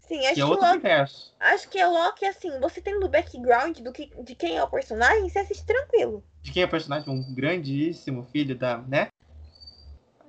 Sim, 0.07 0.19
acho 0.19 0.29
Que 0.29 0.33
que, 0.35 0.41
é 0.41 0.45
o 0.45 0.49
outro 0.49 0.65
Loki, 0.65 0.77
universo. 0.79 1.33
acho 1.39 1.69
que 1.69 1.77
é 1.79 1.85
Loki, 1.87 2.25
assim, 2.25 2.59
você 2.59 2.81
tendo 2.81 3.05
o 3.05 3.09
background 3.09 3.79
do 3.79 3.91
que, 3.91 4.09
de 4.23 4.35
quem 4.35 4.57
é 4.57 4.63
o 4.63 4.69
personagem, 4.69 5.27
você 5.29 5.39
assiste 5.39 5.65
tranquilo. 5.65 6.23
De 6.41 6.51
quem 6.51 6.63
é 6.63 6.65
o 6.65 6.69
personagem? 6.69 7.09
Um 7.13 7.33
grandíssimo 7.33 8.23
filho 8.23 8.55
da. 8.57 8.77
né? 8.79 9.09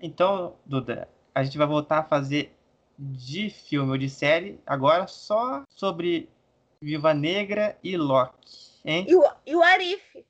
Então, 0.00 0.56
Duda, 0.64 1.08
a 1.34 1.42
gente 1.44 1.58
vai 1.58 1.66
voltar 1.66 1.98
a 1.98 2.04
fazer 2.04 2.54
de 2.98 3.50
filme 3.50 3.90
ou 3.92 3.98
de 3.98 4.10
série 4.10 4.60
agora 4.66 5.06
só 5.06 5.62
sobre 5.68 6.28
Viva 6.80 7.14
Negra 7.14 7.78
e 7.82 7.96
Loki, 7.96 8.72
hein? 8.84 9.06
E 9.08 9.14
o, 9.14 9.24
e 9.46 9.54
o 9.56 9.62
Arif. 9.62 10.24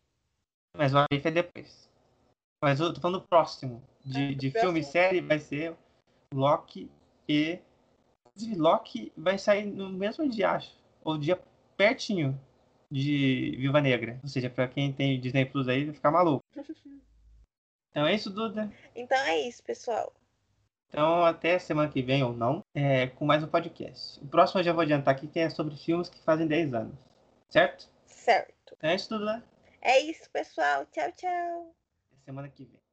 Mas 0.76 0.92
o 0.94 0.99
Arif 0.99 1.26
é 1.26 1.30
depois. 1.30 1.88
Mas 2.62 2.80
eu 2.80 2.92
tô 2.92 3.01
falando 3.01 3.20
do 3.20 3.26
próximo. 3.28 3.82
De, 4.05 4.34
do 4.34 4.40
de 4.40 4.51
próximo. 4.51 4.72
filme 4.72 4.80
e 4.80 4.84
série 4.84 5.20
vai 5.20 5.38
ser 5.38 5.74
Loki 6.34 6.90
e. 7.28 7.59
Inclusive, 8.39 8.61
Loki 8.61 9.12
vai 9.16 9.36
sair 9.36 9.64
no 9.66 9.91
mesmo 9.91 10.28
dia, 10.28 10.53
acho. 10.53 10.72
Ou 11.03 11.18
dia 11.18 11.41
pertinho 11.76 12.39
de 12.89 13.57
Viva 13.59 13.80
Negra. 13.80 14.20
Ou 14.22 14.28
seja, 14.28 14.49
pra 14.49 14.68
quem 14.68 14.93
tem 14.93 15.18
Disney 15.20 15.45
Plus 15.45 15.66
aí, 15.66 15.84
vai 15.84 15.95
ficar 15.95 16.11
maluco. 16.11 16.45
Então 17.91 18.07
é 18.07 18.14
isso, 18.14 18.30
Duda. 18.30 18.70
Então 18.95 19.18
é 19.18 19.41
isso, 19.41 19.61
pessoal. 19.64 20.12
Então, 20.89 21.24
até 21.24 21.59
semana 21.59 21.91
que 21.91 22.01
vem 22.01 22.22
ou 22.22 22.32
não, 22.32 22.62
é, 22.72 23.09
com 23.09 23.24
mais 23.24 23.43
um 23.43 23.49
podcast. 23.49 24.22
O 24.22 24.28
próximo 24.28 24.61
eu 24.61 24.64
já 24.64 24.72
vou 24.72 24.82
adiantar 24.82 25.16
aqui, 25.16 25.26
que 25.26 25.41
é 25.41 25.51
sobre 25.51 25.74
filmes 25.74 26.09
que 26.09 26.22
fazem 26.22 26.47
10 26.47 26.74
anos. 26.74 26.95
Certo? 27.49 27.91
Certo. 28.07 28.76
Então 28.76 28.91
é 28.91 28.95
isso, 28.95 29.09
Duda. 29.09 29.43
É 29.80 30.01
isso, 30.01 30.30
pessoal. 30.30 30.86
Tchau, 30.93 31.11
tchau. 31.12 31.74
Até 32.12 32.24
semana 32.26 32.49
que 32.49 32.66
vem. 32.66 32.88